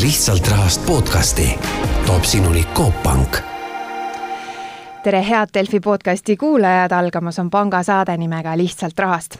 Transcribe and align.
lihtsalt 0.00 0.48
rahast 0.48 0.86
podcasti 0.86 1.58
toob 2.06 2.24
sinuni 2.24 2.64
Coop 2.74 3.02
Pank 3.02 3.36
tere, 5.02 5.28
head 5.28 5.48
Delfi 5.54 5.80
podcasti 5.80 6.36
kuulajad, 6.36 6.92
algamas 6.92 7.38
on 7.38 7.50
pangasaade 7.50 8.16
nimega 8.16 8.56
Lihtsalt 8.56 8.98
rahast. 8.98 9.36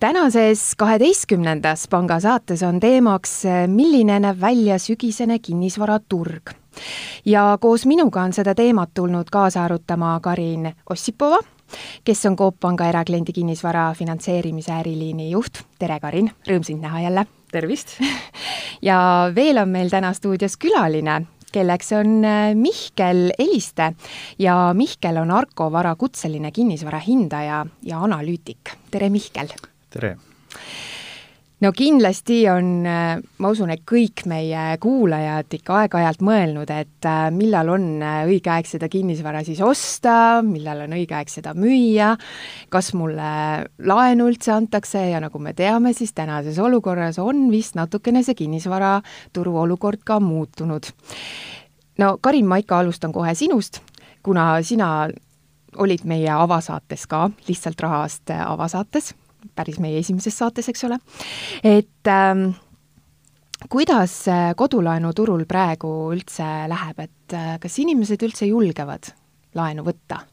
tänases 0.00 0.74
kaheteistkümnendas 0.76 1.88
pangasaates 1.88 2.62
on 2.62 2.80
teemaks, 2.80 3.42
milline 3.66 4.18
näeb 4.20 4.40
välja 4.40 4.78
sügisene 4.78 5.38
kinnisvaraturg. 5.38 6.50
ja 7.24 7.58
koos 7.60 7.86
minuga 7.86 8.22
on 8.22 8.32
seda 8.32 8.54
teemat 8.54 8.90
tulnud 8.94 9.30
kaasa 9.30 9.64
arutama 9.64 10.18
Karin 10.22 10.72
Ossipova, 10.90 11.38
kes 12.04 12.26
on 12.26 12.36
Coop 12.36 12.56
Panga 12.60 12.88
erakliendi 12.88 13.32
kinnisvara 13.32 13.94
finantseerimise 13.94 14.72
äriliini 14.72 15.30
juht. 15.30 15.62
tere, 15.78 16.00
Karin, 16.00 16.30
rõõm 16.48 16.64
sind 16.64 16.80
näha 16.80 17.00
jälle! 17.00 17.26
Tervist! 17.54 17.96
ja 18.88 18.98
veel 19.34 19.62
on 19.62 19.72
meil 19.74 19.92
täna 19.92 20.12
stuudios 20.16 20.58
külaline, 20.60 21.20
kelleks 21.54 21.92
on 21.98 22.16
äh, 22.26 22.50
Mihkel 22.58 23.28
Eliste 23.38 23.92
ja 24.42 24.56
Mihkel 24.74 25.22
on 25.22 25.30
Arko 25.34 25.70
Vara 25.72 25.94
kutseline 25.98 26.50
kinnisvara 26.54 27.02
hindaja 27.04 27.64
ja 27.86 28.02
analüütik. 28.08 28.74
tere, 28.90 29.10
Mihkel! 29.14 29.54
tere! 29.90 30.16
No 31.64 31.70
kindlasti 31.72 32.42
on, 32.50 32.66
äh, 32.86 33.20
ma 33.40 33.50
usun, 33.52 33.70
et 33.72 33.84
kõik 33.88 34.24
meie 34.28 34.76
kuulajad 34.82 35.54
ikka 35.56 35.78
aeg-ajalt 35.82 36.20
mõelnud, 36.24 36.70
et 36.74 37.08
äh, 37.08 37.28
millal 37.32 37.70
on 37.72 37.86
õige 38.04 38.52
aeg 38.52 38.68
seda 38.68 38.90
kinnisvara 38.92 39.40
siis 39.46 39.62
osta, 39.64 40.42
millal 40.44 40.84
on 40.84 40.96
õige 40.98 41.16
aeg 41.16 41.32
seda 41.32 41.54
müüa, 41.56 42.12
kas 42.72 42.92
mulle 42.98 43.30
laenu 43.80 44.28
üldse 44.28 44.52
antakse 44.56 45.06
ja 45.12 45.22
nagu 45.24 45.40
me 45.40 45.54
teame, 45.56 45.94
siis 45.96 46.12
tänases 46.16 46.60
olukorras 46.60 47.18
on 47.22 47.46
vist 47.52 47.78
natukene 47.78 48.24
see 48.26 48.36
kinnisvaraturu 48.44 49.56
olukord 49.64 50.04
ka 50.04 50.20
muutunud. 50.20 50.92
no 51.98 52.16
Karin, 52.20 52.46
ma 52.46 52.60
ikka 52.60 52.82
alustan 52.82 53.12
kohe 53.12 53.34
sinust, 53.34 53.80
kuna 54.22 54.58
sina 54.62 55.08
olid 55.80 56.04
meie 56.04 56.30
avasaates 56.30 57.08
ka, 57.10 57.28
lihtsalt 57.48 57.80
rahast 57.80 58.30
avasaates 58.30 59.14
päris 59.54 59.80
meie 59.82 59.98
esimeses 60.02 60.38
saates, 60.38 60.68
eks 60.68 60.84
ole, 60.88 60.98
et 61.64 62.10
ähm, 62.10 62.50
kuidas 63.70 64.20
kodulaenuturul 64.56 65.46
praegu 65.48 65.90
üldse 66.14 66.46
läheb, 66.70 67.02
et 67.06 67.36
äh, 67.36 67.56
kas 67.62 67.80
inimesed 67.82 68.22
üldse 68.26 68.48
julgevad 68.50 69.12
laenu 69.54 69.86
võtta? 69.86 70.24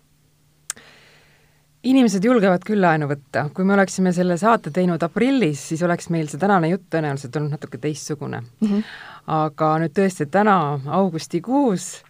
inimesed 1.83 2.25
julgevad 2.25 2.61
küll 2.65 2.81
laenu 2.83 3.07
võtta, 3.09 3.47
kui 3.55 3.65
me 3.65 3.73
oleksime 3.73 4.13
selle 4.13 4.37
saate 4.37 4.69
teinud 4.73 5.01
aprillis, 5.01 5.63
siis 5.71 5.81
oleks 5.85 6.11
meil 6.13 6.29
see 6.29 6.41
tänane 6.41 6.69
jutt 6.69 6.85
tõenäoliselt 6.93 7.37
olnud 7.39 7.55
natuke 7.55 7.79
teistsugune 7.81 8.41
mm. 8.41 8.67
-hmm. 8.67 8.83
aga 9.37 9.71
nüüd 9.81 9.95
tõesti, 9.97 10.27
täna 10.29 10.57
augustikuus, 10.99 12.03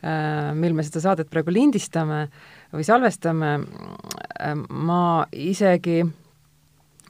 äh, 0.00 0.54
mil 0.54 0.72
me 0.72 0.86
seda 0.86 1.04
saadet 1.04 1.30
praegu 1.30 1.52
lindistame 1.52 2.28
või 2.72 2.88
salvestame, 2.88 3.52
äh, 4.40 4.56
ma 4.68 5.26
isegi 5.32 6.06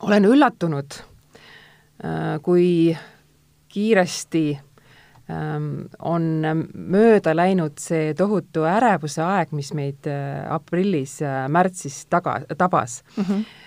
olen 0.01 0.25
üllatunud, 0.25 0.99
äh, 2.05 2.39
kui 2.43 2.97
kiiresti 3.69 4.45
ähm, 5.31 5.71
on 5.99 6.29
mööda 6.75 7.35
läinud 7.37 7.79
see 7.83 8.13
tohutu 8.19 8.67
ärevuse 8.69 9.23
aeg, 9.25 9.55
mis 9.57 9.73
meid 9.77 10.09
äh, 10.11 10.45
aprillis, 10.55 11.19
äh, 11.23 11.47
märtsis 11.53 12.05
taga, 12.11 12.41
tabas 12.57 13.03
mm. 13.17 13.25
-hmm 13.25 13.65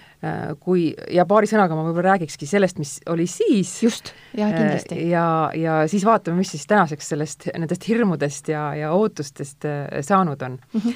kui, 0.62 0.94
ja 1.10 1.24
paari 1.26 1.48
sõnaga 1.50 1.74
ma 1.74 1.82
võib-olla 1.82 2.12
räägikski 2.12 2.46
sellest, 2.46 2.78
mis 2.78 3.00
oli 3.10 3.26
siis. 3.26 3.72
just, 3.82 4.12
jah, 4.38 4.52
kindlasti. 4.54 5.10
ja, 5.10 5.50
ja 5.58 5.80
siis 5.90 6.06
vaatame, 6.06 6.38
mis 6.38 6.52
siis 6.54 6.68
tänaseks 6.70 7.10
sellest, 7.10 7.48
nendest 7.58 7.88
hirmudest 7.90 8.52
ja, 8.54 8.76
ja 8.78 8.92
ootustest 8.94 9.66
saanud 10.06 10.42
on 10.42 10.60
mm. 10.74 10.80
-hmm. 10.80 10.94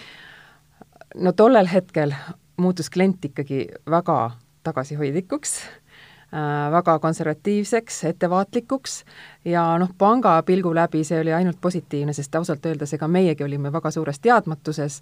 no 1.25 1.31
tollel 1.31 1.65
hetkel 1.73 2.13
muutus 2.57 2.89
klient 2.89 3.25
ikkagi 3.25 3.65
väga 3.89 4.31
tagasihoidlikuks 4.65 5.55
äh,, 5.61 6.71
väga 6.73 6.97
konservatiivseks, 6.99 8.03
ettevaatlikuks 8.11 8.99
ja 9.45 9.65
noh, 9.81 9.93
panga 9.97 10.37
pilgu 10.45 10.73
läbi 10.75 11.03
see 11.07 11.21
oli 11.21 11.33
ainult 11.33 11.61
positiivne, 11.61 12.13
sest 12.13 12.35
ausalt 12.35 12.65
öeldes 12.65 12.93
ega 12.97 13.07
meiegi 13.07 13.45
olime 13.45 13.71
väga 13.73 13.91
suures 13.93 14.19
teadmatuses 14.19 15.01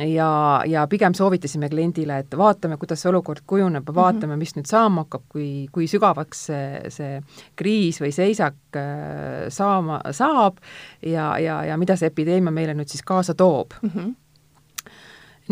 ja, 0.00 0.62
ja 0.66 0.86
pigem 0.86 1.14
soovitasime 1.14 1.68
kliendile, 1.68 2.18
et 2.18 2.36
vaatame, 2.38 2.76
kuidas 2.76 3.02
see 3.02 3.10
olukord 3.10 3.44
kujuneb, 3.46 3.88
vaatame, 3.94 4.34
mhm. 4.34 4.42
mis 4.42 4.56
nüüd 4.56 4.68
saama 4.70 5.06
hakkab, 5.06 5.24
kui, 5.32 5.48
kui 5.72 5.88
sügavaks 5.90 6.44
see, 6.50 6.68
see 6.92 7.20
kriis 7.56 8.00
või 8.02 8.12
seisak 8.14 8.78
äh, 8.80 9.46
saama 9.52 10.00
saab 10.16 10.60
ja, 11.02 11.34
ja, 11.42 11.62
ja 11.70 11.80
mida 11.80 11.96
see 11.96 12.12
epideemia 12.12 12.54
meile 12.54 12.76
nüüd 12.76 12.92
siis 12.92 13.04
kaasa 13.06 13.34
toob 13.34 13.76
mm. 13.82 13.90
-hmm 13.90 14.14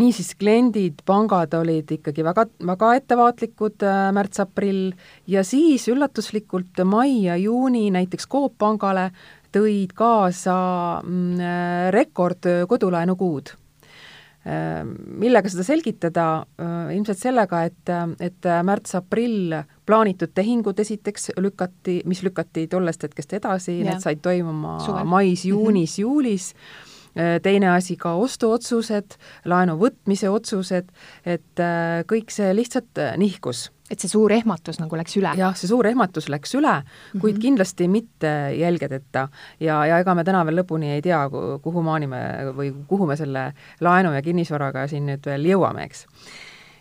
niisiis, 0.01 0.35
kliendid, 0.39 1.03
pangad 1.07 1.55
olid 1.59 1.91
ikkagi 1.99 2.25
väga, 2.27 2.47
väga 2.67 2.93
ettevaatlikud 2.99 3.85
äh, 3.87 4.05
märts-aprill 4.17 4.93
ja 5.31 5.45
siis 5.47 5.89
üllatuslikult 5.93 6.83
mai 6.89 7.25
ja 7.29 7.37
juuni 7.41 7.91
näiteks 7.95 8.29
Coop 8.31 8.57
pangale 8.59 9.11
tõid 9.55 9.95
kaasa 9.95 10.57
mm, 11.03 11.37
äh, 11.39 11.91
rekord 11.95 12.49
kodulaenukuud 12.69 13.53
äh,. 13.55 14.81
millega 14.85 15.53
seda 15.53 15.67
selgitada 15.67 16.27
äh,? 16.59 16.97
ilmselt 16.97 17.21
sellega, 17.23 17.63
et, 17.69 17.95
et 18.21 18.51
märts-aprill 18.67 19.61
plaanitud 19.87 20.35
tehingud 20.35 20.81
esiteks 20.81 21.37
lükati, 21.39 22.01
mis 22.09 22.25
lükati 22.27 22.67
tollest 22.73 23.07
hetkest 23.07 23.39
edasi, 23.39 23.79
need 23.87 24.03
said 24.03 24.25
toimuma 24.25 24.81
mais, 25.07 25.47
juunis, 25.47 26.01
juulis 26.03 26.51
Äh, 26.55 26.94
teine 27.15 27.71
asi 27.75 27.97
ka 27.97 28.15
ostuotsused, 28.19 29.17
laenu 29.45 29.79
võtmise 29.79 30.31
otsused, 30.31 30.91
et 31.25 31.63
äh, 31.63 32.03
kõik 32.11 32.35
see 32.35 32.51
lihtsalt 32.57 32.99
äh, 32.99 33.15
nihkus 33.21 33.69
et 33.93 34.01
see 34.01 34.09
suur 34.09 34.33
ehmatus 34.33 34.79
nagu 34.81 34.97
läks 34.97 35.17
üle? 35.21 35.35
jah, 35.39 35.53
see 35.59 35.69
suur 35.69 35.87
ehmatus 35.87 36.31
läks 36.33 36.55
üle, 36.57 36.73
kuid 37.13 37.21
mm 37.21 37.27
-hmm. 37.37 37.43
kindlasti 37.43 37.89
mitte 37.89 38.33
jälgedeta. 38.59 39.29
ja, 39.61 39.87
ja 39.87 39.99
ega 39.99 40.15
me 40.15 40.25
täna 40.25 40.45
veel 40.47 40.63
lõpuni 40.63 40.95
ei 40.97 41.03
tea, 41.03 41.21
kuhumaani 41.63 42.07
me 42.07 42.23
või 42.57 42.73
kuhu 42.89 43.07
me 43.07 43.17
selle 43.17 43.53
laenu 43.81 44.13
ja 44.13 44.23
kinnisvaraga 44.23 44.87
siin 44.89 45.07
nüüd 45.07 45.27
veel 45.27 45.45
jõuame, 45.45 45.85
eks. 45.85 46.07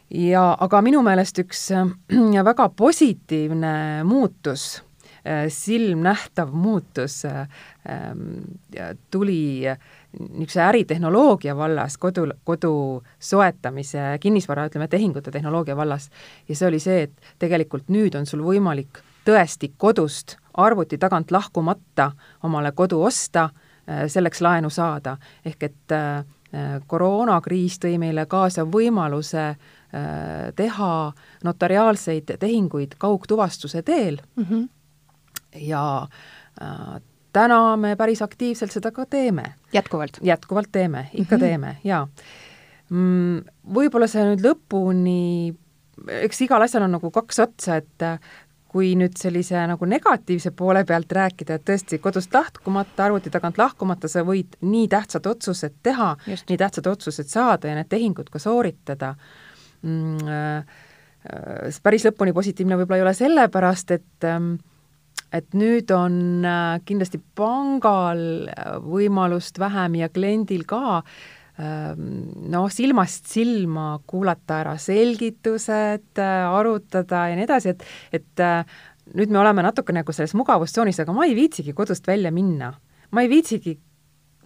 ja 0.10 0.58
aga 0.60 0.82
minu 0.82 1.02
meelest 1.02 1.40
üks 1.40 1.70
väga 2.50 2.70
positiivne 2.70 4.04
muutus, 4.04 4.84
silmnähtav 5.48 6.52
muutus 6.52 7.24
tuli 9.12 9.68
äh, 9.68 9.78
niisuguse 10.20 10.62
äritehnoloogia 10.62 11.56
vallas, 11.58 11.98
kodu, 11.98 12.28
kodu 12.44 13.04
soetamise, 13.20 14.18
kinnisvara, 14.20 14.68
ütleme, 14.70 14.88
tehingute 14.88 15.32
tehnoloogia 15.32 15.78
vallas, 15.78 16.10
ja 16.50 16.56
see 16.56 16.68
oli 16.68 16.80
see, 16.80 17.08
et 17.08 17.34
tegelikult 17.40 17.90
nüüd 17.94 18.16
on 18.20 18.26
sul 18.30 18.44
võimalik 18.46 19.02
tõesti 19.26 19.72
kodust 19.78 20.38
arvuti 20.54 20.98
tagant 20.98 21.32
lahkumata 21.32 22.12
omale 22.44 22.72
kodu 22.72 23.02
osta, 23.04 23.50
äh, 23.90 24.06
selleks 24.08 24.42
laenu 24.42 24.70
saada. 24.70 25.18
ehk 25.46 25.64
et 25.64 25.92
äh, 25.92 26.26
koroonakriis 26.88 27.80
tõi 27.82 27.98
meile 28.02 28.26
kaasa 28.30 28.66
võimaluse 28.70 29.46
äh, 29.50 29.58
teha 30.56 31.14
notariaalseid 31.44 32.36
tehinguid 32.40 32.96
kaugtuvastuse 32.98 33.82
teel 33.82 34.20
mm 34.36 34.46
-hmm. 34.50 34.70
ja 35.56 36.08
äh, 36.62 37.02
täna 37.34 37.60
me 37.78 37.96
päris 38.00 38.22
aktiivselt 38.22 38.72
seda 38.72 38.92
ka 38.92 39.06
teeme. 39.06 39.54
jätkuvalt? 39.74 40.20
jätkuvalt 40.22 40.72
teeme, 40.72 41.10
ikka 41.14 41.36
mm 41.36 41.42
-hmm. 41.42 41.46
teeme, 41.46 41.78
jaa 41.84 42.08
mm,. 42.90 43.44
Võib-olla 43.74 44.08
see 44.12 44.24
nüüd 44.28 44.44
lõpuni, 44.44 45.54
eks 46.24 46.42
igal 46.42 46.62
asjal 46.62 46.84
on 46.84 46.98
nagu 46.98 47.12
kaks 47.12 47.40
otsa, 47.40 47.78
et 47.80 48.04
äh, 48.04 48.20
kui 48.74 48.96
nüüd 48.98 49.18
sellise 49.22 49.60
nagu 49.70 49.86
negatiivse 49.86 50.52
poole 50.58 50.82
pealt 50.90 51.12
rääkida, 51.14 51.60
et 51.60 51.66
tõesti 51.70 52.00
kodust 52.02 52.34
lahkumata, 52.34 53.06
arvuti 53.06 53.30
tagant 53.34 53.60
lahkumata, 53.62 54.10
sa 54.10 54.24
võid 54.26 54.58
nii 54.66 54.88
tähtsad 54.90 55.30
otsused 55.30 55.78
teha, 55.86 56.16
nii 56.50 56.58
tähtsad 56.58 56.90
otsused 56.90 57.30
saada 57.30 57.70
ja 57.70 57.78
need 57.78 57.92
tehingud 57.94 58.34
ka 58.34 58.42
sooritada 58.42 59.14
mm,. 59.82 60.28
Äh, 60.28 60.58
äh 60.58 61.82
päris 61.84 62.04
lõpuni 62.04 62.34
positiivne 62.36 62.76
võib-olla 62.76 62.98
ei 63.00 63.06
ole 63.06 63.14
sellepärast, 63.16 63.92
et 63.96 64.28
ähm, 64.28 64.56
et 65.34 65.56
nüüd 65.58 65.92
on 65.96 66.16
äh, 66.46 66.80
kindlasti 66.86 67.20
pangal 67.38 68.50
äh, 68.52 68.76
võimalust 68.84 69.58
vähem 69.62 69.98
ja 69.98 70.10
kliendil 70.14 70.66
ka 70.70 71.00
ähm, 71.02 72.04
noh, 72.54 72.68
silmast 72.74 73.30
silma 73.32 73.98
kuulata 74.10 74.62
ära 74.62 74.76
selgitused, 74.82 76.12
äh, 76.22 76.44
arutada 76.48 77.28
ja 77.32 77.40
nii 77.40 77.48
edasi, 77.48 77.74
et, 77.74 77.88
et 78.14 78.46
nüüd 79.18 79.34
me 79.34 79.42
oleme 79.42 79.66
natuke 79.66 79.96
nagu 79.96 80.14
selles 80.16 80.36
mugavustsoonis, 80.38 81.02
aga 81.04 81.16
ma 81.16 81.26
ei 81.28 81.36
viitsigi 81.38 81.74
kodust 81.78 82.08
välja 82.08 82.32
minna. 82.32 82.74
ma 83.14 83.22
ei 83.22 83.30
viitsigi, 83.30 83.76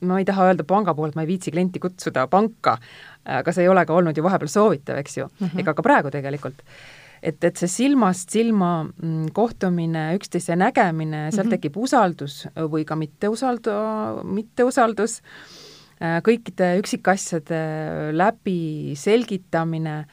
ma 0.07 0.19
ei 0.19 0.25
taha 0.27 0.49
öelda 0.49 0.63
panga 0.67 0.95
poolt, 0.95 1.15
ma 1.15 1.23
ei 1.23 1.29
viitsi 1.29 1.51
klienti 1.51 1.79
kutsuda 1.79 2.25
panka, 2.31 2.77
aga 3.23 3.53
see 3.55 3.63
ei 3.63 3.69
ole 3.71 3.85
ka 3.87 3.95
olnud 3.95 4.17
ju 4.17 4.23
vahepeal 4.23 4.51
soovitav, 4.51 4.99
eks 4.99 5.17
ju 5.17 5.27
mm, 5.27 5.47
-hmm. 5.47 5.59
ega 5.63 5.73
ka 5.73 5.83
praegu 5.83 6.11
tegelikult 6.11 6.63
et, 7.21 7.43
et 7.43 7.57
see 7.57 7.69
silmast 7.71 8.33
silma 8.33 8.71
mm, 8.85 9.29
kohtumine, 9.37 10.09
üksteise 10.17 10.57
nägemine, 10.59 11.27
sealt 11.31 11.47
mm 11.47 11.51
-hmm. 11.51 11.55
tekib 11.55 11.77
usaldus 11.77 12.47
või 12.55 12.85
ka 12.85 12.95
mitteusaldu-, 12.95 14.23
mitteusaldus, 14.23 15.21
äh, 16.01 16.19
kõikide 16.23 16.77
üksikasjade 16.81 17.61
läbi 18.13 18.93
selgitamine, 18.95 20.05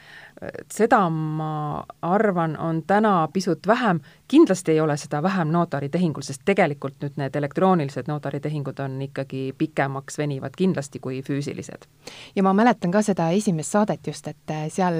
seda 0.71 1.09
ma 1.09 1.83
arvan, 2.01 2.57
on 2.59 2.83
täna 2.87 3.27
pisut 3.33 3.67
vähem, 3.67 3.99
kindlasti 4.27 4.71
ei 4.71 4.79
ole 4.81 4.97
seda 4.97 5.21
vähem 5.23 5.51
notaritehingul, 5.53 6.23
sest 6.25 6.41
tegelikult 6.45 6.97
nüüd 7.03 7.17
need 7.19 7.35
elektroonilised 7.37 8.09
notaritehingud 8.09 8.79
on 8.81 8.97
ikkagi 9.05 9.53
pikemaks 9.57 10.17
venivad 10.17 10.55
kindlasti 10.57 10.99
kui 10.99 11.21
füüsilised. 11.25 11.85
ja 12.35 12.43
ma 12.43 12.53
mäletan 12.53 12.91
ka 12.91 13.01
seda 13.05 13.29
esimest 13.29 13.71
saadet 13.71 14.07
just, 14.07 14.27
et 14.27 14.53
äh, 14.53 14.65
seal 14.73 14.97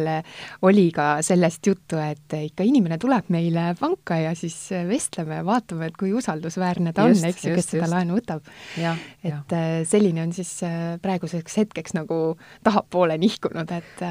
oli 0.62 0.92
ka 0.92 1.22
sellest 1.26 1.68
juttu, 1.68 1.98
et 1.98 2.38
ikka 2.38 2.64
inimene 2.64 2.98
tuleb 3.02 3.30
meile 3.34 3.74
panka 3.80 4.18
ja 4.22 4.36
siis 4.36 4.58
vestleme 4.88 5.42
ja 5.42 5.46
vaatame, 5.46 5.90
et 5.90 5.98
kui 5.98 6.14
usaldusväärne 6.14 6.94
ta 6.94 7.08
just, 7.10 7.24
on, 7.24 7.30
eks 7.30 7.46
ju, 7.46 7.56
kes 7.56 7.72
seda 7.74 7.84
just. 7.86 7.94
laenu 7.94 8.20
võtab. 8.20 8.46
et 8.78 9.24
ja. 9.24 9.42
Äh, 9.54 9.82
selline 9.90 10.26
on 10.26 10.34
siis 10.34 10.54
äh, 10.64 11.00
praeguseks 11.02 11.58
hetkeks 11.64 11.98
nagu 11.98 12.38
tahapoole 12.64 13.18
nihkunud, 13.18 13.72
et 13.72 14.06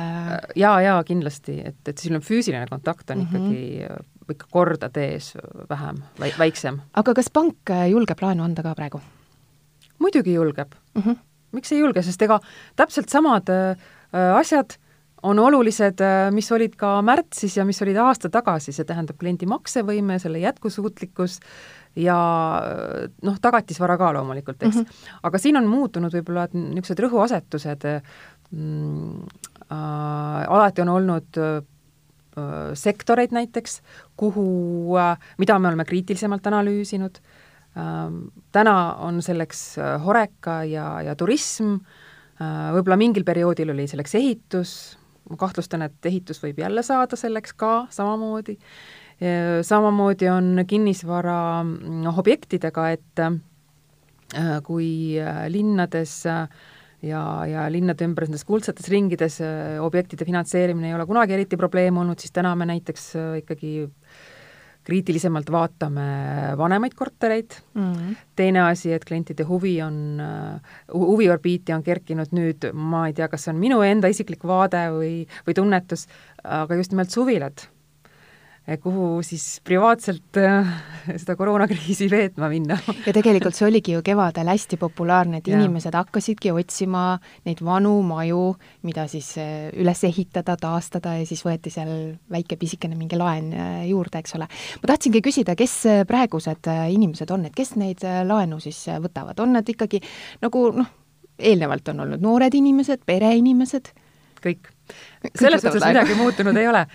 jaa, 0.56 0.80
jaa, 0.82 0.98
kindlasti, 1.04 1.23
et, 1.32 1.80
et 1.88 1.98
selline 1.98 2.20
füüsiline 2.20 2.66
kontakt 2.70 3.10
on 3.10 3.18
mm 3.18 3.26
-hmm. 3.26 3.50
ikkagi 3.50 4.34
ikka 4.34 4.46
kordade 4.50 5.04
ees 5.12 5.34
vähem, 5.70 6.02
väiksem. 6.38 6.80
aga 6.94 7.14
kas 7.14 7.30
pank 7.30 7.70
äh, 7.70 7.90
julgeb 7.90 8.22
laenu 8.22 8.44
anda 8.44 8.62
ka 8.62 8.74
praegu? 8.74 9.00
muidugi 9.98 10.34
julgeb 10.34 10.74
mm. 10.94 11.02
-hmm. 11.02 11.16
miks 11.52 11.72
ei 11.72 11.78
julge, 11.78 12.02
sest 12.02 12.22
ega 12.22 12.40
täpselt 12.76 13.08
samad 13.08 13.48
äh, 13.48 13.76
asjad 14.36 14.78
on 15.24 15.38
olulised, 15.38 16.00
äh, 16.00 16.28
mis 16.32 16.52
olid 16.52 16.76
ka 16.76 16.98
märtsis 17.02 17.56
ja 17.56 17.64
mis 17.64 17.80
olid 17.82 17.96
aasta 17.96 18.28
tagasi, 18.30 18.72
see 18.72 18.84
tähendab 18.84 19.16
kliendi 19.20 19.46
maksevõime, 19.48 20.18
selle 20.20 20.42
jätkusuutlikkus 20.42 21.38
ja 21.96 22.18
äh, 22.60 23.08
noh, 23.22 23.38
tagatisvara 23.40 23.96
ka 24.00 24.12
loomulikult, 24.18 24.62
eks 24.62 24.76
mm. 24.76 24.82
-hmm. 24.82 25.18
aga 25.22 25.38
siin 25.38 25.56
on 25.56 25.70
muutunud 25.70 26.12
võib-olla 26.12 26.48
niisugused 26.52 27.04
rõhuasetused 27.06 27.88
mm,, 28.50 29.24
alati 29.70 30.82
on 30.82 30.88
olnud 30.88 31.38
äh, 31.40 31.62
Äh, 32.34 32.72
sektoreid 32.74 33.30
näiteks, 33.30 33.78
kuhu, 34.18 34.96
äh, 34.98 35.18
mida 35.38 35.54
me 35.58 35.68
oleme 35.68 35.84
kriitilisemalt 35.86 36.46
analüüsinud, 36.50 37.20
ähm, 37.78 38.16
täna 38.52 38.94
on 39.06 39.20
selleks 39.22 39.78
äh, 39.78 40.00
Horeca 40.02 40.64
ja, 40.66 40.88
ja 41.02 41.14
turism, 41.14 41.76
võib-olla 42.34 42.96
mingil 42.98 43.22
perioodil 43.22 43.70
oli 43.70 43.84
selleks 43.86 44.16
ehitus, 44.18 44.70
ma 45.30 45.36
kahtlustan, 45.38 45.84
et 45.86 46.06
ehitus 46.10 46.40
võib 46.42 46.58
jälle 46.58 46.82
saada 46.82 47.14
selleks 47.16 47.54
ka 47.54 47.86
samamoodi, 47.94 48.56
samamoodi 49.62 50.28
on 50.32 50.64
kinnisvara 50.66 51.36
noh, 51.62 52.18
objektidega, 52.18 52.88
et 52.98 53.22
kui 54.66 54.90
linnades 55.54 56.16
äh, 56.26 56.42
ja, 57.04 57.22
ja 57.48 57.64
linnade 57.72 58.06
ümber 58.06 58.26
nendes 58.28 58.46
kuldsetes 58.48 58.88
ringides 58.92 59.40
äh, 59.44 59.80
objektide 59.84 60.26
finantseerimine 60.28 60.90
ei 60.90 60.96
ole 60.96 61.06
kunagi 61.08 61.36
eriti 61.36 61.58
probleem 61.60 62.00
olnud, 62.02 62.20
siis 62.20 62.34
täna 62.34 62.54
me 62.58 62.68
näiteks 62.70 63.10
äh, 63.20 63.34
ikkagi 63.42 63.74
kriitilisemalt 64.84 65.48
vaatame 65.48 66.06
vanemaid 66.60 66.92
kortereid 66.94 67.54
mm, 67.74 67.92
-hmm. 67.92 68.16
teine 68.36 68.60
asi, 68.66 68.92
et 68.92 69.04
klientide 69.04 69.46
huvi 69.48 69.78
on, 69.82 70.20
äh, 70.20 70.60
huviorbiiti 70.92 71.72
on 71.72 71.82
kerkinud 71.82 72.34
nüüd, 72.36 72.68
ma 72.72 73.06
ei 73.08 73.16
tea, 73.16 73.28
kas 73.28 73.46
see 73.46 73.54
on 73.54 73.60
minu 73.60 73.80
enda 73.82 74.08
isiklik 74.12 74.44
vaade 74.44 74.88
või, 74.92 75.14
või 75.46 75.56
tunnetus, 75.56 76.06
aga 76.44 76.76
just 76.76 76.92
nimelt 76.92 77.10
suvilad 77.10 77.68
kuhu 78.80 79.18
siis 79.24 79.60
privaatselt 79.64 80.38
äh, 80.40 80.68
seda 81.20 81.36
koroonakriisi 81.36 82.08
veetma 82.10 82.48
minna. 82.48 82.78
ja 83.06 83.12
tegelikult 83.12 83.56
see 83.56 83.66
oligi 83.68 83.92
ju 83.92 84.02
kevadel 84.04 84.48
hästi 84.48 84.78
populaarne, 84.80 85.42
et 85.42 85.50
ja. 85.50 85.58
inimesed 85.60 85.94
hakkasidki 85.94 86.52
otsima 86.54 87.18
neid 87.44 87.60
vanu 87.64 87.98
maju, 88.06 88.54
mida 88.88 89.04
siis 89.12 89.34
äh, 89.42 89.68
üles 89.76 90.00
ehitada, 90.08 90.56
taastada 90.60 91.16
ja 91.18 91.28
siis 91.28 91.44
võeti 91.44 91.72
seal 91.74 91.94
väike 92.32 92.56
pisikene 92.60 92.96
mingi 92.96 93.20
laen 93.20 93.52
juurde, 93.88 94.24
eks 94.24 94.38
ole. 94.38 94.48
ma 94.80 94.92
tahtsingi 94.94 95.20
küsida, 95.24 95.56
kes 95.58 95.76
praegused 96.08 96.70
inimesed 96.96 97.30
on, 97.36 97.48
et 97.50 97.56
kes 97.56 97.74
neid 97.80 98.04
laenu 98.04 98.60
siis 98.64 98.80
võtavad, 99.04 99.44
on 99.44 99.58
nad 99.58 99.68
ikkagi 99.68 100.00
nagu 100.44 100.70
noh, 100.78 100.88
eelnevalt 101.38 101.92
on 101.92 102.06
olnud 102.06 102.24
noored 102.24 102.56
inimesed, 102.56 103.04
pereinimesed? 103.04 103.92
kõik 104.44 104.73
selles 105.34 105.62
suhtes 105.62 105.84
midagi 105.86 106.14
muutunud 106.18 106.56
ei 106.56 106.68
ole. 106.68 106.86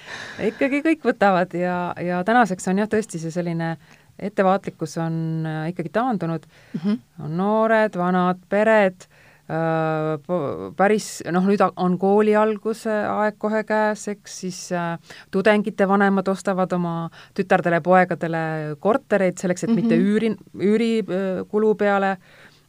ikkagi 0.52 0.84
kõik 0.86 1.08
võtavad 1.12 1.54
ja, 1.58 1.80
ja 2.04 2.24
tänaseks 2.24 2.68
on 2.72 2.84
jah, 2.84 2.90
tõesti 2.92 3.22
see 3.22 3.34
selline 3.34 3.76
ettevaatlikkus 4.20 4.98
on 4.98 5.46
äh, 5.48 5.70
ikkagi 5.70 5.90
taandunud 5.90 6.46
mm, 6.46 6.80
-hmm. 6.84 7.00
on 7.26 7.38
noored, 7.38 7.98
vanad, 7.98 8.38
pered 8.50 9.08
äh,, 9.50 10.74
päris 10.78 11.24
noh, 11.32 11.46
nüüd 11.48 11.64
on 11.76 11.98
kooli 12.00 12.36
alguse 12.36 12.92
aeg 12.92 13.38
kohe 13.38 13.64
käes, 13.64 14.08
eks 14.08 14.40
siis 14.44 14.60
äh, 14.72 15.00
tudengite 15.32 15.88
vanemad 15.88 16.28
ostavad 16.28 16.74
oma 16.74 17.10
tütardele-poegadele 17.34 18.76
kortereid 18.80 19.38
selleks, 19.38 19.64
et 19.64 19.70
mm 19.70 19.78
-hmm. 19.78 19.82
mitte 19.82 19.96
üüri, 19.96 20.36
üürikulu 20.60 21.76
peale, 21.76 22.18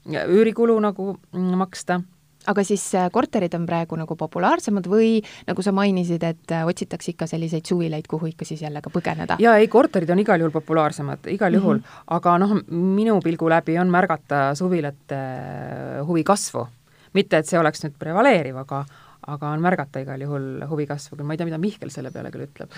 üürikulu 0.06 0.80
nagu 0.80 1.16
mm, 1.32 1.54
maksta 1.56 2.00
aga 2.50 2.64
siis 2.66 2.84
äh, 2.98 3.08
korterid 3.12 3.54
on 3.58 3.66
praegu 3.68 3.98
nagu 4.00 4.16
populaarsemad 4.18 4.88
või 4.90 5.18
nagu 5.48 5.64
sa 5.64 5.74
mainisid, 5.76 6.24
et 6.26 6.54
äh, 6.54 6.64
otsitakse 6.68 7.14
ikka 7.14 7.28
selliseid 7.30 7.68
suvilaid, 7.68 8.08
kuhu 8.10 8.32
ikka 8.32 8.48
siis 8.48 8.64
jälle 8.66 8.82
ka 8.84 8.92
põgeneda? 8.94 9.38
jaa, 9.42 9.56
ei, 9.60 9.68
korterid 9.72 10.10
on 10.10 10.22
igal 10.22 10.42
juhul 10.42 10.54
populaarsemad, 10.54 11.30
igal 11.34 11.54
juhul 11.58 11.78
mm, 11.78 11.84
-hmm. 11.84 12.08
aga 12.18 12.38
noh, 12.42 12.56
minu 12.70 13.20
pilgu 13.24 13.48
läbi 13.50 13.78
on 13.78 13.92
märgata 13.92 14.50
suvilate 14.54 15.20
äh, 15.20 16.06
huvi 16.06 16.24
kasvu. 16.24 16.66
mitte, 17.12 17.38
et 17.38 17.46
see 17.46 17.58
oleks 17.58 17.84
nüüd 17.84 17.96
prevaleeriv, 17.98 18.56
aga 18.56 18.84
aga 19.30 19.48
on 19.54 19.60
märgata 19.60 20.00
igal 20.00 20.20
juhul 20.20 20.66
huvi 20.70 20.86
kasvu, 20.86 21.16
küll 21.16 21.26
ma 21.26 21.34
ei 21.34 21.38
tea, 21.38 21.46
mida 21.46 21.58
Mihkel 21.58 21.90
selle 21.90 22.10
peale 22.10 22.30
küll 22.30 22.46
ütleb 22.46 22.70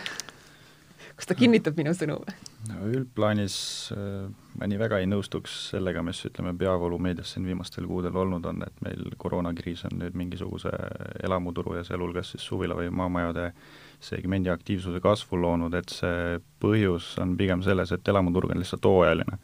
kas 1.22 1.30
ta 1.30 1.38
kinnitab 1.38 1.76
minu 1.78 1.92
sõnu 1.94 2.16
või? 2.18 2.32
no 2.66 2.88
üldplaanis 2.90 3.54
äh, 3.94 4.24
ma 4.58 4.66
nii 4.66 4.78
väga 4.80 4.98
ei 4.98 5.06
nõustuks 5.06 5.54
sellega, 5.70 6.02
mis 6.02 6.18
ütleme, 6.26 6.50
peavoolumeedias 6.58 7.36
siin 7.36 7.46
viimastel 7.46 7.86
kuudel 7.86 8.16
olnud 8.24 8.48
on, 8.50 8.64
et 8.66 8.82
meil 8.82 9.14
koroonakriis 9.22 9.86
on 9.86 10.00
nüüd 10.00 10.18
mingisuguse 10.18 10.72
elamuturu 11.22 11.76
ja 11.78 11.84
sealhulgas 11.86 12.34
siis 12.34 12.42
suvila- 12.50 12.76
või 12.80 12.90
maamajade 12.90 13.52
segmendi 14.02 14.50
aktiivsuse 14.50 14.98
kasvu 15.00 15.38
loonud, 15.38 15.78
et 15.78 15.94
see 15.94 16.40
põhjus 16.62 17.12
on 17.22 17.36
pigem 17.38 17.62
selles, 17.62 17.94
et 17.94 18.08
elamuturg 18.10 18.50
on 18.50 18.58
lihtsalt 18.58 18.90
hooajaline. 18.90 19.38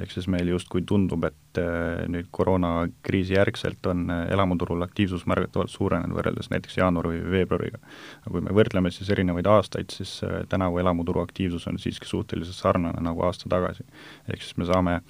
Ehk 0.00 0.12
siis 0.14 0.28
meil 0.30 0.48
justkui 0.48 0.82
tundub, 0.88 1.24
et 1.28 1.60
äh, 1.60 2.04
nüüd 2.10 2.28
koroonakriisi 2.34 3.36
järgselt 3.36 3.86
on 3.90 4.06
äh, 4.10 4.22
elamuturul 4.32 4.82
aktiivsus 4.86 5.26
märgatavalt 5.30 5.72
suurenenud 5.72 6.16
võrreldes 6.16 6.48
näiteks 6.52 6.78
jaanuari 6.80 7.18
või 7.18 7.34
veebruariga. 7.36 7.82
aga 8.22 8.34
kui 8.34 8.44
me 8.46 8.54
võrdleme 8.56 8.92
siis 8.94 9.10
erinevaid 9.12 9.48
aastaid, 9.50 9.92
siis 9.92 10.18
äh, 10.26 10.42
tänavu 10.48 10.80
elamuturu 10.82 11.24
aktiivsus 11.24 11.66
on 11.68 11.80
siiski 11.82 12.08
suhteliselt 12.08 12.56
sarnane 12.56 13.04
nagu 13.04 13.26
aasta 13.26 13.50
tagasi. 13.52 13.84
ehk 14.28 14.42
siis 14.42 14.56
me 14.56 14.68
saame 14.70 15.00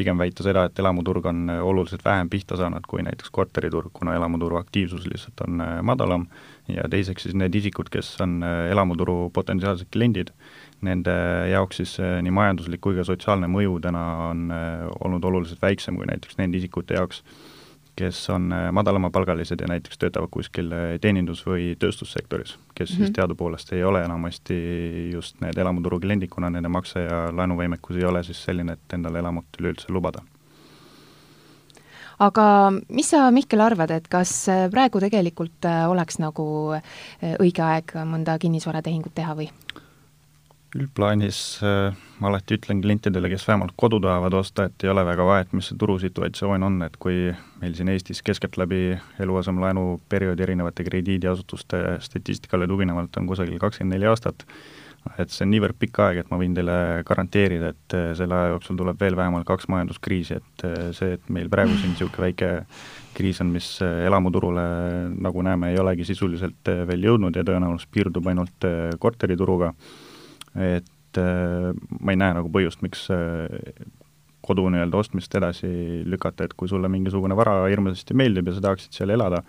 pigem 0.00 0.18
väita 0.20 0.46
seda, 0.46 0.66
et 0.66 0.80
elamuturg 0.80 1.28
on 1.30 1.44
oluliselt 1.60 2.04
vähem 2.04 2.30
pihta 2.32 2.56
saanud 2.58 2.88
kui 2.88 3.04
näiteks 3.06 3.30
korteriturg, 3.36 3.92
kuna 3.92 4.16
elamuturu 4.16 4.58
aktiivsus 4.60 5.06
lihtsalt 5.10 5.44
on 5.46 5.62
madalam. 5.86 6.26
Ja 6.70 6.88
teiseks 6.90 7.24
siis 7.26 7.36
need 7.38 7.54
isikud, 7.56 7.88
kes 7.92 8.12
on 8.22 8.40
äh, 8.46 8.70
elamuturu 8.70 9.30
potentsiaalsed 9.34 9.90
kliendid, 9.92 10.30
nende 10.86 11.14
jaoks 11.50 11.80
siis 11.80 11.96
äh, 12.00 12.18
nii 12.24 12.34
majanduslik 12.34 12.82
kui 12.84 12.96
ka 12.98 13.04
sotsiaalne 13.06 13.48
mõju 13.50 13.78
täna 13.84 14.04
on 14.30 14.44
äh, 14.54 14.84
olnud 15.00 15.24
oluliselt 15.26 15.62
väiksem 15.62 15.98
kui 15.98 16.08
näiteks 16.10 16.38
nende 16.38 16.60
isikute 16.60 16.98
jaoks, 16.98 17.24
kes 18.00 18.22
on 18.32 18.48
madalamapalgalised 18.72 19.60
ja 19.60 19.68
näiteks 19.68 20.00
töötavad 20.00 20.32
kuskil 20.32 20.72
teenindus- 21.04 21.44
või 21.46 21.74
tööstussektoris, 21.78 22.56
kes 22.74 22.90
mm 22.90 22.94
-hmm. 22.94 22.96
siis 22.96 23.08
mhm. 23.08 23.14
teadupoolest 23.20 23.72
ei 23.72 23.84
ole 23.84 24.02
enamasti 24.04 24.58
just 25.12 25.40
need 25.40 25.58
elamuturu 25.58 26.00
kliendid, 26.00 26.32
kuna 26.32 26.50
nende 26.50 26.68
makse- 26.68 27.06
ja 27.06 27.22
laenuvõimekus 27.32 27.96
ei 27.96 28.04
ole 28.04 28.24
siis 28.24 28.44
selline, 28.44 28.72
et 28.72 28.98
endale 28.98 29.18
elamut 29.18 29.60
üleüldse 29.60 29.92
lubada 29.92 30.24
aga 32.20 32.46
mis 32.92 33.10
sa, 33.12 33.28
Mihkel, 33.34 33.62
arvad, 33.64 33.92
et 33.94 34.08
kas 34.12 34.32
äh, 34.52 34.66
praegu 34.72 35.00
tegelikult 35.02 35.68
äh, 35.68 35.84
oleks 35.90 36.20
nagu 36.22 36.46
äh, 36.76 36.82
õige 37.40 37.64
aeg 37.64 37.96
mõnda 38.08 38.36
kinnisvaratehingut 38.40 39.16
teha 39.16 39.36
või? 39.38 39.48
Üldplaanis 40.78 41.38
äh, 41.66 41.96
ma 42.22 42.28
alati 42.30 42.54
ütlen 42.58 42.82
klientidele, 42.82 43.30
kes 43.32 43.46
vähemalt 43.48 43.72
kodu 43.80 43.98
tahavad 44.02 44.34
osta, 44.38 44.68
et 44.68 44.84
ei 44.84 44.90
ole 44.92 45.02
väga 45.06 45.24
vahet, 45.26 45.54
mis 45.56 45.70
see 45.70 45.78
turusituatsioon 45.80 46.66
on, 46.66 46.76
et 46.86 46.98
kui 47.02 47.30
meil 47.62 47.74
siin 47.76 47.90
Eestis 47.90 48.22
keskeltläbi 48.26 48.94
eluasemelaenu 49.24 50.00
perioodi 50.08 50.46
erinevate 50.46 50.86
krediidiasutuste 50.86 51.98
statistikale 52.04 52.68
tuginevalt 52.70 53.18
on 53.18 53.26
kusagil 53.30 53.58
kakskümmend 53.62 53.96
neli 53.96 54.06
aastat, 54.10 54.44
et 55.18 55.32
see 55.32 55.46
on 55.46 55.50
niivõrd 55.54 55.78
pikk 55.80 55.98
aeg, 56.04 56.20
et 56.22 56.30
ma 56.30 56.38
võin 56.38 56.54
teile 56.54 56.76
garanteerida, 57.08 57.72
et 57.74 57.96
äh, 57.98 58.12
selle 58.18 58.38
aja 58.38 58.52
jooksul 58.54 58.78
tuleb 58.78 59.00
veel 59.02 59.18
vähemalt 59.18 59.48
kaks 59.48 59.66
majanduskriisi, 59.72 60.38
et 60.38 60.66
äh, 60.68 60.92
see, 60.94 61.16
et 61.18 61.32
meil 61.34 61.50
praegu 61.50 61.74
siin 61.80 61.96
niisugune 61.96 62.28
väike 62.28 62.52
kriis 63.16 63.42
on, 63.42 63.50
mis 63.50 63.72
elamuturule, 63.82 64.62
nagu 65.18 65.42
näeme, 65.42 65.72
ei 65.72 65.82
olegi 65.82 66.06
sisuliselt 66.06 66.70
veel 66.86 67.08
jõudnud 67.08 67.34
ja 67.34 67.42
tõenäoliselt 67.42 67.90
piirdub 67.90 68.30
ainult 68.30 68.68
korterituruga, 69.02 69.72
et 70.54 71.20
ma 71.20 72.12
ei 72.12 72.18
näe 72.18 72.34
nagu 72.36 72.50
põhjust, 72.54 72.82
miks 72.86 73.08
kodu 74.44 74.68
nii-öelda 74.72 74.96
ostmist 74.96 75.34
edasi 75.36 75.68
lükata, 76.08 76.46
et 76.46 76.54
kui 76.56 76.68
sulle 76.68 76.88
mingisugune 76.88 77.36
vara 77.36 77.58
hirmsasti 77.68 78.16
meeldib 78.16 78.48
ja 78.48 78.56
sa 78.56 78.64
tahaksid 78.68 78.96
seal 78.96 79.12
elada, 79.12 79.42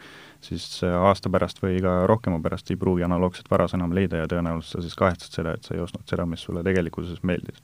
siis 0.44 0.66
aasta 0.84 1.30
pärast 1.32 1.62
või 1.62 1.80
ka 1.84 2.02
rohkema 2.10 2.40
pärast 2.44 2.72
ei 2.74 2.80
pruugi 2.80 3.06
analoogset 3.06 3.48
varas 3.52 3.76
enam 3.78 3.94
leida 3.96 4.24
ja 4.24 4.30
tõenäoliselt 4.32 4.78
sa 4.78 4.84
siis 4.86 4.98
kahetsed 5.00 5.38
seda, 5.38 5.54
et 5.56 5.68
sa 5.68 5.76
ei 5.76 5.84
ostnud 5.84 6.04
seda, 6.10 6.26
mis 6.30 6.44
sulle 6.44 6.64
tegelikkuses 6.66 7.22
meeldis. 7.24 7.62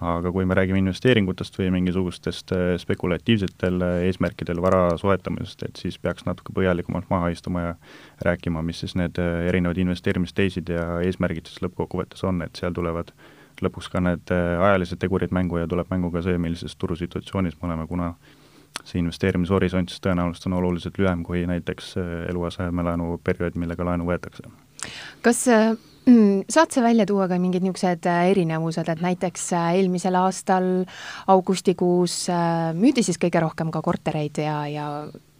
aga 0.00 0.28
kui 0.32 0.44
me 0.44 0.54
räägime 0.54 0.82
investeeringutest 0.82 1.54
või 1.56 1.70
mingisugustest 1.72 2.52
äh, 2.52 2.74
spekulatiivsetel 2.78 3.80
äh, 3.82 3.94
eesmärkidel 4.10 4.60
vara 4.60 4.90
soetamisest, 5.00 5.62
et 5.62 5.80
siis 5.80 5.96
peaks 5.98 6.26
natuke 6.26 6.52
põhjalikumalt 6.52 7.08
maha 7.10 7.30
istuma 7.32 7.62
ja 7.62 7.72
rääkima, 8.28 8.62
mis 8.62 8.82
siis 8.84 8.94
need 8.94 9.16
äh, 9.22 9.46
erinevad 9.48 9.80
investeerimisteisid 9.80 10.68
ja 10.68 11.00
eesmärgid 11.00 11.48
siis 11.48 11.64
lõppkokkuvõttes 11.64 12.26
on, 12.28 12.42
et 12.44 12.60
seal 12.60 12.76
tulevad 12.76 13.14
lõpuks 13.62 13.88
ka 13.92 14.00
need 14.04 14.32
ajalised 14.32 15.00
tegurid 15.00 15.32
mängu 15.32 15.58
ja 15.58 15.68
tuleb 15.70 15.88
mängu 15.90 16.10
ka 16.12 16.22
see, 16.22 16.38
millises 16.38 16.76
turusituatsioonis 16.76 17.56
me 17.60 17.68
oleme, 17.70 17.86
kuna 17.86 18.14
see 18.84 19.00
investeerimishorisont 19.00 19.90
siis 19.90 20.02
tõenäoliselt 20.04 20.48
on 20.50 20.56
oluliselt 20.60 20.98
lühem 21.00 21.22
kui 21.26 21.44
näiteks 21.48 21.92
äh, 22.00 22.14
eluasemelaenu 22.30 23.20
periood, 23.24 23.58
millega 23.60 23.86
laenu 23.86 24.08
võetakse. 24.08 24.50
kas 25.24 25.44
äh, 25.52 25.70
mm, 26.06 26.44
saad 26.52 26.74
sa 26.74 26.82
välja 26.84 27.06
tuua 27.08 27.28
ka 27.30 27.38
mingid 27.42 27.64
niisugused 27.64 28.08
äh, 28.10 28.26
erinevused, 28.32 28.88
et 28.92 29.04
näiteks 29.04 29.48
eelmisel 29.60 30.18
aastal 30.20 30.68
augustikuus 31.32 32.26
müüdi 32.76 33.06
siis 33.06 33.20
kõige 33.22 33.42
rohkem 33.42 33.72
ka 33.74 33.82
kortereid 33.82 34.42
ja, 34.42 34.58
ja 34.70 34.88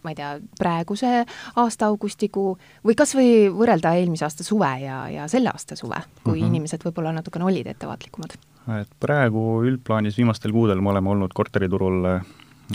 ma 0.07 0.15
ei 0.15 0.19
tea, 0.19 0.31
praeguse 0.59 1.13
aasta 1.59 1.91
augustikuu 1.91 2.55
või 2.87 2.95
kas 2.97 3.15
või 3.17 3.51
võrrelda 3.51 3.93
eelmise 3.99 4.27
aasta 4.27 4.47
suve 4.47 4.71
ja, 4.85 5.03
ja 5.11 5.27
selle 5.31 5.51
aasta 5.51 5.75
suve, 5.75 5.99
kui 6.23 6.31
mm 6.31 6.39
-hmm. 6.39 6.47
inimesed 6.47 6.87
võib-olla 6.87 7.11
natukene 7.19 7.45
olid 7.51 7.67
ettevaatlikumad? 7.75 8.39
et 8.81 8.89
praegu 8.99 9.63
üldplaanis 9.63 10.17
viimastel 10.17 10.51
kuudel 10.51 10.81
me 10.81 10.89
oleme 10.95 11.09
olnud 11.09 11.33
korteriturul 11.33 12.03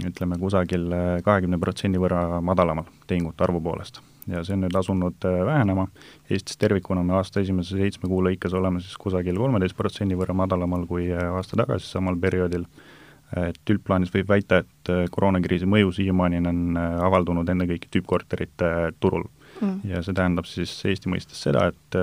ütleme 0.01 0.39
kusagil 0.41 0.89
kahekümne 1.25 1.59
protsendi 1.61 2.01
võrra 2.01 2.41
madalamal 2.41 2.89
tehingute 3.07 3.45
arvu 3.45 3.61
poolest. 3.61 4.01
ja 4.27 4.45
see 4.47 4.55
on 4.55 4.63
nüüd 4.63 4.77
asunud 4.79 5.25
äh, 5.27 5.41
vähenema, 5.47 5.89
Eestis 6.31 6.57
tervikuna 6.57 7.03
me 7.03 7.17
aasta 7.19 7.41
esimese 7.41 7.77
seitsme 7.77 8.09
kuu 8.09 8.21
lõikes 8.23 8.55
oleme 8.55 8.81
siis 8.81 8.97
kusagil 8.97 9.37
kolmeteist 9.37 9.77
protsendi 9.77 10.15
võrra 10.15 10.35
madalamal 10.35 10.87
kui 10.87 11.09
äh, 11.11 11.27
aasta 11.35 11.59
tagasi 11.59 11.91
samal 11.91 12.17
perioodil, 12.23 12.69
et 13.37 13.75
üldplaanis 13.75 14.13
võib 14.15 14.29
väita, 14.29 14.63
et 14.63 14.69
koroonakriisi 15.11 15.69
mõju 15.69 15.93
siiamaani 15.99 16.41
on 16.49 16.79
avaldunud 16.79 17.49
ennekõike 17.49 17.91
tüüppkorterite 17.93 18.93
turul. 19.01 19.29
Mm.. 19.61 19.83
ja 19.85 20.01
see 20.03 20.15
tähendab 20.17 20.49
siis 20.49 20.73
Eesti 20.89 21.11
mõistes 21.13 21.43
seda, 21.45 21.69
et 21.71 21.99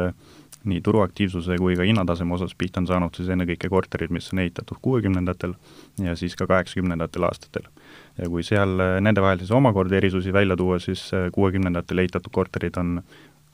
nii 0.68 0.82
turuaktiivsuse 0.84 1.56
kui 1.58 1.76
ka 1.80 1.86
hinnataseme 1.88 2.34
osas 2.36 2.56
pihta 2.58 2.82
on 2.82 2.88
saanud 2.88 3.16
siis 3.16 3.30
ennekõike 3.32 3.70
korterid, 3.72 4.12
mis 4.12 4.28
on 4.34 4.42
ehitatud 4.44 4.82
kuuekümnendatel 4.82 5.56
ja 6.04 6.16
siis 6.20 6.36
ka 6.36 6.48
kaheksakümnendatel 6.48 7.24
aastatel. 7.24 7.70
ja 8.18 8.28
kui 8.30 8.44
seal 8.44 8.76
äh, 8.84 9.00
nende 9.02 9.22
vahel 9.24 9.40
siis 9.40 9.52
omakorda 9.56 9.96
erisusi 9.96 10.34
välja 10.34 10.58
tuua, 10.58 10.80
siis 10.80 11.14
äh, 11.14 11.32
kuuekümnendatel 11.32 12.04
ehitatud 12.04 12.32
korterid 12.32 12.78
on 12.78 13.02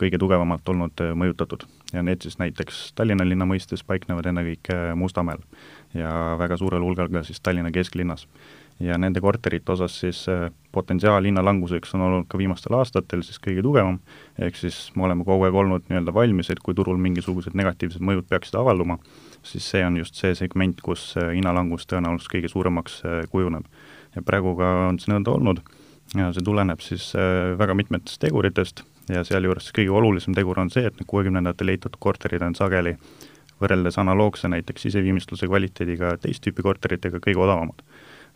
kõige 0.01 0.17
tugevamalt 0.20 0.70
olnud 0.70 1.01
äh, 1.01 1.13
mõjutatud. 1.13 1.67
Ja 1.94 2.01
need 2.03 2.25
siis 2.25 2.39
näiteks 2.41 2.91
Tallinna 2.96 3.27
linna 3.27 3.46
mõistes 3.46 3.86
paiknevad 3.86 4.25
ennekõike 4.25 4.96
Mustamäel 4.96 5.46
ja 5.94 6.36
väga 6.39 6.58
suurel 6.58 6.84
hulgal 6.84 7.12
ka 7.13 7.24
siis 7.24 7.39
Tallinna 7.39 7.72
kesklinnas 7.72 8.25
ja 8.79 8.98
nende 9.00 9.22
korterite 9.24 9.72
osas 9.72 10.00
siis 10.00 10.25
äh, 10.29 10.50
potentsiaal 10.75 11.24
hinnalanguseks 11.24 11.94
on 11.96 12.01
olnud 12.01 12.27
ka 12.27 12.38
viimastel 12.38 12.75
aastatel 12.75 13.24
siis 13.24 13.39
kõige 13.44 13.63
tugevam, 13.63 14.00
ehk 14.39 14.58
siis 14.60 14.89
me 14.96 15.05
oleme 15.08 15.24
kogu 15.27 15.48
aeg 15.48 15.55
olnud 15.55 15.86
nii-öelda 15.88 16.13
valmis, 16.13 16.50
et 16.51 16.60
kui 16.63 16.75
turul 16.75 17.00
mingisugused 17.01 17.55
negatiivsed 17.55 18.03
mõjud 18.03 18.27
peaksid 18.29 18.58
avalduma, 18.60 18.98
siis 19.44 19.70
see 19.72 19.84
on 19.86 20.00
just 20.01 20.20
see 20.20 20.36
segment, 20.36 20.82
kus 20.84 21.13
äh, 21.20 21.32
hinnalangus 21.38 21.88
tõenäoliselt 21.91 22.34
kõige 22.34 22.51
suuremaks 22.51 23.00
äh, 23.05 23.22
kujuneb. 23.32 23.70
ja 24.15 24.24
praegu 24.24 24.55
ka 24.60 24.74
on 24.89 25.00
see 25.00 25.13
nõnda 25.13 25.32
olnud. 25.32 25.63
Ja 26.15 26.29
see 26.32 26.44
tuleneb 26.46 26.79
siis 26.86 27.10
väga 27.60 27.74
mitmetest 27.75 28.22
teguritest. 28.22 28.84
Ja 29.10 29.24
sealjuures 29.25 29.72
kõige 29.75 29.91
olulisem 29.91 30.36
tegur 30.38 30.60
on 30.62 30.70
see, 30.72 30.86
et 30.86 30.96
need 30.96 31.08
kuuekümnendatel 31.10 31.74
ehitatud 31.74 32.00
korterid 32.00 32.46
on 32.46 32.55
sageli 32.55 32.94
võrreldes 33.60 33.98
analoogse 34.00 34.48
näiteks 34.48 34.88
siseviimistluse 34.88 35.50
kvaliteediga 35.50 36.13
teist 36.22 36.46
tüüpi 36.46 36.63
korteritega 36.63 37.20
kõige 37.24 37.41
odavamad 37.44 37.84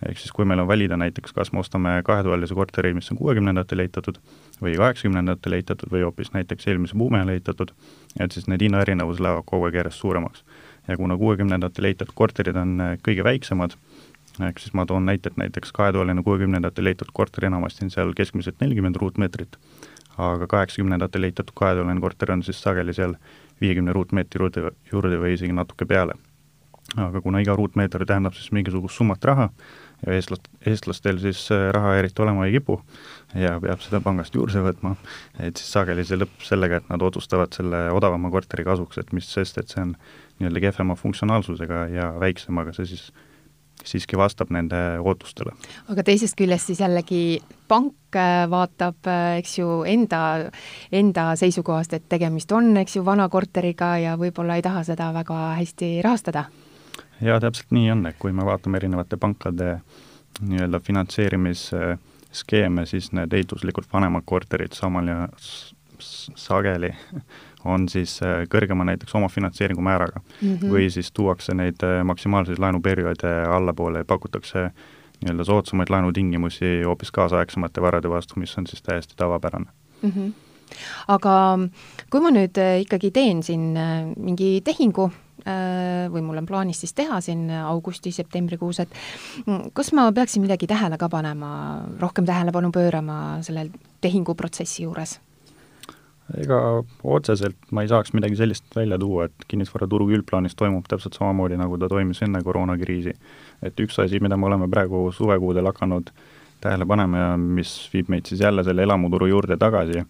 ehk 0.08 0.20
siis 0.20 0.32
kui 0.32 0.46
meil 0.48 0.62
on 0.64 0.68
valida 0.68 0.98
näiteks, 0.98 1.34
kas 1.36 1.52
me 1.52 1.60
ostame 1.60 1.98
kahetoalise 2.08 2.56
korteri, 2.56 2.94
mis 2.94 3.12
on 3.12 3.18
kuuekümnendatel 3.20 3.84
ehitatud 3.84 4.20
või 4.62 4.76
kaheksakümnendatel 4.80 5.58
ehitatud 5.60 5.92
või 5.92 6.04
hoopis 6.08 6.32
näiteks 6.34 6.68
eelmise 6.68 6.98
buumi 6.98 7.20
ajal 7.20 7.34
ehitatud, 7.36 7.74
et 8.20 8.32
siis 8.32 8.48
need 8.48 8.64
hinnaerinevused 8.64 9.24
lähevad 9.24 9.48
kogu 9.48 9.68
aeg 9.68 9.80
järjest 9.82 10.00
suuremaks. 10.06 10.44
ja 10.88 10.98
kuna 10.98 11.18
kuuekümnendatel 11.18 11.86
ehitatud 11.86 12.16
korterid 12.16 12.56
on 12.56 12.80
äh, 12.82 12.96
kõige 13.08 13.24
väiksemad, 13.24 13.76
ehk 14.48 14.60
siis 14.60 14.74
ma 14.74 14.86
toon 14.86 15.06
näite, 15.06 15.30
et 15.30 15.38
näiteks 15.38 15.72
kahetoaline 15.72 16.24
kuuekümnendatel 16.24 16.86
ehitatud 16.86 17.14
korter 17.14 17.46
enamasti 17.46 17.86
on 17.86 17.92
seal 17.92 18.14
keskmiselt 18.16 18.62
nelikümmend 18.62 18.96
ruutmeetrit, 18.96 19.60
aga 20.18 20.48
kaheksakümnendatel 20.48 21.24
ehitatud 21.24 21.54
kahetoaline 21.56 22.02
korter 22.02 22.32
on 22.32 22.44
siis 22.44 22.62
sageli 22.62 22.94
seal 22.94 23.16
viiekümne 23.62 23.94
ruutmeetri 23.94 24.42
juurde, 24.42 24.72
juurde 24.92 25.20
või 25.20 25.36
isegi 25.36 25.54
natuke 25.54 25.86
peale. 25.86 26.16
aga 26.98 27.22
kuna 27.22 27.40
iga 27.40 27.54
ruutmeeter 27.56 28.06
tähendab 28.06 28.34
siis 28.34 28.52
mingisugust 28.52 28.98
summat 28.98 29.26
raha, 29.26 29.50
ja 30.06 30.16
eestlast, 30.16 30.48
eestlastel 30.68 31.20
siis 31.22 31.46
äh, 31.52 31.70
raha 31.76 31.96
eriti 32.00 32.24
olema 32.24 32.48
ei 32.48 32.56
kipu 32.58 32.80
ja 33.38 33.58
peab 33.62 33.84
seda 33.84 34.02
pangast 34.04 34.36
juurde 34.36 34.64
võtma, 34.66 34.96
et 35.40 35.60
siis 35.60 35.72
sageli 35.76 36.06
see 36.08 36.20
lõpeb 36.20 36.46
sellega, 36.46 36.80
et 36.80 36.92
nad 36.92 37.04
otsustavad 37.06 37.54
selle 37.56 37.88
odavama 37.96 38.32
korteri 38.34 38.66
kasuks, 38.68 39.02
et 39.02 39.14
mis 39.16 39.28
sest, 39.30 39.60
et 39.62 39.72
see 39.72 39.84
on 39.84 39.96
nii-öelda 40.40 40.64
kehvema 40.68 40.96
funktsionaalsusega 41.00 41.88
ja 41.94 42.14
väiksem, 42.20 42.58
aga 42.62 42.74
see 42.76 42.94
siis 42.94 43.10
siiski 43.86 44.18
vastab 44.20 44.50
nende 44.52 44.78
ootustele. 45.00 45.54
aga 45.92 46.04
teisest 46.04 46.36
küljest 46.40 46.72
siis 46.72 46.82
jällegi 46.84 47.40
pank 47.68 48.16
äh, 48.16 48.44
vaatab, 48.52 48.98
äh, 49.08 49.38
eks 49.40 49.60
ju, 49.60 49.84
enda, 49.88 50.50
enda 50.92 51.30
seisukohast, 51.40 51.94
et 51.96 52.10
tegemist 52.12 52.52
on, 52.56 52.74
eks 52.82 52.98
ju, 52.98 53.06
vana 53.06 53.30
korteriga 53.30 53.96
ja 54.02 54.18
võib-olla 54.20 54.60
ei 54.60 54.66
taha 54.66 54.84
seda 54.88 55.14
väga 55.16 55.40
hästi 55.60 55.94
rahastada 56.06 56.50
jaa, 57.22 57.40
täpselt 57.40 57.72
nii 57.72 57.92
on, 57.92 58.06
et 58.06 58.16
kui 58.20 58.32
me 58.32 58.46
vaatame 58.46 58.78
erinevate 58.78 59.18
pankade 59.18 59.82
nii-öelda 60.40 60.80
finantseerimisskeeme, 60.80 62.86
siis 62.86 63.12
need 63.12 63.34
ehituslikult 63.34 63.88
vanemad 63.94 64.22
korterid 64.26 64.72
samal 64.78 65.08
ja 65.08 65.30
sageli 66.00 66.94
on 67.66 67.90
siis 67.90 68.20
äh, 68.24 68.44
kõrgema 68.52 68.86
näiteks 68.88 69.16
omafinantseeringu 69.16 69.82
määraga 69.84 70.22
mm. 70.22 70.56
-hmm. 70.56 70.72
või 70.72 70.90
siis 70.92 71.12
tuuakse 71.12 71.54
neid 71.54 71.84
äh, 71.84 72.04
maksimaalseid 72.04 72.60
laenuperioode 72.60 73.34
allapoole 73.52 73.98
ja 73.98 74.06
pakutakse 74.06 74.72
nii-öelda 75.20 75.44
soodsamaid 75.44 75.90
laenutingimusi 75.90 76.82
hoopis 76.86 77.12
kaasaegsemate 77.12 77.82
varade 77.82 78.10
vastu, 78.10 78.40
mis 78.40 78.58
on 78.58 78.68
siis 78.68 78.82
täiesti 78.82 79.14
tavapärane 79.18 79.66
mm. 80.02 80.10
-hmm. 80.10 80.32
aga 81.08 81.60
kui 82.10 82.22
ma 82.22 82.32
nüüd 82.32 82.58
äh, 82.58 82.82
ikkagi 82.82 83.12
teen 83.12 83.44
siin 83.44 83.76
mingi 84.18 84.62
tehingu, 84.64 85.12
või 86.14 86.26
mul 86.26 86.42
on 86.42 86.50
plaanis 86.50 86.84
siis 86.84 86.94
teha 86.98 87.22
siin 87.24 87.48
augusti-septembrikuus, 87.52 88.84
et 88.84 89.00
mm, 89.46 89.72
kas 89.78 89.94
ma 89.98 90.10
peaksin 90.16 90.44
midagi 90.46 90.70
tähele 90.70 90.98
ka 91.02 91.10
panema, 91.10 91.50
rohkem 92.02 92.28
tähelepanu 92.30 92.72
pöörama 92.76 93.40
sellel 93.46 93.74
tehinguprotsessi 94.02 94.86
juures? 94.88 95.20
ega 96.38 96.58
otseselt 97.04 97.72
ma 97.74 97.84
ei 97.84 97.90
saaks 97.90 98.14
midagi 98.14 98.38
sellist 98.38 98.76
välja 98.76 99.00
tuua, 99.02 99.26
et 99.30 99.46
kinnisvaraturg 99.50 100.12
üldplaanis 100.20 100.58
toimub 100.60 100.86
täpselt 100.90 101.18
samamoodi, 101.18 101.58
nagu 101.58 101.80
ta 101.82 101.90
toimis 101.90 102.22
enne 102.26 102.44
koroonakriisi. 102.46 103.14
et 103.64 103.80
üks 103.80 103.98
asi, 104.04 104.20
mida 104.20 104.38
me 104.38 104.46
oleme 104.46 104.70
praegu 104.70 105.10
suvekuudel 105.12 105.66
hakanud 105.72 106.12
tähele 106.62 106.86
panema 106.86 107.18
ja 107.18 107.38
mis 107.38 107.90
viib 107.94 108.10
meid 108.12 108.28
siis 108.30 108.42
jälle 108.42 108.64
selle 108.64 108.84
elamuturu 108.84 109.26
juurde 109.32 109.58
tagasi, 109.58 110.04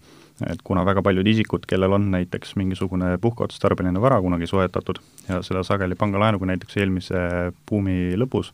et 0.47 0.61
kuna 0.63 0.85
väga 0.87 1.01
paljud 1.03 1.27
isikud, 1.27 1.65
kellel 1.67 1.93
on 1.97 2.09
näiteks 2.13 2.55
mingisugune 2.59 3.17
puhkeotstarbeline 3.21 4.01
vara 4.01 4.21
kunagi 4.21 4.47
soetatud 4.47 5.01
ja 5.27 5.41
seda 5.45 5.63
sageli 5.67 5.95
pangalaenuga 5.99 6.47
näiteks 6.51 6.77
eelmise 6.77 7.23
buumi 7.69 8.15
lõpus, 8.19 8.53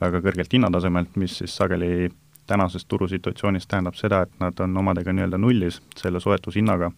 väga 0.00 0.20
kõrgelt 0.24 0.52
hinnatasemelt, 0.52 1.16
mis 1.16 1.38
siis 1.40 1.56
sageli 1.56 2.10
tänases 2.46 2.84
turusituatsioonis 2.84 3.66
tähendab 3.66 3.96
seda, 3.96 4.24
et 4.26 4.40
nad 4.40 4.58
on 4.60 4.76
omadega 4.76 5.12
nii-öelda 5.12 5.40
nullis 5.40 5.80
selle 5.96 6.20
soetushinnaga 6.20 6.90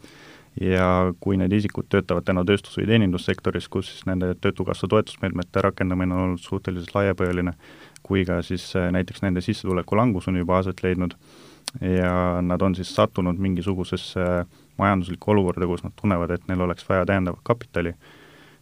ja 0.61 1.13
kui 1.21 1.37
need 1.37 1.53
isikud 1.53 1.87
töötavad 1.93 2.25
täna 2.27 2.43
tööstus- 2.49 2.79
või 2.81 2.89
teenindussektoris, 2.91 3.69
kus 3.69 3.91
siis 3.93 4.07
nende 4.09 4.33
Töötukassa 4.41 4.89
toetusmeetmete 4.89 5.63
rakendamine 5.63 6.15
on 6.15 6.23
olnud 6.25 6.43
suhteliselt 6.43 6.95
laiapõhjaline, 6.97 7.53
kui 8.03 8.25
ka 8.25 8.41
siis 8.43 8.73
näiteks 8.75 9.23
nende 9.23 9.45
sissetuleku 9.45 9.97
langus 9.97 10.29
on 10.29 10.37
juba 10.41 10.59
aset 10.59 10.83
leidnud, 10.83 11.15
ja 11.81 12.43
nad 12.43 12.63
on 12.63 12.75
siis 12.75 12.95
sattunud 12.95 13.39
mingisugusesse 13.39 14.47
majanduslikku 14.79 15.31
olukorda, 15.31 15.67
kus 15.67 15.85
nad 15.85 15.93
tunnevad, 16.01 16.31
et 16.31 16.49
neil 16.49 16.61
oleks 16.61 16.89
vaja 16.89 17.07
täiendavat 17.07 17.41
kapitali, 17.43 17.95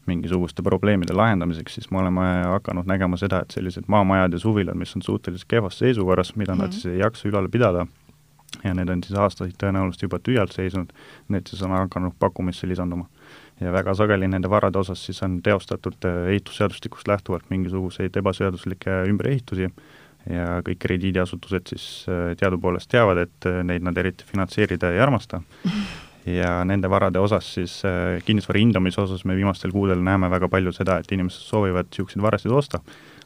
mingisuguste 0.06 0.62
probleemide 0.62 1.14
lahendamiseks, 1.16 1.75
siis 1.75 1.90
me 1.90 1.99
oleme 1.99 2.25
hakanud 2.44 2.87
nägema 2.87 3.16
seda, 3.16 3.40
et 3.40 3.54
sellised 3.56 3.88
maamajad 3.88 4.37
ja 4.37 4.38
suvilad, 4.38 4.76
mis 4.76 4.97
on 4.97 5.02
suhteliselt 5.02 5.49
kehvas 5.49 5.78
seisukorras, 5.78 6.37
mida 6.37 6.54
mm 6.54 6.59
-hmm. 6.59 6.62
nad 6.62 6.68
mhm. 6.68 6.80
siis 6.80 6.87
ei 6.87 6.99
jaksa 6.99 7.28
ülal 7.28 7.49
pidada, 7.49 7.87
ja 8.64 8.75
need 8.75 8.88
on 8.88 9.02
siis 9.04 9.18
aastaid 9.18 9.56
tõenäoliselt 9.61 10.06
juba 10.06 10.21
tühjalt 10.23 10.52
seisnud, 10.54 10.92
need 11.33 11.50
siis 11.50 11.62
on 11.62 11.75
hakanud 11.75 12.14
pakkumisse 12.18 12.68
lisanduma. 12.68 13.06
ja 13.61 13.73
väga 13.73 13.94
sageli 13.94 14.28
nende 14.28 14.50
varade 14.50 14.78
osas 14.78 15.04
siis 15.06 15.23
on 15.23 15.42
teostatud 15.42 16.04
äh, 16.04 16.28
ehitusseadustikust 16.28 17.09
lähtuvalt 17.09 17.50
mingisuguseid 17.50 18.16
ebaseaduslikke 18.16 18.90
ümberehitusi 19.09 19.71
ja 20.31 20.61
kõik 20.64 20.81
krediidiasutused 20.85 21.75
siis 21.75 21.87
äh, 22.09 22.33
teadupoolest 22.40 22.90
teavad, 22.93 23.21
et 23.26 23.49
äh, 23.49 23.61
neid 23.66 23.85
nad 23.85 23.99
eriti 24.00 24.26
finantseerida 24.28 24.93
ei 24.95 25.02
armasta 25.04 25.43
ja 26.38 26.57
nende 26.64 26.90
varade 26.90 27.21
osas 27.21 27.50
siis 27.59 27.81
äh, 27.88 28.21
kinnisvara 28.25 28.62
hindamise 28.62 29.02
osas 29.04 29.25
me 29.28 29.37
viimastel 29.37 29.75
kuudel 29.75 30.00
näeme 30.04 30.31
väga 30.33 30.49
palju 30.52 30.73
seda, 30.73 30.99
et 31.00 31.12
inimesed 31.12 31.45
soovivad 31.45 31.90
niisuguseid 31.90 32.25
varasid 32.25 32.54
osta, 32.57 32.81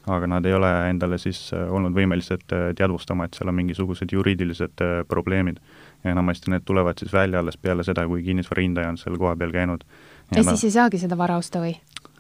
aga 0.09 0.31
nad 0.31 0.47
ei 0.47 0.57
ole 0.57 0.71
endale 0.89 1.19
siis 1.23 1.51
olnud 1.55 1.95
võimelised 1.95 2.47
teadvustama, 2.49 3.27
et 3.29 3.37
seal 3.37 3.51
on 3.51 3.59
mingisugused 3.59 4.13
juriidilised 4.13 4.83
probleemid. 5.09 5.59
ja 6.05 6.15
enamasti 6.15 6.51
need 6.51 6.63
tulevad 6.65 6.99
siis 6.99 7.13
välja 7.13 7.43
alles 7.43 7.57
peale 7.59 7.85
seda, 7.85 8.07
kui 8.07 8.23
kinnisvara 8.23 8.63
hindaja 8.63 8.89
on 8.89 8.99
seal 8.99 9.19
kohapeal 9.19 9.53
käinud. 9.53 9.85
ja, 10.31 10.41
ja 10.41 10.45
siis 10.51 10.65
ei 10.65 10.77
saagi 10.81 10.99
seda 10.99 11.19
vara 11.19 11.37
osta 11.37 11.61
või? 11.61 11.77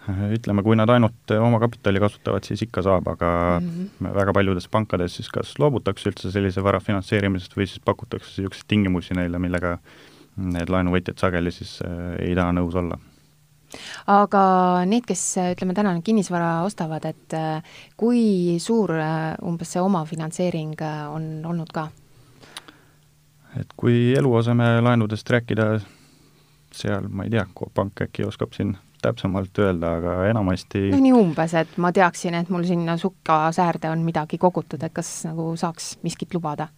Ütleme, 0.08 0.62
kui 0.64 0.76
nad 0.78 0.90
ainult 0.90 1.32
oma 1.36 1.60
kapitali 1.60 2.00
kasutavad, 2.00 2.46
siis 2.46 2.62
ikka 2.64 2.82
saab, 2.86 3.08
aga 3.12 3.30
mm 3.60 3.68
-hmm. 3.68 4.14
väga 4.14 4.32
paljudes 4.32 4.68
pankades 4.68 5.16
siis 5.16 5.28
kas 5.28 5.58
loobutakse 5.58 6.10
üldse 6.10 6.32
sellise 6.32 6.64
vara 6.64 6.80
finantseerimisest 6.80 7.56
või 7.56 7.66
siis 7.66 7.80
pakutakse 7.84 8.30
niisuguseid 8.30 8.68
tingimusi 8.68 9.14
neile, 9.14 9.38
millega 9.38 9.78
need 10.36 10.70
laenuvõtjad 10.70 11.18
sageli 11.18 11.50
siis 11.50 11.78
äh, 11.82 12.16
ei 12.28 12.34
taha 12.34 12.52
nõus 12.52 12.74
olla 12.74 12.98
aga 14.06 14.42
need, 14.88 15.04
kes 15.04 15.22
ütleme, 15.52 15.74
täna 15.74 16.00
kinnisvara 16.04 16.62
ostavad, 16.64 17.04
et 17.04 17.34
äh, 17.36 17.62
kui 17.96 18.56
suur 18.60 18.92
äh, 18.96 19.34
umbes 19.42 19.72
see 19.72 19.82
omafinantseering 19.82 20.76
on 21.12 21.44
olnud 21.44 21.72
ka? 21.72 21.88
et 23.60 23.72
kui 23.76 24.14
eluasemelaenudest 24.16 25.30
rääkida, 25.30 25.80
seal 26.72 27.08
ma 27.08 27.24
ei 27.24 27.30
tea, 27.30 27.46
Pank 27.74 28.00
äkki 28.00 28.24
oskab 28.24 28.52
siin 28.52 28.76
täpsemalt 29.02 29.58
öelda, 29.62 29.94
aga 30.00 30.14
enamasti 30.30 30.88
noh, 30.92 31.02
nii 31.02 31.16
umbes, 31.16 31.54
et 31.58 31.76
ma 31.82 31.92
teaksin, 31.94 32.36
et 32.38 32.52
mul 32.52 32.66
sinna 32.68 32.96
sukka 33.00 33.48
säärde 33.56 33.90
on 33.92 34.04
midagi 34.06 34.38
kogutud, 34.38 34.82
et 34.82 34.94
kas 34.94 35.12
nagu 35.28 35.50
saaks 35.60 35.96
miskit 36.06 36.34
lubada? 36.34 36.68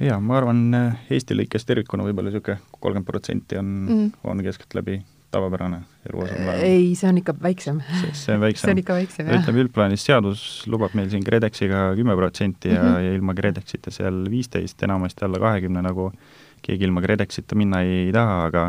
jaa, 0.00 0.18
ma 0.22 0.38
arvan, 0.38 0.64
äh, 0.78 1.06
Eesti 1.10 1.36
lõikes 1.38 1.66
tervikuna 1.66 2.06
võib-olla 2.06 2.30
niisugune 2.30 2.60
kolmkümmend 2.78 3.06
protsenti 3.06 3.58
on 3.58 3.70
mm., 3.86 4.10
on 4.30 4.42
keskeltläbi 4.46 5.00
tavapärane 5.30 5.80
eluasemelaen. 6.08 6.60
ei, 6.64 6.94
see 6.96 7.08
on 7.10 7.18
ikka 7.20 7.34
väiksem. 7.42 7.80
see 8.12 8.34
on 8.34 8.40
väiksem. 8.40 8.64
see 8.68 8.74
on 8.76 8.82
ikka 8.82 8.96
väiksem, 8.96 9.28
jah. 9.28 9.42
ütleme, 9.42 9.64
üldplaanis 9.66 10.04
seadus 10.08 10.42
lubab 10.70 10.94
meil 10.96 11.10
siin 11.12 11.24
KredExiga 11.26 11.88
kümme 11.98 12.16
protsenti 12.16 12.72
ja 12.72 12.82
mm, 12.82 12.88
-hmm. 12.94 13.06
ja 13.06 13.14
ilma 13.18 13.34
KredExita 13.34 13.92
seal 13.94 14.24
viisteist, 14.30 14.82
enamasti 14.82 15.26
alla 15.26 15.40
kahekümne, 15.42 15.82
nagu 15.84 16.10
keegi 16.62 16.88
ilma 16.88 17.02
KredExita 17.04 17.58
minna 17.58 17.82
ei, 17.84 18.06
ei 18.06 18.12
taha, 18.12 18.44
aga 18.48 18.64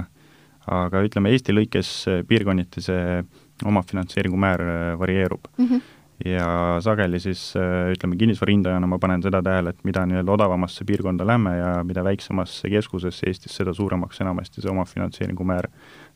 aga 0.72 1.04
ütleme, 1.06 1.32
Eesti 1.34 1.56
lõikes 1.56 1.94
piirkonniti 2.28 2.84
see 2.84 3.24
omafinantseeringu 3.66 4.38
määr 4.38 4.62
äh, 4.62 5.00
varieerub 5.00 5.48
mm. 5.58 5.66
-hmm 5.66 5.96
ja 6.26 6.78
sageli 6.84 7.20
siis 7.20 7.54
äh, 7.56 7.92
ütleme, 7.94 8.18
kinnisvara 8.20 8.52
hindajana 8.52 8.88
ma 8.88 8.98
panen 9.00 9.22
seda 9.24 9.40
tähele, 9.44 9.70
et 9.70 9.84
mida 9.84 10.06
nii-öelda 10.06 10.32
odavamasse 10.32 10.84
piirkonda 10.86 11.28
lähme 11.28 11.58
ja 11.58 11.84
mida 11.84 12.04
väiksemasse 12.04 12.70
keskusesse 12.70 13.28
Eestis, 13.28 13.56
seda 13.56 13.74
suuremaks 13.74 14.20
enamasti 14.22 14.62
see 14.62 14.72
omafinantseeringu 14.72 15.44
määr 15.44 15.70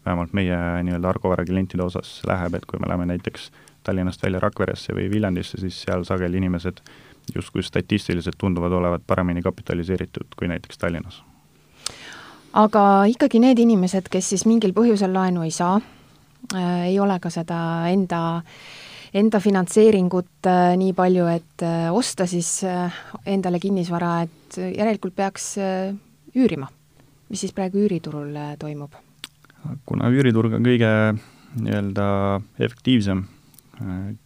vähemalt 0.06 0.34
meie 0.34 0.58
nii-öelda 0.84 1.10
Argovere 1.10 1.46
klientide 1.46 1.84
osas 1.84 2.22
läheb, 2.28 2.54
et 2.54 2.66
kui 2.66 2.80
me 2.80 2.92
läheme 2.92 3.06
näiteks 3.06 3.52
Tallinnast 3.84 4.24
välja 4.24 4.40
Rakveresse 4.40 4.94
või 4.94 5.10
Viljandisse, 5.12 5.58
siis 5.58 5.82
seal 5.86 6.04
sageli 6.04 6.38
inimesed 6.38 6.84
justkui 7.36 7.64
statistiliselt 7.64 8.36
tunduvad 8.38 8.72
olevat 8.72 9.08
paremini 9.08 9.42
kapitaliseeritud 9.42 10.36
kui 10.36 10.48
näiteks 10.48 10.78
Tallinnas. 10.78 11.24
Aga 12.54 12.84
ikkagi 13.10 13.42
need 13.42 13.60
inimesed, 13.64 14.10
kes 14.12 14.34
siis 14.34 14.46
mingil 14.50 14.74
põhjusel 14.76 15.14
laenu 15.14 15.46
ei 15.46 15.52
saa 15.54 15.80
äh,, 15.80 16.90
ei 16.92 17.00
ole 17.00 17.20
ka 17.20 17.32
seda 17.34 17.60
enda 17.92 18.22
enda 19.14 19.40
finantseeringut 19.40 20.50
äh, 20.50 20.74
nii 20.78 20.94
palju, 20.98 21.28
et 21.30 21.66
äh, 21.66 21.90
osta 21.94 22.26
siis 22.30 22.64
endale 23.26 23.60
kinnisvara, 23.62 24.24
et 24.26 24.58
järelikult 24.78 25.16
peaks 25.16 25.54
üürima. 26.34 26.70
mis 27.30 27.42
siis 27.42 27.54
praegu 27.54 27.82
üüriturul 27.86 28.36
toimub? 28.60 28.98
kuna 29.86 30.10
üüriturg 30.12 30.58
on 30.58 30.66
kõige 30.66 30.90
nii-öelda 31.62 32.06
efektiivsem 32.60 33.24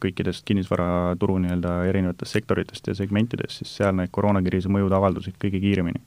kõikidest 0.03 0.43
kinnisvaraturu 0.47 1.37
nii-öelda 1.43 1.73
erinevatest 1.87 2.35
sektoritest 2.35 2.87
ja 2.87 2.95
segmentidest, 2.97 3.61
siis 3.61 3.75
seal 3.79 3.95
need 3.95 4.11
koroonakriisi 4.11 4.71
mõjud 4.71 4.93
avaldusid 4.93 5.37
kõige 5.39 5.61
kiiremini. 5.63 6.01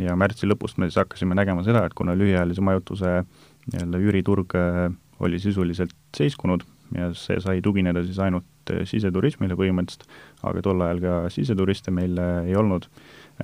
Ja 0.00 0.16
märtsi 0.16 0.48
lõpust 0.48 0.80
me 0.80 0.88
siis 0.88 1.00
hakkasime 1.02 1.36
nägema 1.38 1.64
seda, 1.66 1.84
et 1.86 1.94
kuna 1.94 2.16
lühiajalise 2.18 2.64
majutuse 2.64 3.20
nii-öelda 3.70 4.00
üüriturg 4.00 4.56
oli 5.20 5.38
sisuliselt 5.38 5.96
seiskunud, 6.16 6.64
ja 6.96 7.10
see 7.16 7.38
sai 7.42 7.62
tugineda 7.62 8.02
siis 8.06 8.18
ainult 8.22 8.72
äh, 8.72 8.82
siseturismile 8.88 9.56
põhimõtteliselt, 9.58 10.06
aga 10.46 10.62
tol 10.64 10.84
ajal 10.84 11.02
ka 11.04 11.16
siseturiste 11.32 11.94
meil 11.94 12.18
äh, 12.20 12.50
ei 12.50 12.56
olnud, 12.58 12.88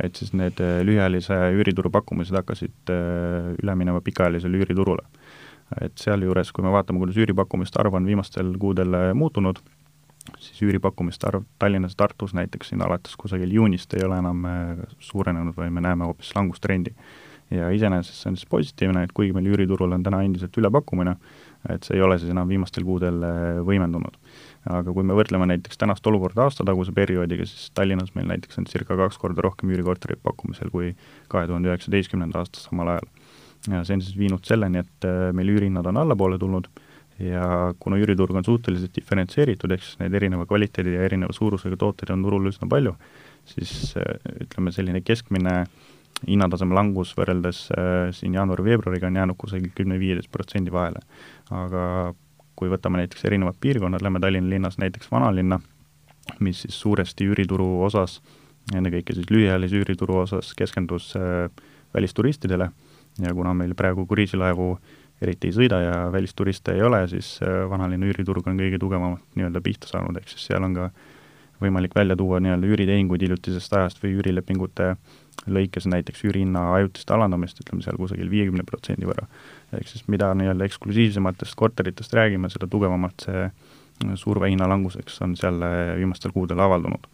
et 0.02 0.18
siis 0.18 0.32
need 0.36 0.60
äh, 0.62 0.80
lühiajalise 0.86 1.38
üürituru 1.56 1.92
pakkumised 1.94 2.36
hakkasid 2.36 2.94
üle 3.62 3.76
minema 3.78 4.02
pikaajalisele 4.04 4.62
üüriturule. 4.62 5.06
et 5.82 5.98
sealjuures, 5.98 6.52
kui 6.54 6.62
me 6.62 6.70
vaatame, 6.70 7.00
kuidas 7.02 7.16
üüripakkumiste 7.18 7.80
arv 7.82 7.96
on 7.98 8.04
viimastel 8.06 8.52
kuudel 8.62 8.94
muutunud, 9.18 9.58
siis 10.38 10.62
üüripakkumiste 10.66 11.28
arv 11.28 11.46
Tallinnas, 11.58 11.96
Tartus 11.96 12.34
näiteks 12.34 12.72
siin 12.72 12.82
alates 12.82 13.16
kusagil 13.16 13.52
juunist 13.52 13.94
ei 13.94 14.04
ole 14.06 14.18
enam 14.18 14.44
suurenenud, 14.98 15.56
vaid 15.56 15.72
me 15.72 15.84
näeme 15.84 16.04
hoopis 16.08 16.34
langustrendi. 16.36 16.94
ja 17.50 17.68
iseenesest 17.70 18.22
see 18.22 18.30
on 18.32 18.36
siis 18.36 18.48
positiivne, 18.50 19.04
et 19.06 19.12
kuigi 19.14 19.30
meil 19.32 19.46
üüriturul 19.46 19.92
on 19.94 20.02
täna 20.02 20.18
endiselt 20.26 20.56
ülepakkumine, 20.58 21.12
et 21.70 21.86
see 21.86 21.94
ei 21.94 22.02
ole 22.02 22.16
siis 22.18 22.32
enam 22.32 22.48
viimastel 22.50 22.84
kuudel 22.86 23.22
äh, 23.22 23.60
võimendunud. 23.66 24.16
aga 24.66 24.92
kui 24.92 25.06
me 25.06 25.14
võrdleme 25.14 25.46
näiteks 25.52 25.78
tänast 25.78 26.06
olukorda 26.10 26.42
aastataguse 26.46 26.92
perioodiga, 26.92 27.46
siis 27.46 27.70
Tallinnas 27.74 28.14
meil 28.18 28.26
näiteks 28.32 28.58
on 28.58 28.66
circa 28.66 28.96
kaks 28.98 29.18
korda 29.22 29.44
rohkem 29.46 29.70
üürikortereid 29.70 30.22
pakkumisel 30.26 30.72
kui 30.74 30.96
kahe 31.30 31.46
tuhande 31.46 31.70
üheksateistkümnenda 31.70 32.42
aasta 32.42 32.60
samal 32.60 32.96
ajal. 32.96 33.06
ja 33.70 33.84
see 33.84 33.98
on 33.98 34.02
siis 34.02 34.18
viinud 34.18 34.42
selleni, 34.46 34.82
et 34.82 35.06
äh, 35.06 35.30
meil 35.32 35.54
üürihinnad 35.54 35.86
on 35.86 36.02
allapoole 36.02 36.38
tulnud 36.42 36.66
ja 37.18 37.74
kuna 37.80 37.96
üüriturg 38.00 38.36
on 38.36 38.44
suhteliselt 38.44 38.94
diferentseeritud, 38.96 39.72
ehk 39.72 39.84
siis 39.84 39.98
neid 40.02 40.14
erineva 40.14 40.46
kvaliteedi 40.46 40.96
ja 40.96 41.04
erineva 41.06 41.32
suurusega 41.32 41.78
tooteid 41.80 42.12
on 42.12 42.24
turul 42.26 42.50
üsna 42.50 42.68
palju, 42.68 42.92
siis 43.48 43.94
äh, 43.96 44.18
ütleme, 44.44 44.72
selline 44.74 45.00
keskmine 45.06 45.62
hinnataseme 46.26 46.76
langus 46.76 47.12
võrreldes 47.16 47.66
äh, 47.72 48.10
siin 48.16 48.36
jaanuari-veebruariga 48.36 49.08
on 49.08 49.20
jäänud 49.20 49.38
kusagil 49.40 49.72
kümne-viieteist 49.76 50.32
protsendi 50.32 50.72
vahele. 50.72 51.02
Aga 51.52 52.14
kui 52.56 52.70
võtame 52.72 53.02
näiteks 53.02 53.26
erinevad 53.28 53.58
piirkonnad, 53.60 54.04
lähme 54.04 54.20
Tallinna 54.20 54.50
linnas 54.50 54.78
näiteks 54.80 55.10
vanalinna, 55.12 55.60
mis 56.40 56.64
siis 56.64 56.80
suuresti 56.80 57.28
üürituru 57.28 57.68
osas, 57.84 58.20
ennekõike 58.74 59.14
siis 59.14 59.28
lühiajalise 59.30 59.82
üürituru 59.82 60.22
osas 60.24 60.52
keskendus 60.56 61.12
äh, 61.20 61.48
välisturistidele. 61.94 62.70
Ja 63.22 63.32
kuna 63.32 63.54
meil 63.56 63.72
praegu 63.76 64.04
kruiisilaevu 64.06 64.74
eriti 65.22 65.50
ei 65.50 65.56
sõida 65.56 65.80
ja 65.80 65.98
välisturiste 66.12 66.74
ei 66.76 66.82
ole, 66.84 67.02
siis 67.08 67.36
äh, 67.42 67.64
vanalinna 67.70 68.08
üüriturg 68.10 68.48
on 68.50 68.58
kõige 68.60 68.80
tugevamalt 68.80 69.24
nii-öelda 69.38 69.62
pihta 69.64 69.88
saanud, 69.90 70.18
ehk 70.20 70.32
siis 70.32 70.48
seal 70.50 70.64
on 70.66 70.74
ka 70.76 70.90
võimalik 71.62 71.94
välja 71.96 72.16
tuua 72.20 72.40
nii-öelda 72.44 72.68
üüritehinguid 72.68 73.22
hiljutisest 73.24 73.72
ajast 73.78 74.02
või 74.02 74.18
üürilepingute 74.18 74.94
lõikes 75.52 75.86
näiteks 75.88 76.24
üürihinna 76.26 76.66
ajutist 76.76 77.10
alandamist, 77.12 77.60
ütleme 77.62 77.84
seal 77.84 77.96
kusagil 78.00 78.28
viiekümne 78.32 78.64
protsendi 78.68 79.08
võrra 79.08 79.28
ehk 79.76 79.88
siis 79.88 80.04
mida 80.12 80.30
nii-öelda 80.36 80.68
eksklusiivsematest 80.68 81.56
korteritest 81.58 82.14
räägime, 82.16 82.50
seda 82.52 82.68
tugevamalt 82.70 83.26
see 83.26 83.48
surve 84.20 84.50
hinnalanguseks 84.52 85.20
on 85.24 85.36
seal 85.40 85.62
viimastel 85.96 86.34
kuudel 86.34 86.60
avaldunud. 86.60 87.06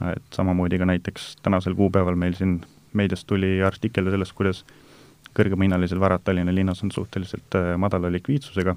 et 0.00 0.32
samamoodi 0.32 0.78
ka 0.80 0.86
näiteks 0.88 1.36
tänasel 1.44 1.74
kuupäeval 1.76 2.16
meil 2.16 2.32
siin 2.34 2.60
meediast 2.96 3.26
tuli 3.26 3.62
artikkel 3.62 4.08
sellest, 4.10 4.32
kuidas 4.32 4.64
kõrgemahinnalised 5.36 6.00
varad 6.00 6.24
Tallinna 6.24 6.54
linnas 6.54 6.82
on 6.84 6.92
suhteliselt 6.94 7.56
äh, 7.58 7.72
madala 7.78 8.10
likviidsusega, 8.12 8.74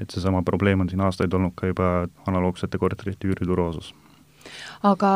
et 0.00 0.10
seesama 0.10 0.42
probleem 0.42 0.80
on 0.80 0.90
siin 0.90 1.04
aastaid 1.04 1.32
olnud 1.34 1.54
ka 1.56 1.70
juba 1.70 1.92
analoogsete 2.26 2.78
korterite 2.78 3.28
üürituru 3.28 3.70
osas. 3.70 3.92
Aga 4.86 5.10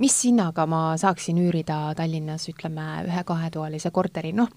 mis 0.00 0.14
hinnaga 0.24 0.64
ma 0.70 0.82
saaksin 1.00 1.38
üürida 1.42 1.78
Tallinnas, 1.96 2.46
ütleme, 2.48 2.86
ühe-kahetoalise 3.08 3.92
korteri, 3.92 4.32
noh, 4.36 4.48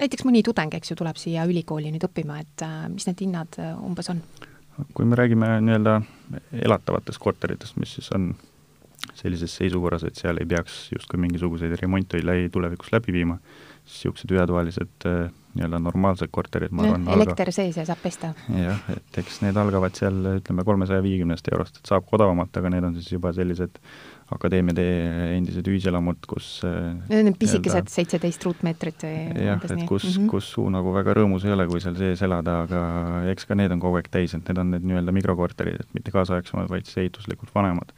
näiteks 0.00 0.26
mõni 0.26 0.42
tudeng, 0.46 0.74
eks 0.74 0.90
ju, 0.90 0.98
tuleb 0.98 1.20
siia 1.20 1.44
ülikooli 1.48 1.92
nüüd 1.94 2.08
õppima, 2.08 2.40
et 2.42 2.66
äh, 2.66 2.88
mis 2.92 3.06
need 3.08 3.22
hinnad 3.26 3.60
äh, 3.62 3.76
umbes 3.84 4.10
on? 4.12 4.24
kui 4.90 5.06
me 5.06 5.14
räägime 5.14 5.46
nii-öelda 5.62 6.00
elatavatest 6.66 7.20
korteritest, 7.22 7.76
mis 7.78 7.92
siis 7.94 8.08
on 8.10 8.32
sellises 9.14 9.52
seisukorras, 9.60 10.02
et 10.02 10.18
seal 10.18 10.40
ei 10.42 10.48
peaks 10.50 10.88
justkui 10.90 11.20
mingisuguseid 11.22 11.76
remonte 11.78 12.18
lähitulevikus 12.26 12.90
läbi 12.90 13.14
viima, 13.14 13.38
niisugused 13.84 14.32
ühetoalised 14.32 15.08
äh, 15.08 15.28
nii-öelda 15.54 15.78
normaalsed 15.78 16.32
korterid, 16.34 16.72
ma 16.74 16.86
arvan 16.86 17.04
elekter 17.14 17.50
alga... 17.50 17.54
sees 17.54 17.76
ja 17.78 17.84
saab 17.86 18.00
pesta. 18.02 18.32
jah, 18.50 18.80
et 18.90 19.20
eks 19.22 19.38
need 19.44 19.58
algavad 19.60 19.94
seal 19.98 20.16
ütleme, 20.38 20.64
kolmesaja 20.66 21.04
viiekümnest 21.04 21.50
eurost, 21.52 21.78
et 21.78 21.92
saab 21.92 22.08
ka 22.08 22.18
odavamalt, 22.18 22.56
aga 22.58 22.72
need 22.74 22.88
on 22.88 22.98
siis 22.98 23.12
juba 23.14 23.34
sellised 23.36 23.78
Akadeemia 24.32 24.72
tee 24.72 24.92
endised 25.36 25.66
ühiselamud, 25.68 26.22
kus 26.26 26.48
äh, 26.64 26.94
Need 27.12 27.36
pisikesed 27.38 27.92
seitseteist 27.92 28.46
ruutmeetrit 28.48 29.04
või 29.04 29.44
jah, 29.50 29.60
et 29.60 29.84
kus 29.84 30.08
mm, 30.08 30.14
-hmm. 30.16 30.30
kus 30.32 30.48
suu 30.56 30.64
nagu 30.72 30.94
väga 30.96 31.18
rõõmus 31.20 31.44
ei 31.44 31.52
ole, 31.52 31.68
kui 31.68 31.82
seal 31.84 31.98
sees 32.00 32.24
elada, 32.24 32.62
aga 32.64 32.80
eks 33.34 33.44
ka 33.44 33.58
need 33.58 33.76
on 33.76 33.84
kogu 33.84 34.00
aeg 34.00 34.08
täis, 34.08 34.32
et 34.34 34.48
need 34.48 34.62
on 34.64 34.72
need 34.74 34.88
nii-öelda 34.88 35.12
mikrokorterid, 35.12 35.84
et 35.84 35.96
mitte 35.96 36.14
kaasaegsemad, 36.14 36.72
vaid 36.72 36.88
siis 36.88 37.04
ehituslikult 37.04 37.52
vanemad 37.54 37.92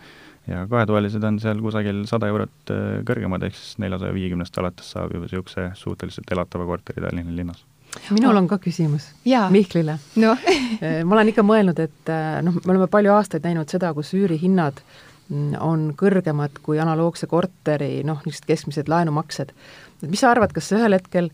ja 0.48 0.66
kahetoalised 0.70 1.24
on 1.26 1.38
seal 1.42 1.60
kusagil 1.62 2.02
sada 2.08 2.28
eurot 2.30 2.72
äh, 2.72 2.82
kõrgemad, 3.06 3.46
ehk 3.46 3.56
siis 3.58 3.78
neljasaja 3.82 4.14
viiekümnest 4.14 4.58
alates 4.62 4.92
saab 4.94 5.14
juba 5.14 5.26
niisuguse 5.26 5.70
suhteliselt 5.78 6.30
elatava 6.32 6.66
korteri 6.68 7.02
Tallinna 7.02 7.34
linnas. 7.36 7.64
minul 8.10 8.36
on 8.36 8.48
ka 8.48 8.58
küsimus 8.62 9.10
Jaa. 9.24 9.48
Mihklile 9.50 9.98
no. 10.22 10.36
Äh, 10.76 11.02
ma 11.06 11.14
olen 11.16 11.30
ikka 11.30 11.42
mõelnud, 11.46 11.78
et 11.80 12.10
äh, 12.12 12.38
noh, 12.44 12.56
me 12.58 12.74
oleme 12.74 12.86
palju 12.90 13.12
aastaid 13.14 13.44
näinud 13.46 13.70
seda, 13.72 13.92
kus 13.96 14.10
üürihinnad 14.18 14.82
mm, 14.82 15.56
on 15.62 15.88
kõrgemad 15.98 16.58
kui 16.62 16.80
analoogse 16.82 17.28
korteri 17.30 18.02
noh, 18.04 18.20
niisugused 18.26 18.48
keskmised 18.50 18.90
laenumaksed. 18.92 19.54
et 20.02 20.10
mis 20.10 20.20
sa 20.20 20.34
arvad, 20.34 20.52
kas 20.52 20.68
ühel 20.76 20.98
hetkel 20.98 21.30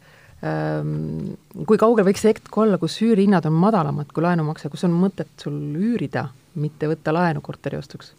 ähm, 0.47 1.35
kui 1.67 1.81
kaugel 1.81 2.07
võiks 2.07 2.23
see 2.23 2.37
hetk 2.37 2.59
olla, 2.65 2.79
kus 2.79 3.01
üürihinnad 3.03 3.49
on 3.51 3.57
madalamad 3.67 4.13
kui 4.15 4.23
laenumakse, 4.23 4.71
kus 4.71 4.85
on 4.87 4.95
mõtet 5.01 5.33
sul 5.43 5.59
üürida, 5.81 6.29
mitte 6.55 6.93
võtta 6.93 7.17
laenu 7.17 7.43
korteri 7.43 7.81
ostuks? 7.81 8.15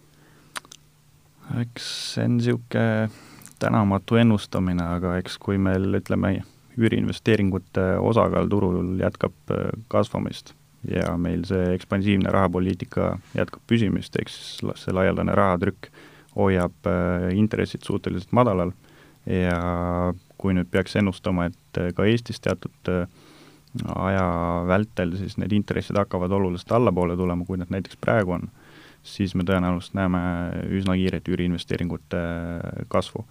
Eks 1.62 1.86
see 2.14 2.26
on 2.26 2.38
niisugune 2.38 3.10
tänamatu 3.64 4.18
ennustamine, 4.20 4.84
aga 4.98 5.18
eks 5.22 5.38
kui 5.42 5.60
meil 5.62 6.00
ütleme, 6.00 6.42
üüriinvesteeringute 6.74 7.84
osakaal 8.02 8.48
turul 8.50 8.96
jätkab 8.98 9.54
äh, 9.54 9.68
kasvamist 9.94 10.56
ja 10.90 11.14
meil 11.22 11.46
see 11.48 11.68
ekspansiivne 11.76 12.32
rahapoliitika 12.34 13.14
jätkab 13.38 13.62
püsimist, 13.70 14.18
ehk 14.20 14.32
siis 14.34 14.64
see 14.82 14.96
laialdane 14.96 15.36
rahatrükk 15.38 15.92
hoiab 16.36 16.90
äh, 16.90 17.30
intressid 17.38 17.86
suhteliselt 17.86 18.34
madalal 18.34 18.74
ja 19.30 19.60
kui 20.42 20.58
nüüd 20.58 20.72
peaks 20.74 20.98
ennustama, 21.00 21.52
et 21.52 21.80
äh, 21.80 21.94
ka 21.96 22.10
Eestis 22.10 22.42
teatud 22.44 22.92
aja 23.94 24.26
vältel 24.70 25.16
siis 25.18 25.38
need 25.42 25.54
intressid 25.56 25.98
hakkavad 25.98 26.34
oluliselt 26.34 26.74
allapoole 26.76 27.16
tulema, 27.18 27.46
kui 27.46 27.58
nad 27.62 27.72
näiteks 27.74 28.02
praegu 28.02 28.36
on, 28.36 28.50
siis 29.04 29.36
me 29.36 29.44
tõenäoliselt 29.48 29.98
näeme 30.00 30.20
üsna 30.72 30.96
kiiret 30.96 31.28
üüriinvesteeringute 31.28 32.22
kasvu. 32.92 33.26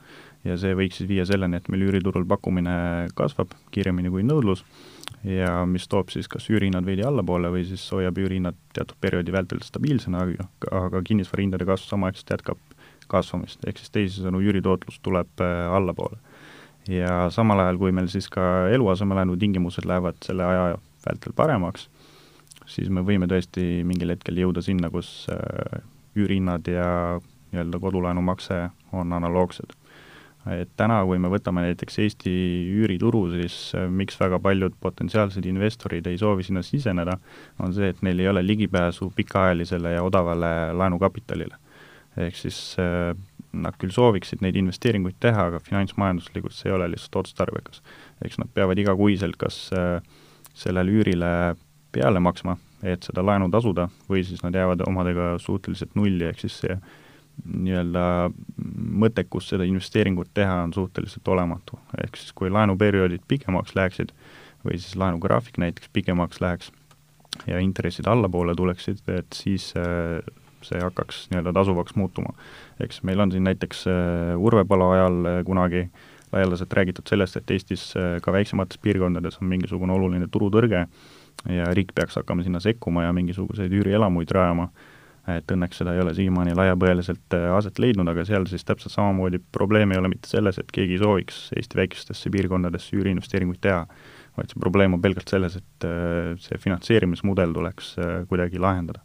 ja 0.44 0.56
see 0.58 0.74
võiks 0.74 0.98
siis 0.98 1.08
viia 1.08 1.24
selleni, 1.26 1.56
et 1.56 1.68
meil 1.70 1.86
üüriturul 1.86 2.26
pakkumine 2.28 3.08
kasvab 3.14 3.54
kiiremini 3.70 4.10
kui 4.10 4.24
nõudlus 4.26 4.64
ja 5.24 5.62
mis 5.66 5.86
toob 5.88 6.10
siis 6.10 6.28
kas 6.28 6.48
üürihinnad 6.50 6.86
veidi 6.86 7.04
allapoole 7.06 7.50
või 7.54 7.64
siis 7.66 7.84
hoiab 7.94 8.18
üürihinnad 8.18 8.58
teatud 8.74 8.98
perioodi 9.00 9.32
vältel 9.32 9.62
stabiilsena, 9.62 10.26
aga, 10.26 10.48
aga 10.86 11.02
kinnisvarahindade 11.06 11.66
kasv 11.68 11.92
samaaegselt 11.94 12.34
jätkab 12.34 12.60
kasvamist, 13.12 13.62
ehk 13.66 13.80
siis 13.80 13.92
teisisõnu, 13.94 14.42
üüritootlus 14.42 14.98
tuleb 15.02 15.42
äh, 15.44 15.66
allapoole. 15.76 16.18
ja 16.90 17.28
samal 17.30 17.60
ajal, 17.62 17.78
kui 17.78 17.92
meil 17.94 18.08
siis 18.10 18.26
ka 18.32 18.68
eluasemelaenu 18.74 19.36
tingimused 19.38 19.86
lähevad 19.86 20.18
selle 20.26 20.44
aja 20.44 20.78
vältel 21.06 21.34
paremaks, 21.38 21.88
siis 22.70 22.90
me 22.92 23.02
võime 23.06 23.28
tõesti 23.30 23.82
mingil 23.86 24.14
hetkel 24.14 24.40
jõuda 24.42 24.62
sinna, 24.64 24.90
kus 24.92 25.26
äh, 25.32 25.82
üürihinnad 26.18 26.68
ja 26.70 26.88
nii-öelda 27.52 27.80
kodulaenumakse 27.80 28.68
on 28.92 29.12
analoogsed. 29.12 29.78
et 30.50 30.70
täna, 30.76 30.96
kui 31.06 31.20
me 31.22 31.28
võtame 31.30 31.62
näiteks 31.62 32.00
Eesti 32.02 32.32
üürituru, 32.74 33.28
siis 33.36 33.56
äh, 33.78 33.86
miks 33.86 34.18
väga 34.20 34.40
paljud 34.42 34.74
potentsiaalsed 34.80 35.46
investorid 35.46 36.06
ei 36.06 36.18
soovi 36.18 36.42
sinna 36.42 36.64
siseneda, 36.66 37.18
on 37.62 37.74
see, 37.74 37.92
et 37.92 38.02
neil 38.02 38.18
ei 38.18 38.28
ole 38.28 38.42
ligipääsu 38.46 39.12
pikaajalisele 39.16 39.92
ja 39.94 40.02
odavale 40.02 40.72
laenukapitalile. 40.74 41.56
ehk 42.16 42.36
siis 42.36 42.76
äh, 42.82 43.14
nad 43.52 43.76
küll 43.78 43.92
sooviksid 43.92 44.42
neid 44.42 44.56
investeeringuid 44.56 45.20
teha, 45.20 45.46
aga 45.52 45.60
finantsmajanduslikult 45.60 46.56
see 46.56 46.70
ei 46.70 46.74
ole 46.76 46.90
lihtsalt 46.90 47.22
otstarbekas. 47.22 47.82
eks 48.24 48.38
nad 48.38 48.48
peavad 48.54 48.78
igakuiselt 48.78 49.36
kas 49.36 49.70
sellele 50.54 50.90
üürile 50.90 51.32
peale 51.92 52.20
maksma, 52.20 52.56
et 52.82 53.04
seda 53.06 53.24
laenu 53.24 53.50
tasuda, 53.50 53.88
või 54.08 54.24
siis 54.26 54.42
nad 54.42 54.54
jäävad 54.54 54.84
omadega 54.86 55.36
suhteliselt 55.38 55.94
nulli, 55.98 56.24
ehk 56.28 56.40
siis 56.42 56.58
see 56.64 56.76
nii-öelda 57.42 58.04
mõttekus 59.02 59.48
seda 59.52 59.64
investeeringut 59.64 60.30
teha 60.34 60.62
on 60.66 60.74
suhteliselt 60.76 61.28
olematu. 61.28 61.78
ehk 62.04 62.16
siis 62.16 62.32
kui 62.32 62.50
laenuperioodid 62.50 63.24
pikemaks 63.28 63.74
läheksid 63.74 64.12
või 64.64 64.78
siis 64.78 64.96
laenugraafik 64.96 65.58
näiteks 65.58 65.88
pikemaks 65.92 66.40
läheks 66.40 66.72
ja 67.46 67.58
intressid 67.58 68.06
allapoole 68.06 68.54
tuleksid, 68.54 69.00
et 69.08 69.32
siis 69.34 69.72
see 70.66 70.80
hakkaks 70.80 71.26
nii-öelda 71.30 71.52
tasuvaks 71.56 71.96
muutuma. 71.98 72.34
eks 72.80 73.02
meil 73.02 73.20
on 73.20 73.32
siin 73.32 73.44
näiteks 73.44 73.86
äh, 73.86 74.38
Urve 74.38 74.64
Palo 74.64 74.90
ajal 74.90 75.24
äh, 75.26 75.44
kunagi 75.44 75.88
laialdaselt 76.32 76.72
räägitud 76.72 77.08
sellest, 77.08 77.36
et 77.36 77.50
Eestis 77.50 77.92
äh, 77.96 78.20
ka 78.22 78.32
väiksemates 78.32 78.78
piirkondades 78.78 79.38
on 79.42 79.50
mingisugune 79.50 79.92
oluline 79.92 80.28
turutõrge, 80.30 80.86
ja 81.50 81.68
riik 81.74 81.92
peaks 81.94 82.16
hakkama 82.20 82.44
sinna 82.46 82.60
sekkuma 82.62 83.06
ja 83.06 83.12
mingisuguseid 83.16 83.72
üürielamuid 83.74 84.30
rajama, 84.34 84.68
et 85.30 85.52
õnneks 85.54 85.78
seda 85.78 85.94
ei 85.94 86.02
ole 86.02 86.14
siiamaani 86.16 86.54
laiapõhjaliselt 86.58 87.36
äh, 87.36 87.48
aset 87.54 87.78
leidnud, 87.82 88.08
aga 88.10 88.24
seal 88.26 88.46
siis 88.50 88.64
täpselt 88.66 88.94
samamoodi 88.94 89.38
probleem 89.54 89.94
ei 89.94 90.00
ole 90.00 90.10
mitte 90.10 90.30
selles, 90.30 90.58
et 90.58 90.72
keegi 90.74 90.98
sooviks 91.02 91.44
Eesti 91.56 91.78
väikestesse 91.78 92.32
piirkondadesse 92.34 92.96
üüriinvesteeringuid 92.98 93.62
teha, 93.62 93.84
vaid 94.38 94.50
see 94.50 94.62
probleem 94.62 94.96
on 94.96 95.02
pelgalt 95.04 95.30
selles, 95.30 95.58
et 95.60 95.86
äh, 95.86 96.32
see 96.42 96.58
finantseerimismudel 96.62 97.54
tuleks 97.54 97.94
äh, 98.02 98.14
kuidagi 98.30 98.62
lahendada. 98.62 99.04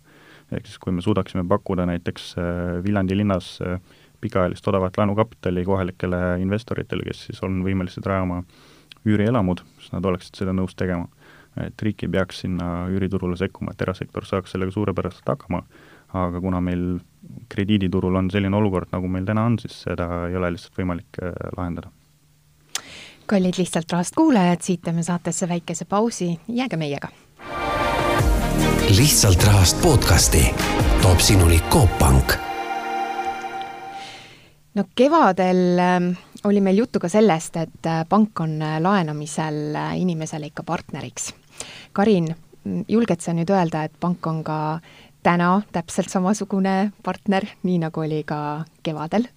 ehk 0.51 0.65
siis 0.65 0.79
kui 0.79 0.93
me 0.95 1.01
suudaksime 1.03 1.43
pakkuda 1.43 1.83
näiteks 1.89 2.29
Viljandi 2.83 3.17
linnas 3.17 3.57
pikaajalist 4.23 4.67
odavat 4.71 4.95
laenukapitali 4.97 5.65
kohalikele 5.67 6.21
investoritele, 6.39 7.03
kes 7.03 7.25
siis 7.27 7.43
on 7.43 7.59
võimelised 7.65 8.07
rajama 8.07 8.39
üürielamud, 9.03 9.59
siis 9.81 9.91
nad 9.91 10.07
oleksid 10.07 10.39
seda 10.39 10.55
nõus 10.55 10.71
tegema 10.79 11.09
et 11.65 11.81
riik 11.81 12.03
ei 12.05 12.09
peaks 12.13 12.43
sinna 12.45 12.87
üüriturule 12.93 13.37
sekkuma, 13.39 13.73
et 13.73 13.81
erasektor 13.81 14.25
saaks 14.25 14.53
sellega 14.55 14.73
suurepäraselt 14.75 15.27
hakkama, 15.27 15.63
aga 16.13 16.41
kuna 16.41 16.61
meil 16.63 16.97
krediiditurul 17.51 18.15
on 18.15 18.31
selline 18.31 18.55
olukord, 18.55 18.89
nagu 18.93 19.09
meil 19.11 19.25
täna 19.27 19.45
on, 19.49 19.57
siis 19.59 19.81
seda 19.87 20.07
ei 20.29 20.35
ole 20.39 20.53
lihtsalt 20.55 20.79
võimalik 20.79 21.21
äh, 21.21 21.33
lahendada. 21.57 21.91
kallid 23.27 23.57
Lihtsalt 23.59 23.91
Rahast 23.91 24.15
kuulajad, 24.15 24.61
siit 24.63 24.81
teeme 24.81 25.03
saatesse 25.03 25.49
väikese 25.49 25.85
pausi, 25.85 26.39
jääge 26.47 26.77
meiega. 26.77 27.09
lihtsalt 28.97 29.43
Rahast 29.43 29.81
podcasti 29.81 30.45
toob 31.01 31.19
sinuni 31.19 31.59
Coop 31.69 31.97
Pank 31.99 32.37
no 34.77 34.83
kevadel 34.95 35.79
ähm, 35.79 36.11
oli 36.43 36.61
meil 36.61 36.77
juttu 36.77 36.99
ka 36.99 37.09
sellest, 37.09 37.57
et 37.57 37.85
äh, 37.85 38.05
pank 38.09 38.39
on 38.39 38.61
äh, 38.61 38.79
laenamisel 38.81 39.75
inimesele 39.97 40.53
ikka 40.53 40.63
partneriks 40.63 41.33
Karin, 41.93 42.29
julged 42.87 43.23
sa 43.23 43.33
nüüd 43.33 43.51
öelda, 43.53 43.85
et 43.87 43.95
pank 43.99 44.27
on 44.27 44.43
ka 44.45 44.57
täna 45.23 45.61
täpselt 45.75 46.11
samasugune 46.11 46.91
partner, 47.03 47.47
nii 47.63 47.81
nagu 47.85 48.03
oli 48.05 48.23
ka 48.27 48.65
kevadel? 48.83 49.27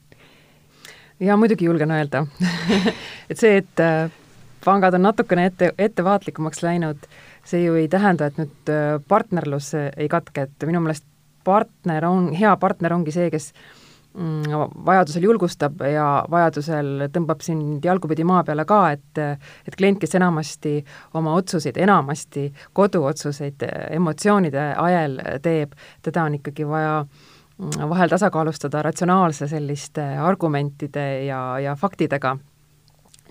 jaa, 1.20 1.36
muidugi 1.36 1.66
julgen 1.68 1.90
öelda 1.92 2.24
et 3.30 3.38
see, 3.38 3.58
et 3.60 3.82
äh, 3.84 4.12
pangad 4.64 4.96
on 4.96 5.04
natukene 5.08 5.50
ette, 5.50 5.72
ettevaatlikumaks 5.78 6.62
läinud, 6.64 7.10
see 7.44 7.64
ju 7.64 7.76
ei 7.80 7.88
tähenda, 7.92 8.30
et 8.30 8.40
nüüd 8.40 8.72
äh, 8.72 8.96
partnerlus 9.08 9.74
ei 9.76 10.08
katke, 10.08 10.48
et 10.48 10.68
minu 10.68 10.80
meelest 10.84 11.04
partner 11.44 12.04
on, 12.08 12.32
hea 12.36 12.54
partner 12.60 12.94
ongi 12.96 13.12
see, 13.14 13.28
kes 13.32 13.52
äh, 13.52 13.79
vajadusel 14.14 15.22
julgustab 15.22 15.82
ja 15.86 16.24
vajadusel 16.30 17.06
tõmbab 17.14 17.42
sind 17.46 17.84
jalgupidi 17.84 18.24
maa 18.26 18.42
peale 18.44 18.64
ka, 18.66 18.80
et 18.90 19.20
et 19.22 19.76
klient, 19.76 20.00
kes 20.00 20.14
enamasti 20.18 20.80
oma 21.14 21.34
otsuseid, 21.38 21.78
enamasti 21.78 22.48
koduotsuseid 22.72 23.62
emotsioonide 23.90 24.72
ajel 24.76 25.18
teeb, 25.42 25.76
teda 26.02 26.24
on 26.26 26.40
ikkagi 26.40 26.66
vaja 26.66 27.04
mm, 27.04 27.88
vahel 27.90 28.10
tasakaalustada 28.10 28.82
ratsionaalse 28.82 29.48
selliste 29.48 30.02
argumentide 30.18 31.24
ja, 31.24 31.58
ja 31.62 31.76
faktidega 31.76 32.36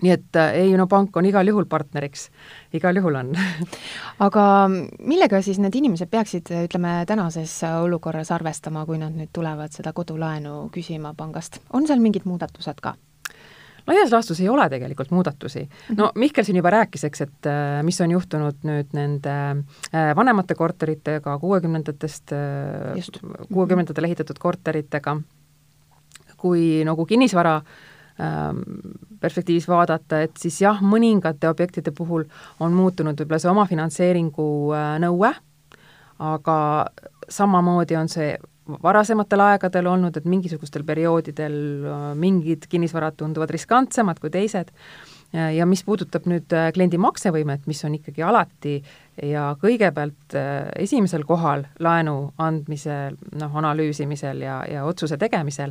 nii 0.02 0.12
et 0.14 0.38
äh, 0.38 0.54
ei 0.64 0.72
no 0.78 0.86
pank 0.90 1.16
on 1.16 1.28
igal 1.28 1.48
juhul 1.48 1.66
partneriks, 1.70 2.28
igal 2.76 2.96
juhul 2.96 3.18
on 3.20 3.34
aga 4.26 4.44
millega 4.70 5.42
siis 5.44 5.60
need 5.62 5.76
inimesed 5.80 6.10
peaksid, 6.10 6.50
ütleme, 6.66 7.00
tänases 7.08 7.54
olukorras 7.70 8.32
arvestama, 8.34 8.86
kui 8.88 9.00
nad 9.00 9.14
nüüd 9.16 9.32
tulevad 9.36 9.74
seda 9.76 9.94
kodulaenu 9.96 10.68
küsima 10.74 11.14
pangast, 11.16 11.60
on 11.72 11.88
seal 11.88 12.02
mingid 12.02 12.28
muudatused 12.28 12.82
ka? 12.82 12.96
laias 13.90 14.12
laastus 14.12 14.38
ei 14.44 14.48
ole 14.48 14.68
tegelikult 14.70 15.10
muudatusi. 15.10 15.64
Mhm. 15.64 15.98
no 15.98 16.12
Mihkel 16.14 16.44
siin 16.44 16.60
juba 16.60 16.70
rääkis, 16.70 17.04
eks, 17.08 17.26
et 17.26 17.48
äh, 17.48 17.80
mis 17.82 18.00
on 18.00 18.12
juhtunud 18.12 18.64
nüüd 18.68 18.94
nende 18.96 19.34
äh, 19.34 20.14
vanemate 20.16 20.54
korteritega, 20.54 21.38
kuuekümnendatest, 21.42 22.34
kuuekümnendatel 23.52 24.10
ehitatud 24.10 24.38
korteritega 24.38 25.16
kui 26.40 26.80
nagu 26.88 27.04
kinnisvara 27.08 27.58
ähm, 27.58 27.80
perspektiivis 29.20 29.68
vaadata, 29.68 30.22
et 30.26 30.36
siis 30.40 30.60
jah, 30.62 30.80
mõningate 30.84 31.48
objektide 31.48 31.92
puhul 31.96 32.26
on 32.60 32.74
muutunud 32.76 33.18
võib-olla 33.20 33.40
see 33.42 33.52
omafinantseeringu 33.52 34.46
äh, 34.76 34.94
nõue, 35.02 35.32
aga 36.20 36.56
samamoodi 37.32 37.96
on 37.96 38.10
see 38.12 38.34
varasematel 38.82 39.42
aegadel 39.44 39.88
olnud, 39.90 40.16
et 40.16 40.26
mingisugustel 40.28 40.84
perioodidel 40.86 41.56
äh, 41.84 42.02
mingid 42.18 42.68
kinnisvarad 42.70 43.18
tunduvad 43.18 43.50
riskantsemad 43.54 44.20
kui 44.20 44.32
teised. 44.34 44.74
Ja 45.30 45.62
mis 45.62 45.84
puudutab 45.86 46.24
nüüd 46.26 46.50
äh, 46.58 46.72
kliendi 46.74 46.98
maksevõimet, 46.98 47.68
mis 47.70 47.84
on 47.86 47.94
ikkagi 47.94 48.24
alati 48.26 48.80
ja 49.22 49.52
kõigepealt 49.62 50.34
äh, 50.34 50.72
esimesel 50.82 51.22
kohal 51.28 51.68
laenu 51.78 52.32
andmisel, 52.42 53.14
noh, 53.38 53.54
analüüsimisel 53.62 54.42
ja, 54.42 54.56
ja 54.66 54.82
otsuse 54.88 55.20
tegemisel, 55.22 55.70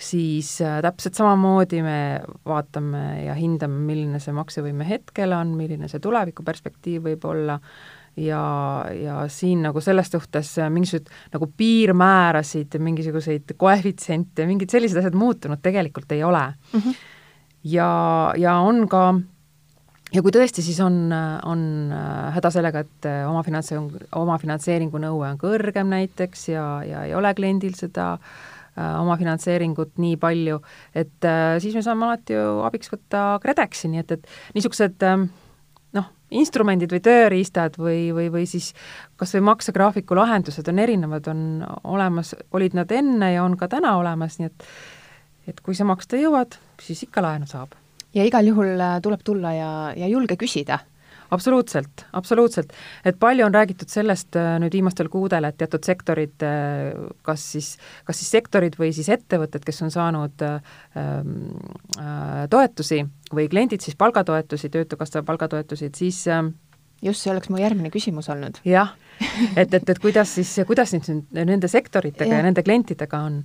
siis 0.00 0.58
täpselt 0.82 1.18
samamoodi 1.18 1.82
me 1.84 2.00
vaatame 2.48 3.04
ja 3.26 3.36
hindame, 3.36 3.82
milline 3.84 4.20
see 4.22 4.34
maksevõime 4.36 4.86
hetkel 4.88 5.34
on, 5.36 5.54
milline 5.58 5.90
see 5.90 6.00
tulevikuperspektiiv 6.02 7.04
võib 7.10 7.26
olla, 7.28 7.58
ja, 8.16 8.42
ja 8.96 9.16
siin 9.28 9.62
nagu 9.66 9.80
selles 9.84 10.10
suhtes 10.12 10.52
mingisugused 10.72 11.10
nagu 11.34 11.50
piirmäärasid, 11.56 12.78
mingisuguseid 12.82 13.56
koefitsiente, 13.60 14.46
mingid 14.48 14.72
sellised 14.72 15.00
asjad 15.00 15.18
muutunud 15.18 15.62
tegelikult 15.62 16.12
ei 16.16 16.24
ole 16.24 16.46
mm. 16.48 16.80
-hmm. 16.80 16.94
ja, 17.64 17.90
ja 18.36 18.56
on 18.56 18.88
ka 18.88 19.14
ja 20.14 20.22
kui 20.22 20.32
tõesti, 20.34 20.62
siis 20.62 20.80
on, 20.80 21.12
on 21.44 21.92
häda 22.34 22.50
sellega, 22.50 22.80
et 22.80 23.10
omafinantseering, 23.28 23.92
omafinantseeringu 24.16 24.98
nõue 24.98 25.28
on 25.28 25.38
kõrgem 25.38 25.92
näiteks 25.92 26.48
ja, 26.48 26.82
ja 26.84 27.04
ei 27.04 27.14
ole 27.14 27.34
kliendil 27.34 27.76
seda 27.78 28.12
äh, 28.12 28.49
omafinantseeringut 28.76 29.98
nii 29.98 30.16
palju, 30.20 30.60
et 30.94 31.26
äh, 31.26 31.58
siis 31.62 31.74
me 31.74 31.82
saame 31.82 32.06
alati 32.06 32.36
ju 32.36 32.60
abiks 32.66 32.92
võtta 32.92 33.24
KredExi, 33.42 33.90
nii 33.90 34.04
et, 34.04 34.18
et 34.18 34.56
niisugused 34.56 35.06
äh, 35.06 35.28
instrumendid 36.30 36.92
või 36.94 37.02
tööriistad 37.04 37.76
või, 37.78 38.10
või, 38.14 38.28
või 38.32 38.46
siis 38.46 38.70
kas 39.18 39.34
või 39.36 39.48
maksegraafiku 39.50 40.16
lahendused 40.18 40.68
on 40.70 40.78
erinevad, 40.78 41.26
on 41.30 41.42
olemas, 41.90 42.34
olid 42.54 42.76
nad 42.78 42.92
enne 42.94 43.32
ja 43.34 43.44
on 43.44 43.56
ka 43.58 43.68
täna 43.70 43.96
olemas, 43.98 44.38
nii 44.40 44.50
et 44.50 44.66
et 45.48 45.60
kui 45.66 45.74
sa 45.74 45.82
maksta 45.88 46.18
jõuad, 46.20 46.54
siis 46.78 47.00
ikka 47.08 47.22
laenu 47.24 47.48
saab. 47.50 47.72
ja 48.14 48.24
igal 48.26 48.46
juhul 48.46 48.78
äh, 48.78 49.00
tuleb 49.02 49.24
tulla 49.24 49.52
ja, 49.56 49.70
ja 49.96 50.06
julge 50.06 50.36
küsida 50.36 50.78
absoluutselt, 51.30 52.04
absoluutselt. 52.12 52.72
et 53.04 53.18
palju 53.20 53.46
on 53.46 53.54
räägitud 53.54 53.90
sellest 53.90 54.36
äh, 54.36 54.56
nüüd 54.62 54.74
viimastel 54.74 55.08
kuudel, 55.12 55.46
et 55.48 55.58
teatud 55.60 55.84
sektorid, 55.86 56.36
äh, 56.46 56.90
kas 57.26 57.44
siis, 57.54 57.70
kas 58.08 58.20
siis 58.20 58.32
sektorid 58.38 58.78
või 58.80 58.92
siis 58.96 59.08
ettevõtted, 59.12 59.64
kes 59.66 59.82
on 59.86 59.94
saanud 59.94 60.46
ähm, 60.46 61.36
äh, 61.98 62.46
toetusi 62.50 63.04
või 63.34 63.48
kliendid 63.52 63.84
siis 63.84 63.98
palgatoetusi, 64.00 64.70
Töötukassa 64.70 65.22
palgatoetusi, 65.26 65.90
et 65.90 65.98
siis 65.98 66.22
äh, 66.28 66.44
just, 67.02 67.22
see 67.22 67.32
oleks 67.32 67.50
mu 67.50 67.60
järgmine 67.60 67.92
küsimus 67.92 68.30
olnud. 68.32 68.60
jah, 68.64 68.94
et, 69.56 69.74
et, 69.74 69.82
et 69.82 69.98
kuidas 70.02 70.34
siis, 70.38 70.56
kuidas 70.66 70.94
nüüd 70.96 71.30
nende 71.36 71.68
sektoritega 71.68 72.32
ja. 72.32 72.40
ja 72.40 72.48
nende 72.48 72.64
klientidega 72.66 73.22
on 73.28 73.42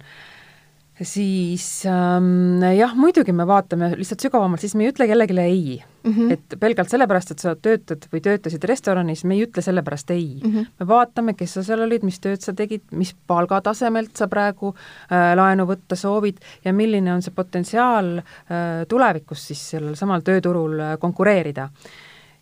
siis 1.01 1.83
ähm, 1.85 2.63
jah, 2.77 2.93
muidugi 2.95 3.33
me 3.35 3.43
vaatame 3.47 3.91
lihtsalt 3.99 4.23
sügavamalt, 4.23 4.61
siis 4.63 4.75
me 4.79 4.85
ei 4.85 4.93
ütle 4.93 5.07
kellelegi 5.09 5.39
ei 5.41 5.83
mm. 6.03 6.11
-hmm. 6.11 6.31
et 6.31 6.55
pelgalt 6.59 6.89
sellepärast, 6.89 7.31
et 7.31 7.39
sa 7.43 7.55
töötad 7.55 8.07
või 8.13 8.21
töötasid 8.23 8.63
restoranis, 8.63 9.25
me 9.25 9.35
ei 9.35 9.43
ütle 9.43 9.61
sellepärast 9.61 10.11
ei 10.15 10.39
mm. 10.43 10.51
-hmm. 10.51 10.67
me 10.79 10.87
vaatame, 10.87 11.33
kes 11.33 11.53
sa 11.53 11.63
seal 11.63 11.83
olid, 11.83 12.03
mis 12.03 12.19
tööd 12.19 12.41
sa 12.41 12.53
tegid, 12.53 12.83
mis 12.91 13.15
palgatasemelt 13.27 14.15
sa 14.15 14.27
praegu 14.27 14.71
äh, 14.75 15.35
laenu 15.35 15.65
võtta 15.67 15.95
soovid 15.95 16.39
ja 16.65 16.73
milline 16.73 17.13
on 17.13 17.21
see 17.21 17.35
potentsiaal 17.35 18.17
äh, 18.17 18.87
tulevikus 18.87 19.47
siis 19.47 19.69
sellel 19.69 19.95
samal 19.95 20.21
tööturul 20.21 20.79
äh, 20.79 20.97
konkureerida 20.99 21.69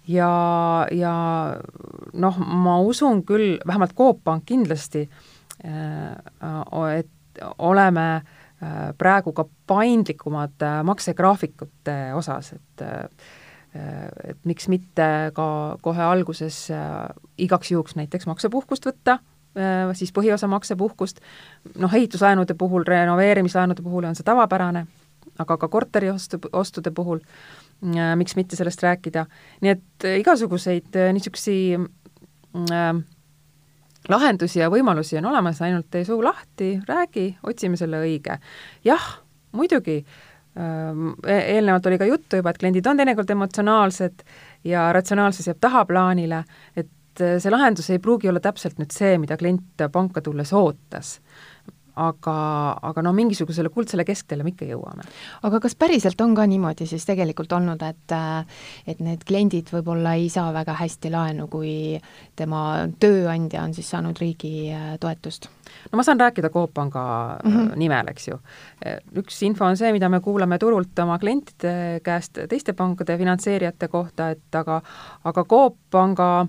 ja, 0.08 0.88
ja 0.92 1.16
noh, 2.14 2.38
ma 2.38 2.80
usun 2.82 3.24
küll, 3.26 3.58
vähemalt 3.68 3.98
Coop 3.98 4.24
Pank 4.24 4.46
kindlasti 4.46 5.10
äh,, 5.66 7.00
et 7.00 7.10
oleme 7.58 8.16
äh, 8.16 8.43
praegu 8.98 9.34
ka 9.36 9.46
paindlikumad 9.68 10.62
äh, 10.62 10.82
maksegraafikute 10.84 11.98
osas, 12.18 12.54
et 12.54 12.86
äh, 12.86 13.08
et 13.74 14.38
miks 14.46 14.68
mitte 14.70 15.06
ka 15.34 15.46
kohe 15.82 16.02
alguses 16.06 16.68
igaks 17.42 17.72
juhuks 17.72 17.96
näiteks 17.98 18.28
maksepuhkust 18.30 18.86
võtta, 18.86 19.16
siis 19.98 20.12
põhiosa 20.14 20.46
maksepuhkust, 20.46 21.24
noh, 21.82 21.96
ehituslaenude 21.98 22.54
puhul, 22.54 22.86
renoveerimislaenude 22.86 23.82
puhul 23.82 24.06
on 24.06 24.14
see 24.14 24.28
tavapärane, 24.28 24.84
aga 25.42 25.58
ka 25.58 25.72
korteriostu, 25.74 26.38
ostude 26.54 26.94
puhul, 26.94 27.24
miks 28.22 28.38
mitte 28.38 28.60
sellest 28.62 28.86
rääkida, 28.86 29.26
nii 29.66 29.74
et 29.74 30.08
igasuguseid 30.20 30.94
niisuguseid 31.18 31.90
äh, 32.70 32.94
lahendusi 34.10 34.60
ja 34.60 34.70
võimalusi 34.72 35.18
on 35.20 35.30
olemas, 35.32 35.62
ainult 35.62 35.90
tee 35.92 36.04
suu 36.08 36.24
lahti, 36.24 36.76
räägi, 36.88 37.28
otsime 37.44 37.78
selle 37.80 38.02
õige. 38.04 38.38
jah, 38.84 39.06
muidugi 39.52 40.00
ähm, 40.02 41.14
e-, 41.26 41.46
eelnevalt 41.56 41.86
oli 41.92 42.02
ka 42.02 42.10
juttu 42.10 42.42
juba, 42.42 42.52
et 42.52 42.60
kliendid 42.62 42.88
on 42.90 43.00
teinekord 43.00 43.30
emotsionaalsed 43.30 44.26
ja 44.68 44.90
ratsionaalsus 44.94 45.48
jääb 45.48 45.62
tahaplaanile, 45.64 46.44
et 46.76 47.22
äh, 47.22 47.38
see 47.40 47.52
lahendus 47.52 47.90
ei 47.90 48.00
pruugi 48.04 48.30
olla 48.30 48.44
täpselt 48.44 48.80
nüüd 48.82 48.92
see, 48.96 49.18
mida 49.22 49.38
klient 49.40 49.88
panka 49.92 50.22
tulles 50.22 50.54
ootas 50.54 51.18
aga, 52.00 52.36
aga 52.82 53.04
no 53.06 53.14
mingisugusele 53.14 53.70
kuldsele 53.74 54.06
keskteele 54.08 54.46
me 54.46 54.54
ikka 54.54 54.66
jõuame. 54.66 55.06
aga 55.46 55.60
kas 55.64 55.76
päriselt 55.78 56.22
on 56.26 56.34
ka 56.36 56.46
niimoodi 56.50 56.88
siis 56.90 57.06
tegelikult 57.06 57.52
olnud, 57.54 57.82
et 57.86 58.16
et 58.88 59.00
need 59.04 59.24
kliendid 59.28 59.70
võib-olla 59.74 60.16
ei 60.18 60.30
saa 60.34 60.54
väga 60.54 60.76
hästi 60.80 61.12
laenu, 61.14 61.48
kui 61.52 62.00
tema 62.36 62.88
tööandja 63.00 63.64
on 63.64 63.74
siis 63.74 63.90
saanud 63.94 64.20
riigi 64.20 64.72
äh, 64.74 64.96
toetust? 65.00 65.50
no 65.92 65.98
ma 65.98 66.06
saan 66.06 66.22
rääkida 66.22 66.50
Coop 66.50 66.74
Panga 66.74 67.38
mm 67.44 67.52
-hmm. 67.52 67.76
nimel, 67.78 68.08
eks 68.08 68.28
ju. 68.28 68.40
üks 69.16 69.44
info 69.44 69.66
on 69.66 69.78
see, 69.78 69.92
mida 69.92 70.10
me 70.10 70.20
kuuleme 70.20 70.58
turult 70.60 71.00
oma 71.00 71.20
klientide 71.20 72.00
käest 72.04 72.40
teiste 72.50 72.74
pankade 72.74 73.18
finantseerijate 73.18 73.88
kohta, 73.88 74.30
et 74.30 74.56
aga, 74.56 74.82
aga 75.24 75.44
Coop 75.44 75.78
Panga 75.92 76.48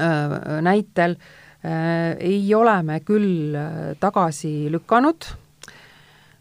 äh, 0.00 0.62
näitel 0.62 1.10
äh, 1.10 1.18
Äh, 1.20 1.39
ei 1.64 2.54
ole 2.54 2.76
me 2.82 3.00
küll 3.04 3.54
äh, 3.56 3.92
tagasi 4.00 4.70
lükanud 4.72 5.26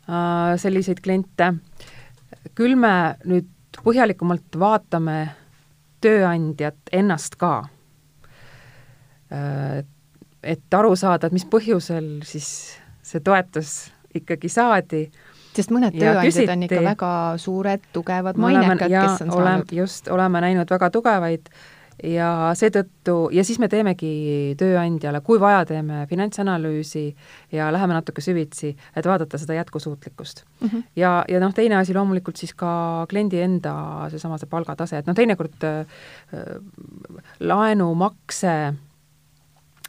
äh, 0.08 0.55
selliseid 0.58 1.01
kliente, 1.03 1.53
küll 2.55 2.77
me 2.79 2.93
nüüd 3.27 3.49
põhjalikumalt 3.84 4.55
vaatame 4.60 5.19
tööandjat 5.99 6.91
ennast 6.95 7.36
ka. 7.39 7.67
Et 9.29 10.73
aru 10.73 10.95
saada, 10.97 11.27
et 11.27 11.36
mis 11.36 11.45
põhjusel 11.45 12.08
siis 12.25 12.47
see 13.05 13.21
toetus 13.21 13.91
ikkagi 14.17 14.49
saadi 14.49 15.03
sest 15.53 15.73
mõned 15.75 15.93
tööandjad 15.93 16.53
on 16.55 16.63
ikka 16.65 16.82
väga 16.88 17.12
suured, 17.43 17.84
tugevad, 17.93 18.39
mainekad, 18.41 18.88
kes 18.89 19.25
on 19.27 19.36
saanud. 19.36 19.75
just, 19.75 20.08
oleme 20.10 20.41
näinud 20.47 20.71
väga 20.71 20.89
tugevaid 20.95 21.51
äh, 21.51 21.79
ja 22.04 22.52
seetõttu, 22.58 23.30
ja 23.36 23.44
siis 23.44 23.60
me 23.60 23.68
teemegi 23.72 24.56
tööandjale, 24.60 25.22
kui 25.26 25.40
vaja, 25.42 25.66
teeme 25.70 26.06
finantsanalüüsi 26.10 27.04
ja 27.56 27.70
läheme 27.74 27.96
natuke 27.98 28.24
süvitsi, 28.24 28.72
et 28.96 29.06
vaadata 29.06 29.38
seda 29.42 29.58
jätkusuutlikkust 29.60 30.44
mm. 30.62 30.68
-hmm. 30.68 30.84
ja, 30.96 31.26
ja 31.28 31.40
noh, 31.40 31.54
teine 31.54 31.76
asi 31.76 31.94
loomulikult 31.94 32.38
siis 32.38 32.54
ka 32.54 33.06
kliendi 33.10 33.42
enda 33.42 33.74
seesama 34.10 34.38
see 34.38 34.50
palgatase, 34.50 34.98
et 34.98 35.08
noh, 35.08 35.16
teinekord 35.16 35.64
äh, 35.64 35.86
laenumakse 37.40 38.56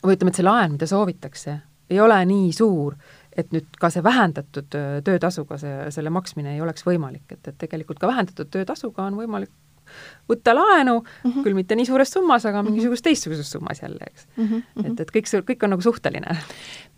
või 0.05 0.17
ütleme, 0.17 0.31
et 0.31 0.41
see 0.41 0.45
laen, 0.45 0.73
mida 0.73 0.87
soovitakse, 0.87 1.59
ei 1.91 2.01
ole 2.01 2.25
nii 2.27 2.53
suur, 2.53 2.97
et 3.37 3.53
nüüd 3.53 3.67
ka 3.79 3.91
see 3.91 4.03
vähendatud 4.03 4.75
äh, 4.75 5.01
töötasuga 5.05 5.59
see, 5.59 5.91
selle 5.91 6.11
maksmine 6.11 6.55
ei 6.55 6.61
oleks 6.61 6.87
võimalik, 6.87 7.27
et, 7.31 7.49
et 7.49 7.59
tegelikult 7.59 7.99
ka 7.99 8.11
vähendatud 8.11 8.51
töötasuga 8.51 9.07
on 9.07 9.19
võimalik 9.21 9.51
võtta 10.31 10.55
laenu 10.55 10.99
mm, 11.01 11.31
-hmm. 11.31 11.45
küll 11.45 11.57
mitte 11.59 11.77
nii 11.79 11.89
suures 11.89 12.13
summas, 12.13 12.45
aga 12.47 12.63
mhm. 12.63 12.71
mingisuguses 12.73 13.05
teistsuguses 13.07 13.51
summas 13.51 13.83
jälle, 13.83 14.07
eks 14.07 14.27
mm. 14.37 14.47
-hmm. 14.47 14.91
et, 14.93 15.01
et 15.05 15.15
kõik 15.17 15.31
see, 15.31 15.43
kõik 15.47 15.65
on 15.67 15.75
nagu 15.75 15.85
suhteline. 15.85 16.37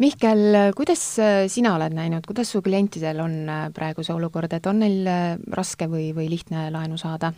Mihkel, 0.03 0.59
kuidas 0.77 1.05
äh, 1.23 1.45
sina 1.53 1.75
oled 1.77 1.95
näinud, 1.97 2.27
kuidas 2.27 2.53
su 2.53 2.63
klientidel 2.63 3.21
on 3.21 3.39
äh, 3.49 3.65
praegu 3.75 4.05
see 4.05 4.15
olukord, 4.15 4.53
et 4.53 4.67
on 4.67 4.83
neil 4.85 5.07
äh, 5.07 5.39
raske 5.51 5.89
või, 5.89 6.13
või 6.17 6.29
lihtne 6.31 6.71
laenu 6.75 7.01
saada? 7.01 7.33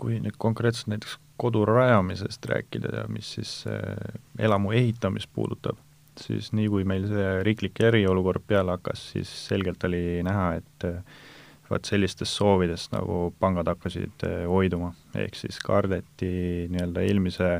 kui 0.00 0.14
nüüd 0.16 0.38
konkreetselt 0.40 0.86
näiteks 0.88 1.18
kodu 1.36 1.66
rajamisest 1.68 2.46
rääkida 2.48 2.88
ja 2.94 3.02
mis 3.12 3.34
siis 3.34 3.50
elamu 4.38 4.70
ehitamist 4.72 5.28
puudutab, 5.32 5.76
siis 6.16 6.54
nii, 6.56 6.70
kui 6.72 6.86
meil 6.88 7.04
see 7.08 7.26
riiklik 7.44 7.76
eriolukord 7.84 8.40
peale 8.48 8.78
hakkas, 8.78 9.02
siis 9.12 9.28
selgelt 9.50 9.84
oli 9.84 10.22
näha, 10.24 10.54
et 10.56 10.86
vot 11.70 11.84
sellistest 11.86 12.36
soovidest 12.36 12.92
nagu 12.94 13.30
pangad 13.38 13.70
hakkasid 13.70 14.26
eh, 14.26 14.42
hoiduma, 14.48 14.92
ehk 15.14 15.38
siis 15.38 15.60
kardeti 15.64 16.32
nii-öelda 16.72 17.06
eelmise 17.06 17.52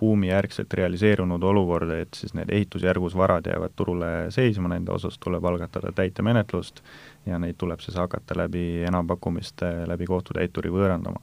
buumijärgselt 0.00 0.74
realiseerunud 0.74 1.42
olukorda, 1.42 1.98
et 2.04 2.14
siis 2.16 2.34
need 2.36 2.50
ehitusjärgus 2.52 3.16
varad 3.16 3.46
jäävad 3.48 3.72
turule 3.76 4.10
seisma, 4.34 4.68
nende 4.68 4.92
osas 4.92 5.18
tuleb 5.18 5.44
algatada 5.44 5.92
täitemenetlust 5.92 6.82
ja 7.26 7.38
neid 7.40 7.56
tuleb 7.58 7.80
siis 7.80 7.96
hakata 7.96 8.36
läbi 8.36 8.84
enampakkumiste, 8.88 9.72
läbi 9.88 10.06
kohtutäituri 10.06 10.72
võõrandama. 10.74 11.20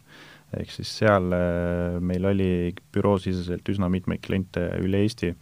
ehk 0.58 0.72
siis 0.72 0.90
seal 1.00 1.32
äh, 1.32 2.00
meil 2.00 2.26
oli 2.26 2.74
büroosiseselt 2.94 3.70
üsna 3.70 3.90
mitmeid 3.90 4.20
kliente 4.26 4.66
üle 4.84 5.00
Eesti, 5.06 5.36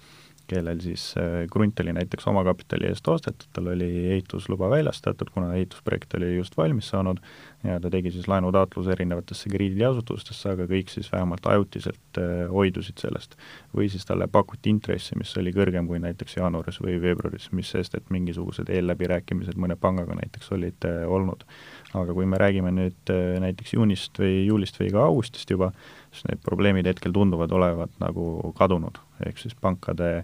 kellel 0.49 0.81
siis 0.83 1.12
äh, 1.19 1.45
krunt 1.51 1.79
oli 1.83 1.93
näiteks 1.95 2.27
omakapitali 2.29 2.89
eest 2.89 3.07
ostetud, 3.07 3.47
tal 3.53 3.69
oli 3.73 3.89
ehitusluba 4.15 4.69
väljastatud, 4.71 5.29
kuna 5.33 5.53
ehitusprojekt 5.57 6.15
oli 6.17 6.35
just 6.35 6.57
valmis 6.57 6.89
saanud, 6.93 7.21
ja 7.63 7.79
ta 7.83 7.91
tegi 7.91 8.12
siis 8.15 8.27
laenutaotluse 8.31 8.93
erinevatesse 8.95 9.51
krediidiasutustesse, 9.51 10.53
aga 10.55 10.67
kõik 10.69 10.91
siis 10.93 11.12
vähemalt 11.12 11.45
ajutiselt 11.51 12.21
äh, 12.21 12.45
hoidusid 12.51 13.01
sellest. 13.01 13.35
või 13.75 13.89
siis 13.91 14.05
talle 14.05 14.27
pakuti 14.27 14.71
intressi, 14.73 15.15
mis 15.19 15.35
oli 15.38 15.53
kõrgem 15.55 15.88
kui 15.88 15.99
näiteks 16.01 16.38
jaanuaris 16.39 16.79
või 16.81 16.97
veebruaris, 17.01 17.51
mis 17.51 17.69
sest, 17.69 17.95
et 17.95 18.09
mingisugused 18.09 18.69
eelläbirääkimised 18.69 19.59
mõne 19.59 19.75
pangaga 19.75 20.17
näiteks 20.17 20.51
olid 20.55 20.89
äh, 20.89 21.03
olnud. 21.07 21.45
aga 21.93 22.13
kui 22.13 22.25
me 22.29 22.38
räägime 22.38 22.69
nüüd 22.69 23.12
näiteks 23.41 23.73
juunist 23.73 24.19
või 24.21 24.45
juulist 24.45 24.77
või 24.79 24.91
ka 24.93 25.05
augustist 25.07 25.49
juba, 25.49 25.71
siis 26.12 26.27
need 26.29 26.41
probleemid 26.45 26.88
hetkel 26.89 27.13
tunduvad 27.13 27.51
olevat 27.51 27.95
nagu 28.01 28.53
kadunud, 28.57 28.99
ehk 29.25 29.41
siis 29.41 29.55
pankade 29.57 30.23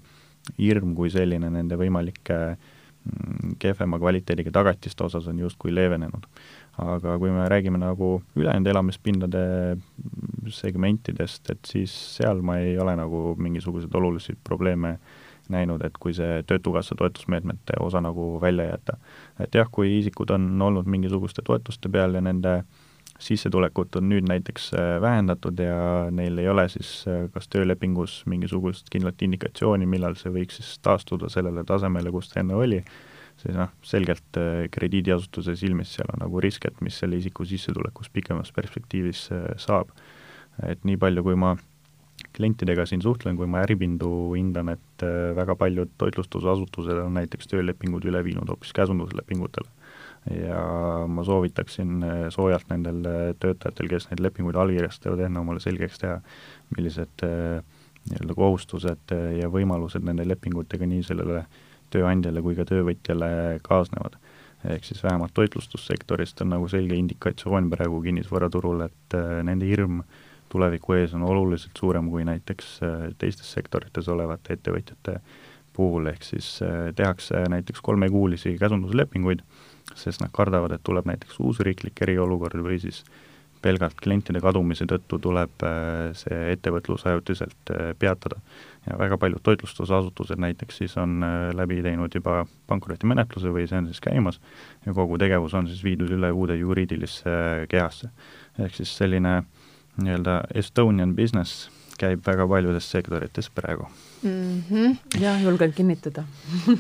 hirm 0.60 0.95
kui 0.97 1.12
selline 1.13 1.49
nende 1.51 1.77
võimalike 1.79 2.38
mm, 2.53 3.55
kehvema 3.62 3.99
kvaliteediga 4.01 4.53
tagatiste 4.55 5.08
osas 5.08 5.27
on 5.31 5.39
justkui 5.39 5.73
leevenenud. 5.73 6.27
aga 6.77 7.17
kui 7.19 7.31
me 7.31 7.45
räägime 7.49 7.79
nagu 7.79 8.21
ülejäänud 8.36 8.67
elamispindade 8.67 9.43
segmentidest, 10.51 11.49
et 11.49 11.65
siis 11.65 11.93
seal 12.17 12.41
ma 12.41 12.58
ei 12.60 12.77
ole 12.79 12.95
nagu 12.99 13.36
mingisuguseid 13.39 13.95
olulisi 13.95 14.36
probleeme 14.43 14.97
näinud, 15.49 15.81
et 15.86 15.97
kui 16.01 16.13
see 16.13 16.41
Töötukassa 16.43 16.95
toetusmeetmete 16.97 17.77
osa 17.79 18.01
nagu 18.01 18.41
välja 18.41 18.65
jätta. 18.65 18.97
et 19.39 19.55
jah, 19.55 19.69
kui 19.71 19.99
isikud 19.99 20.29
on 20.29 20.62
olnud 20.62 20.86
mingisuguste 20.86 21.41
toetuste 21.45 21.89
peal 21.89 22.13
ja 22.13 22.21
nende 22.21 22.58
äh, 22.58 22.65
sissetulekut 23.21 23.95
on 23.95 24.10
nüüd 24.12 24.28
näiteks 24.28 24.69
äh, 24.75 24.95
vähendatud 25.01 25.60
ja 25.60 25.75
neil 26.12 26.39
ei 26.41 26.49
ole 26.51 26.67
siis 26.71 26.89
äh, 27.08 27.25
kas 27.34 27.47
töölepingus 27.51 28.23
mingisugust 28.30 28.89
kindlat 28.91 29.21
indikatsiooni, 29.23 29.88
millal 29.88 30.17
see 30.19 30.34
võiks 30.36 30.60
siis 30.60 30.73
taastuda 30.84 31.30
sellele 31.32 31.63
tasemele, 31.67 32.12
kus 32.12 32.32
ta 32.32 32.41
enne 32.41 32.58
oli, 32.60 32.82
siis 33.39 33.56
noh, 33.56 33.71
selgelt 33.88 34.41
äh, 34.41 34.65
krediidiasutuse 34.71 35.56
silmis 35.60 35.95
seal 35.95 36.12
on 36.13 36.25
nagu 36.25 36.43
risk, 36.43 36.67
et 36.67 36.84
mis 36.86 36.97
selle 36.99 37.21
isiku 37.21 37.47
sissetulekust 37.47 38.12
pikemas 38.13 38.51
perspektiivis 38.56 39.30
saab. 39.63 39.95
et 40.63 40.84
nii 40.88 40.95
palju, 40.95 41.23
kui 41.23 41.36
ma 41.36 41.56
klientidega 42.36 42.86
siin 42.88 43.01
suhtlen, 43.04 43.36
kui 43.36 43.47
ma 43.47 43.63
äripindu 43.63 44.10
hindan, 44.36 44.69
et 44.71 45.04
väga 45.36 45.56
paljud 45.60 45.91
toitlustusasutused 45.99 46.99
on 47.04 47.15
näiteks 47.15 47.47
töölepingud 47.51 48.08
üle 48.08 48.23
viinud 48.23 48.47
hoopis 48.51 48.71
käsunduslepingutele 48.75 49.67
ja 50.31 51.05
ma 51.07 51.23
soovitaksin 51.23 52.03
eh, 52.03 52.25
soojalt 52.33 52.69
nendel 52.71 53.05
eh, 53.05 53.31
töötajatel, 53.39 53.89
kes 53.91 54.09
neid 54.09 54.23
lepinguid 54.25 54.57
allkirjastavad, 54.57 55.21
enne 55.27 55.41
omale 55.41 55.61
selgeks 55.61 56.01
teha, 56.01 56.17
millised 56.75 57.25
eh, 57.27 57.61
nii-öelda 58.05 58.38
kohustused 58.38 59.13
ja 59.39 59.49
võimalused 59.49 60.05
nende 60.05 60.27
lepingutega 60.29 60.85
nii 60.85 61.01
sellele 61.05 61.45
tööandjale 61.93 62.41
kui 62.45 62.57
ka 62.57 62.65
töövõtjale 62.69 63.29
kaasnevad. 63.65 64.19
ehk 64.65 64.85
siis 64.85 65.03
vähemalt 65.03 65.33
toitlustussektorist 65.33 66.41
on 66.41 66.49
nagu 66.53 66.67
selge 66.69 66.95
indikatsioon 66.97 67.69
praegu 67.69 68.01
kinnisvaraturul, 68.01 68.81
et 68.81 69.17
nende 69.45 69.65
hirm 69.65 69.99
tuleviku 70.49 70.93
ees 70.93 71.13
on 71.13 71.21
oluliselt 71.25 71.77
suurem 71.77 72.09
kui 72.09 72.25
näiteks 72.25 72.79
teistes 73.17 73.51
sektorites 73.57 74.07
olevate 74.09 74.53
ettevõtjate 74.53 75.19
puhul, 75.73 76.09
ehk 76.09 76.23
siis 76.23 76.59
tehakse 76.95 77.43
näiteks 77.49 77.81
kolmekuulisi 77.81 78.55
käsunduslepinguid 78.57 79.41
sest 79.93 80.21
nad 80.21 80.34
kardavad, 80.34 80.71
et 80.76 80.84
tuleb 80.84 81.06
näiteks 81.06 81.39
uus 81.39 81.60
riiklik 81.63 82.02
eriolukord 82.02 82.63
või 82.65 82.80
siis 82.82 83.04
pelgalt 83.65 83.98
klientide 84.02 84.41
kadumise 84.43 84.86
tõttu 84.89 85.19
tuleb 85.21 85.63
äh, 85.65 86.12
see 86.17 86.38
ettevõtlus 86.54 87.06
ajutiselt 87.10 87.71
äh, 87.74 87.91
peatada. 88.00 88.41
ja 88.86 88.98
väga 89.00 89.17
paljud 89.17 89.41
toitlustusasutused 89.43 90.38
näiteks 90.41 90.82
siis 90.82 90.98
on 91.02 91.24
äh, 91.26 91.50
läbi 91.58 91.82
teinud 91.86 92.13
juba 92.13 92.43
pankrotimenetluse 92.69 93.54
või 93.54 93.65
see 93.69 93.80
on 93.82 93.88
siis 93.89 94.02
käimas 94.02 94.39
ja 94.86 94.93
kogu 94.93 95.17
tegevus 95.17 95.54
on 95.58 95.69
siis 95.71 95.84
viidud 95.84 96.12
üle 96.17 96.32
uude 96.32 96.58
juriidilisse 96.60 97.65
kehasse. 97.69 98.10
ehk 98.60 98.76
siis 98.76 98.98
selline 98.98 99.41
nii-öelda 100.02 100.41
Estonian 100.54 101.15
business 101.15 101.69
käib 101.99 102.25
väga 102.25 102.47
paljudes 102.47 102.88
sektorites 102.91 103.49
praegu 103.49 103.88
mm. 104.23 104.63
-hmm. 104.69 104.95
jah, 105.21 105.43
julgen 105.43 105.73
kinnitada 105.73 106.23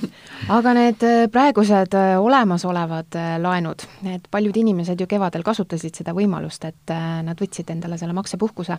aga 0.57 0.73
need 0.73 1.03
äh, 1.03 1.27
praegused 1.31 1.93
äh, 1.93 2.19
olemasolevad 2.21 3.15
äh, 3.15 3.35
laenud, 3.41 3.87
need 4.01 4.27
paljud 4.31 4.57
inimesed 4.57 4.99
ju 4.99 5.07
kevadel 5.07 5.43
kasutasid 5.43 5.95
seda 5.95 6.13
võimalust, 6.13 6.65
et 6.65 6.95
nad 7.23 7.41
võtsid 7.41 7.71
endale 7.71 7.97
selle 7.97 8.13
maksepuhkuse. 8.13 8.77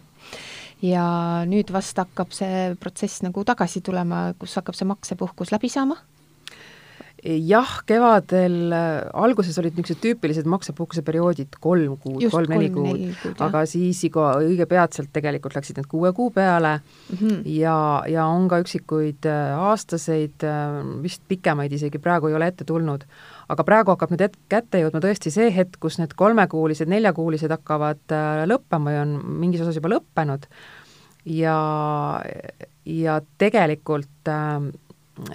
ja 0.83 1.05
nüüd 1.47 1.73
vast 1.73 1.99
hakkab 1.99 2.33
see 2.33 2.75
protsess 2.81 3.23
nagu 3.23 3.45
tagasi 3.45 3.81
tulema, 3.81 4.35
kus 4.39 4.57
hakkab 4.57 4.75
see 4.75 4.87
maksepuhkus 4.87 5.53
läbi 5.53 5.69
saama 5.69 5.97
jah, 7.25 7.71
kevadel 7.89 8.73
äh, 8.75 9.07
alguses 9.17 9.57
olid 9.61 9.77
niisugused 9.79 10.03
tüüpilised 10.03 10.49
maksepuhkuse 10.51 11.03
perioodid 11.07 11.57
kolm 11.63 11.97
kuud, 12.03 12.21
kolm-neli 12.33 12.69
kuud, 12.75 13.01
kuud, 13.23 13.41
aga 13.47 13.63
siis 13.69 14.03
iga, 14.07 14.35
õige 14.45 14.67
peatselt 14.69 15.11
tegelikult 15.15 15.57
läksid 15.57 15.81
need 15.81 15.89
kuue 15.91 16.13
kuu 16.17 16.31
peale. 16.35 16.77
Mm 17.11 17.17
-hmm. 17.17 17.41
ja, 17.57 17.79
ja 18.13 18.27
on 18.27 18.49
ka 18.53 18.61
üksikuid 18.63 19.27
äh, 19.27 19.57
aastaseid, 19.71 20.45
äh, 20.45 20.79
vist 21.03 21.23
pikemaid 21.29 21.73
isegi 21.73 21.99
praegu 21.99 22.29
ei 22.29 22.35
ole 22.35 22.53
ette 22.53 22.65
tulnud, 22.65 23.05
aga 23.49 23.65
praegu 23.65 23.95
hakkab 23.95 24.13
nüüd 24.13 24.29
et-, 24.29 24.39
kätte 24.49 24.85
jõudma 24.85 25.01
tõesti 25.01 25.33
see 25.33 25.51
hetk, 25.51 25.81
kus 25.81 25.99
need 25.99 26.15
kolmekuulised, 26.15 26.89
neljakuulised 26.89 27.51
hakkavad 27.51 28.13
lõppema 28.47 28.93
ja 28.93 29.03
on 29.03 29.21
mingis 29.25 29.61
osas 29.61 29.77
juba 29.77 29.89
lõppenud. 29.97 30.47
Ja, 31.27 32.23
ja 32.85 33.21
tegelikult 33.39 34.29
äh, 34.29 34.61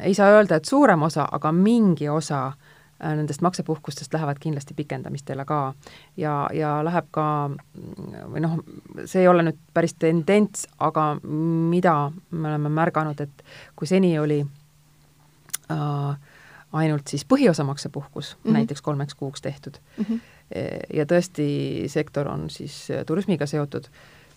ei 0.01 0.13
saa 0.13 0.29
öelda, 0.29 0.55
et 0.55 0.65
suurem 0.65 1.03
osa, 1.03 1.27
aga 1.31 1.51
mingi 1.51 2.09
osa 2.09 2.47
äh, 2.47 3.15
nendest 3.15 3.41
maksepuhkustest 3.41 4.13
lähevad 4.13 4.39
kindlasti 4.39 4.73
pikendamistele 4.73 5.45
ka. 5.45 5.73
ja, 6.17 6.49
ja 6.53 6.73
läheb 6.85 7.07
ka, 7.11 7.27
või 8.33 8.43
noh, 8.43 8.59
see 9.05 9.21
ei 9.21 9.27
ole 9.27 9.45
nüüd 9.47 9.59
päris 9.73 9.93
tendents, 9.93 10.67
aga 10.79 11.15
mida 11.23 12.11
me 12.31 12.53
oleme 12.53 12.69
märganud, 12.69 13.21
et 13.21 13.43
kui 13.75 13.87
seni 13.87 14.13
oli 14.19 14.41
äh, 15.71 16.31
ainult 16.71 17.07
siis 17.07 17.25
põhiosa 17.25 17.63
maksepuhkus 17.63 18.35
mm 18.35 18.49
-hmm. 18.49 18.53
näiteks 18.53 18.81
kolmeks 18.81 19.15
kuuks 19.15 19.41
tehtud 19.41 19.77
mm 19.97 20.05
-hmm. 20.05 20.19
ja 20.93 21.05
tõesti, 21.05 21.87
sektor 21.87 22.27
on 22.27 22.49
siis 22.49 22.87
turismiga 23.05 23.45
seotud 23.45 23.87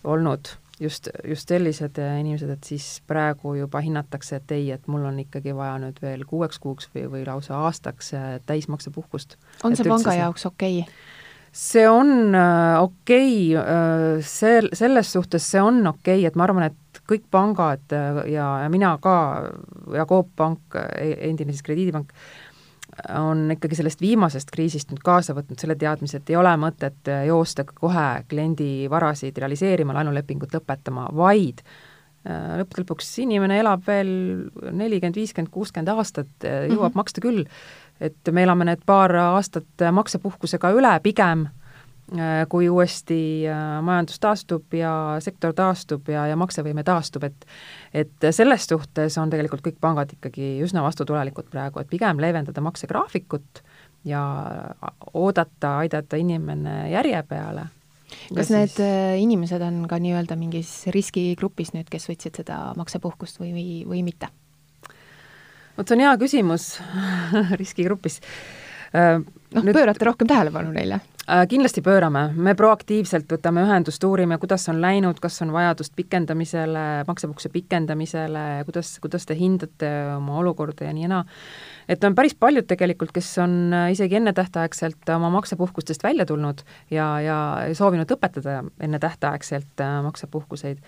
olnud 0.03 0.47
just, 0.79 1.09
just 1.27 1.49
sellised 1.49 1.99
äh, 2.01 2.19
inimesed, 2.19 2.49
et 2.49 2.63
siis 2.67 3.01
praegu 3.07 3.55
juba 3.59 3.81
hinnatakse, 3.83 4.41
et 4.41 4.55
ei, 4.55 4.69
et 4.75 4.87
mul 4.91 5.05
on 5.07 5.19
ikkagi 5.23 5.55
vaja 5.55 5.77
nüüd 5.81 5.99
veel 6.03 6.25
kuueks 6.27 6.59
kuuks 6.63 6.89
või, 6.93 7.05
või 7.11 7.25
lausa 7.27 7.59
aastaks 7.65 8.13
äh, 8.17 8.31
täismaksepuhkust. 8.45 9.37
on 9.63 9.77
see 9.77 9.87
panga 9.89 10.17
jaoks 10.17 10.47
okei 10.49 10.81
okay.? 10.83 10.97
see 11.55 11.85
on 11.87 12.35
äh, 12.35 12.81
okei 12.83 13.55
okay, 13.55 14.23
sel-, 14.27 14.71
selles 14.75 15.13
suhtes 15.15 15.51
see 15.51 15.61
on 15.63 15.85
okei 15.87 16.19
okay,, 16.19 16.27
et 16.27 16.35
ma 16.35 16.47
arvan, 16.47 16.67
et 16.71 17.01
kõik 17.05 17.27
pangad 17.31 17.93
ja, 17.93 18.47
ja 18.63 18.69
mina 18.73 18.95
ka 19.01 19.15
ja 19.93 20.07
Coop 20.09 20.33
Pank, 20.35 20.75
e-, 20.75 21.15
endine 21.29 21.53
siis 21.53 21.63
krediidipank, 21.63 22.11
on 23.15 23.49
ikkagi 23.51 23.75
sellest 23.75 24.01
viimasest 24.01 24.51
kriisist 24.53 24.91
nüüd 24.91 25.01
kaasa 25.05 25.35
võtnud 25.35 25.59
selle 25.59 25.75
teadmise, 25.79 26.21
et 26.21 26.29
ei 26.31 26.37
ole 26.39 26.53
mõtet 26.59 27.11
joosta 27.27 27.65
kohe 27.67 28.07
kliendi 28.29 28.87
varasid 28.91 29.37
realiseerima, 29.37 29.95
laenulepingut 29.97 30.55
lõpetama, 30.55 31.09
vaid 31.15 31.63
äh, 31.63 32.55
lõppude 32.61 32.85
lõpuks 32.85 33.11
inimene 33.25 33.59
elab 33.63 33.83
veel 33.87 34.11
nelikümmend, 34.71 35.19
viiskümmend, 35.19 35.51
kuuskümmend 35.53 35.91
aastat, 35.95 36.31
äh, 36.43 36.65
jõuab 36.69 36.71
mm 36.71 36.87
-hmm. 36.87 37.01
maksta 37.01 37.21
küll. 37.21 37.45
et 37.99 38.31
me 38.31 38.43
elame 38.43 38.65
need 38.65 38.81
paar 38.85 39.15
aastat 39.15 39.85
maksepuhkusega 39.91 40.71
üle 40.75 40.99
pigem 41.03 41.47
kui 42.49 42.67
uuesti 42.69 43.47
äh, 43.49 43.81
majandus 43.81 44.19
taastub 44.21 44.73
ja 44.77 45.17
sektor 45.19 45.55
taastub 45.57 46.05
ja, 46.13 46.27
ja 46.29 46.35
maksevõime 46.37 46.83
taastub, 46.85 47.23
et 47.25 47.47
et 47.97 48.27
selles 48.35 48.67
suhtes 48.69 49.17
on 49.17 49.31
tegelikult 49.33 49.63
kõik 49.65 49.79
pangad 49.81 50.11
ikkagi 50.13 50.59
üsna 50.61 50.83
vastutulelikud 50.85 51.49
praegu, 51.49 51.81
et 51.81 51.89
pigem 51.89 52.21
leevendada 52.21 52.61
maksegraafikut 52.61 53.63
ja 54.05 54.21
oodata, 55.13 55.77
aidata 55.81 56.19
inimene 56.21 56.91
järje 56.91 57.23
peale. 57.23 57.65
kas 58.35 58.51
ja 58.53 58.59
need 58.59 58.75
siis... 58.75 58.85
Äh, 58.85 59.15
inimesed 59.23 59.65
on 59.65 59.87
ka 59.89 59.97
nii-öelda 59.97 60.37
mingis 60.37 60.83
riskigrupis 60.93 61.73
nüüd, 61.73 61.89
kes 61.89 62.05
võtsid 62.11 62.43
seda 62.43 62.59
maksepuhkust 62.77 63.41
või, 63.41 63.49
või, 63.55 63.65
või 63.89 64.03
mitte? 64.05 64.29
vot 65.75 65.89
see 65.89 65.97
on 65.97 66.05
hea 66.05 66.13
küsimus 66.21 66.69
riskigrupis 67.61 68.21
noh, 68.95 69.67
pöörate 69.73 70.07
rohkem 70.07 70.29
tähelepanu 70.31 70.73
neile? 70.75 71.01
Kindlasti 71.49 71.81
pöörame, 71.81 72.27
me 72.37 72.53
proaktiivselt 72.53 73.31
võtame 73.33 73.63
ühendust, 73.65 74.03
uurime, 74.05 74.37
kuidas 74.37 74.67
on 74.69 74.77
läinud, 74.77 75.17
kas 75.17 75.39
on 75.41 75.49
vajadust 75.55 75.95
pikendamisele, 75.97 76.83
maksepuhkuse 77.07 77.49
pikendamisele, 77.49 78.43
kuidas, 78.67 78.91
kuidas 79.01 79.25
te 79.25 79.33
hindate 79.39 79.89
oma 80.19 80.37
olukorda 80.43 80.85
ja 80.85 80.93
nii 80.93 81.07
ja 81.07 81.13
naa 81.15 81.23
et 81.89 82.03
on 82.03 82.15
päris 82.17 82.35
paljud 82.37 82.65
tegelikult, 82.67 83.13
kes 83.15 83.29
on 83.43 83.73
äh, 83.73 83.89
isegi 83.93 84.19
ennetähtaegselt 84.19 85.09
oma 85.15 85.29
maksepuhkustest 85.37 86.03
välja 86.03 86.25
tulnud 86.25 86.63
ja, 86.91 87.07
ja 87.21 87.37
soovinud 87.77 88.11
õpetada 88.17 88.63
ennetähtaegselt 88.79 89.81
äh, 89.81 89.99
maksepuhkuseid. 90.05 90.81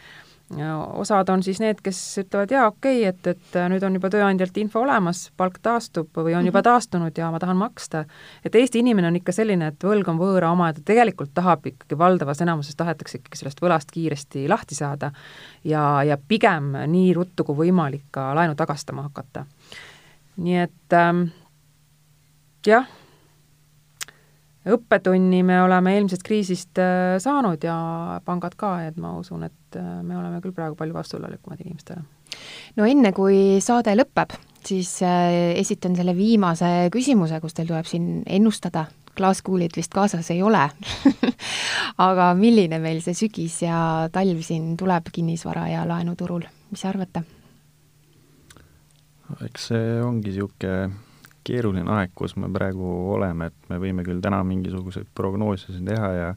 Osad 0.94 1.30
on 1.30 1.42
siis 1.44 1.60
need, 1.60 1.82
kes 1.84 1.98
ütlevad 2.22 2.52
jaa, 2.52 2.68
okei 2.72 3.02
okay,, 3.02 3.10
et, 3.10 3.28
et 3.28 3.58
äh, 3.60 3.68
nüüd 3.72 3.84
on 3.84 3.98
juba 3.98 4.12
tööandjalt 4.14 4.58
info 4.62 4.80
olemas, 4.86 5.26
palk 5.38 5.58
taastub 5.64 6.08
või 6.16 6.38
on 6.38 6.48
juba 6.48 6.62
mhm. 6.62 6.68
taastunud 6.70 7.20
ja 7.20 7.32
ma 7.34 7.42
tahan 7.44 7.60
maksta. 7.60 8.06
et 8.46 8.56
Eesti 8.56 8.80
inimene 8.80 9.12
on 9.12 9.20
ikka 9.20 9.36
selline, 9.36 9.74
et 9.74 9.84
võlg 9.84 10.08
on 10.08 10.22
võõra 10.22 10.54
oma, 10.56 10.70
et 10.70 10.80
ta 10.80 10.94
tegelikult 10.94 11.34
tahab 11.36 11.68
ikkagi 11.68 12.00
valdavas 12.00 12.42
enamuses 12.46 12.80
tahetakse 12.80 13.20
ikkagi 13.20 13.42
sellest 13.44 13.62
võlast 13.62 13.92
kiiresti 13.92 14.48
lahti 14.48 14.76
saada 14.76 15.12
ja, 15.64 15.84
ja 16.08 16.18
pigem 16.18 16.74
nii 16.88 17.12
ruttu 17.18 17.44
kui 17.44 17.68
võimalik 17.68 18.08
ka 18.16 18.32
laenu 18.38 18.56
tagastama 18.56 19.10
hakata 19.10 19.46
nii 20.38 20.58
et 20.62 20.96
ähm, 20.96 21.28
jah, 22.66 22.88
õppetunni 24.74 25.44
me 25.46 25.62
oleme 25.64 25.96
eelmisest 25.98 26.26
kriisist 26.26 26.82
äh, 26.82 27.16
saanud 27.24 27.64
ja 27.64 27.78
pangad 28.26 28.58
ka, 28.60 28.74
et 28.88 29.00
ma 29.02 29.14
usun, 29.20 29.46
et 29.48 29.80
äh, 29.80 29.98
me 30.04 30.18
oleme 30.18 30.42
küll 30.44 30.56
praegu 30.56 30.78
palju 30.80 30.96
vastulolikumad 30.96 31.62
inimestele. 31.64 32.04
no 32.78 32.88
enne, 32.88 33.14
kui 33.16 33.60
saade 33.64 33.96
lõpeb, 33.98 34.36
siis 34.68 34.98
äh, 35.06 35.54
esitan 35.60 35.96
selle 35.98 36.16
viimase 36.18 36.90
küsimuse, 36.94 37.42
kus 37.44 37.58
teil 37.58 37.70
tuleb 37.72 37.88
siin 37.90 38.22
ennustada, 38.26 38.88
klaaskuulid 39.18 39.74
vist 39.78 39.96
kaasas 39.96 40.30
ei 40.34 40.44
ole 40.46 40.68
aga 42.10 42.30
milline 42.38 42.78
meil 42.84 43.02
see 43.06 43.18
sügis 43.18 43.64
ja 43.66 43.80
talv 44.14 44.44
siin 44.46 44.76
tuleb 44.78 45.10
kinnisvara 45.14 45.66
ja 45.72 45.88
laenuturul, 45.90 46.46
mis 46.72 46.86
arvate? 46.86 47.26
eks 49.44 49.72
see 49.72 50.00
ongi 50.06 50.32
niisugune 50.32 51.07
keeruline 51.48 51.90
aeg, 51.98 52.14
kus 52.16 52.36
me 52.36 52.50
praegu 52.54 52.88
oleme, 53.16 53.52
et 53.52 53.70
me 53.72 53.80
võime 53.82 54.06
küll 54.08 54.22
täna 54.24 54.44
mingisuguseid 54.48 55.10
prognoose 55.16 55.72
siin 55.72 55.88
teha 55.88 56.10
ja 56.16 56.32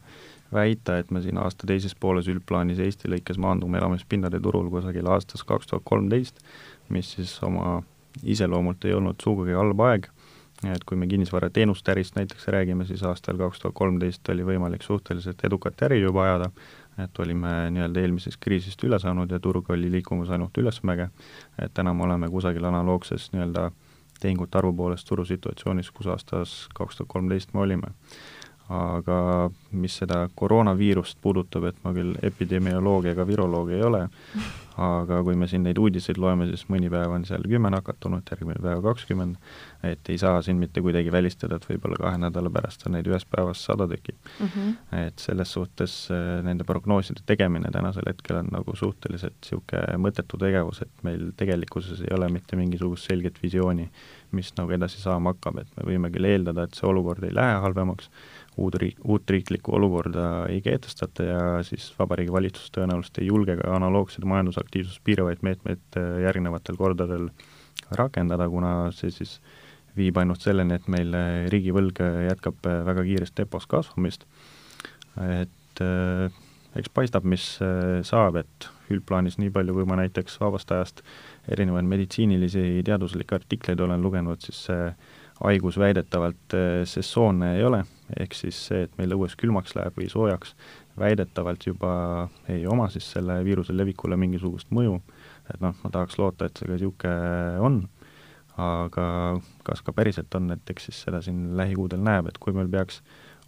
väita, 0.52 0.98
et 0.98 1.10
me 1.10 1.22
siin 1.22 1.38
aasta 1.38 1.66
teises 1.66 1.94
pooles 1.98 2.28
üldplaanis 2.30 2.80
Eesti 2.82 3.10
lõikes 3.10 3.38
maandume 3.38 3.78
elamispindade 3.78 4.40
turul 4.42 4.70
kusagil 4.70 5.06
aastast 5.10 5.46
kaks 5.48 5.70
tuhat 5.70 5.86
kolmteist, 5.86 6.42
mis 6.90 7.14
siis 7.16 7.36
oma 7.46 7.80
iseloomult 8.26 8.84
ei 8.84 8.96
olnud 8.96 9.20
sugugi 9.22 9.54
halb 9.54 9.80
aeg, 9.86 10.08
et 10.66 10.84
kui 10.84 10.98
me 10.98 11.06
kinnisvarateenuste 11.08 11.94
ärist 11.94 12.18
näiteks 12.18 12.48
räägime, 12.52 12.84
siis 12.88 13.02
aastal 13.06 13.38
kaks 13.40 13.62
tuhat 13.62 13.76
kolmteist 13.78 14.28
oli 14.34 14.44
võimalik 14.46 14.82
suhteliselt 14.84 15.44
edukat 15.46 15.86
äri 15.86 16.00
juba 16.02 16.26
ajada, 16.26 16.50
et 17.00 17.22
olime 17.22 17.52
nii-öelda 17.72 18.02
eelmisest 18.02 18.40
kriisist 18.42 18.82
üle 18.84 18.98
saanud 19.00 19.30
ja 19.30 19.38
turg 19.40 19.70
oli 19.70 19.90
liikumas 19.92 20.32
ainult 20.34 20.58
ülesmäge, 20.58 21.08
et 21.58 21.72
täna 21.74 21.94
me 21.94 22.04
oleme 22.08 22.28
kusagil 22.32 22.66
analoogses 22.68 23.30
nii-öelda 23.32 23.70
tehingute 24.20 24.58
arvu 24.58 24.72
poolest 24.72 25.08
turusituatsioonis, 25.08 25.90
kus 25.90 26.06
aastas 26.06 26.68
kaks 26.74 26.96
tuhat 26.96 27.08
kolmteist 27.12 27.54
me 27.54 27.60
olime 27.60 27.94
aga 28.70 29.50
mis 29.72 29.96
seda 30.02 30.24
koroonaviirust 30.34 31.18
puudutab, 31.22 31.66
et 31.70 31.78
ma 31.84 31.92
küll 31.94 32.14
epidemioloog 32.26 33.08
ega 33.10 33.26
viroloog 33.26 33.70
ei 33.74 33.82
ole, 33.82 34.04
aga 34.80 35.18
kui 35.26 35.34
me 35.36 35.48
siin 35.50 35.64
neid 35.66 35.78
uudiseid 35.80 36.18
loeme, 36.20 36.46
siis 36.48 36.62
mõni 36.70 36.88
päev 36.92 37.12
on 37.12 37.24
seal 37.28 37.42
kümme 37.50 37.70
nakatunut, 37.74 38.30
järgmine 38.30 38.62
päev 38.62 38.82
kakskümmend, 38.84 39.40
et 39.86 40.10
ei 40.12 40.18
saa 40.20 40.38
siin 40.46 40.60
mitte 40.60 40.82
kuidagi 40.84 41.12
välistada, 41.12 41.58
et 41.58 41.66
võib-olla 41.66 41.98
kahe 42.00 42.20
nädala 42.22 42.52
pärast 42.54 42.86
on 42.86 42.94
neid 42.96 43.10
ühes 43.10 43.26
päevas 43.28 43.64
sada 43.66 43.88
tekib 43.90 44.16
mm. 44.16 44.46
-hmm. 44.46 44.78
et 45.02 45.18
selles 45.18 45.52
suhtes 45.52 45.96
äh, 46.14 46.38
nende 46.46 46.64
prognooside 46.64 47.26
tegemine 47.26 47.72
tänasel 47.72 48.06
hetkel 48.08 48.40
on 48.40 48.48
nagu 48.52 48.76
suhteliselt 48.76 49.36
niisugune 49.40 49.98
mõttetu 49.98 50.38
tegevus, 50.38 50.82
et 50.82 51.04
meil 51.04 51.32
tegelikkuses 51.36 52.00
ei 52.06 52.14
ole 52.16 52.28
mitte 52.28 52.56
mingisugust 52.56 53.10
selget 53.10 53.42
visiooni, 53.42 53.90
mis 54.32 54.52
nagu 54.56 54.72
edasi 54.72 55.00
saama 55.02 55.34
hakkab, 55.34 55.58
et 55.58 55.76
me 55.76 55.88
võime 55.92 56.10
küll 56.14 56.24
eeldada, 56.24 56.64
et 56.64 56.74
see 56.78 56.86
olukord 56.88 57.24
ei 57.24 57.34
lähe 57.34 57.58
halvemaks, 57.64 58.10
uut 58.58 58.74
riik, 58.74 58.98
uut 59.04 59.30
riiklikku 59.30 59.74
olukorda 59.76 60.26
ei 60.50 60.60
kehtestata 60.60 61.24
ja 61.24 61.40
siis 61.66 61.90
Vabariigi 61.98 62.32
Valitsus 62.32 62.72
tõenäoliselt 62.74 63.20
ei 63.22 63.30
julge 63.30 63.56
ka 63.60 63.74
analoogseid 63.76 64.26
majandusaktiivsust 64.28 65.02
piiravaid 65.06 65.44
meetmeid 65.46 65.98
äh, 65.98 66.20
järgnevatel 66.26 66.78
kordadel 66.80 67.28
rakendada, 67.96 68.48
kuna 68.50 68.72
see 68.94 69.12
siis 69.14 69.38
viib 69.96 70.18
ainult 70.20 70.42
selleni, 70.42 70.76
et 70.76 70.88
meil 70.90 71.14
äh, 71.16 71.46
riigivõlg 71.52 72.02
jätkab 72.28 72.66
äh, 72.66 72.82
väga 72.86 73.06
kiires 73.06 73.34
tempos 73.36 73.68
kasvamist, 73.70 74.26
et 75.20 75.80
eks 76.78 76.90
paistab, 76.94 77.24
mis 77.26 77.42
saab, 78.06 78.36
et 78.38 78.66
üldplaanis 78.94 79.40
nii 79.40 79.50
palju, 79.52 79.74
kui 79.74 79.86
ma 79.90 79.96
näiteks 79.98 80.36
vabast 80.40 80.70
ajast 80.72 81.02
erinevaid 81.50 81.88
meditsiinilisi 81.90 82.62
teaduslikke 82.86 83.34
artikleid 83.40 83.82
olen 83.82 84.02
lugenud, 84.02 84.38
siis 84.44 84.60
see 84.68 84.86
haigus 85.40 85.80
väidetavalt 85.82 86.56
sessoonne 86.92 87.56
ei 87.56 87.66
ole, 87.66 87.82
ehk 88.18 88.34
siis 88.34 88.58
see, 88.68 88.84
et 88.86 88.98
meil 88.98 89.14
õues 89.16 89.36
külmaks 89.38 89.74
läheb 89.78 89.96
või 89.98 90.08
soojaks, 90.12 90.54
väidetavalt 90.98 91.66
juba 91.66 91.92
ei 92.50 92.66
oma 92.66 92.88
siis 92.92 93.06
selle 93.14 93.40
viiruse 93.46 93.76
levikule 93.76 94.18
mingisugust 94.20 94.72
mõju, 94.74 94.98
et 95.52 95.62
noh, 95.62 95.76
ma 95.84 95.92
tahaks 95.94 96.18
loota, 96.20 96.46
et 96.46 96.58
see 96.58 96.68
ka 96.68 96.76
niisugune 96.76 97.64
on, 97.66 97.80
aga 98.60 99.06
kas 99.66 99.82
ka 99.86 99.94
päriselt 99.96 100.34
on, 100.36 100.50
et 100.56 100.72
eks 100.72 100.90
siis 100.90 101.02
seda 101.06 101.22
siin 101.24 101.56
lähikuudel 101.58 102.02
näeb, 102.04 102.28
et 102.30 102.38
kui 102.42 102.54
meil 102.56 102.70
peaks 102.72 103.00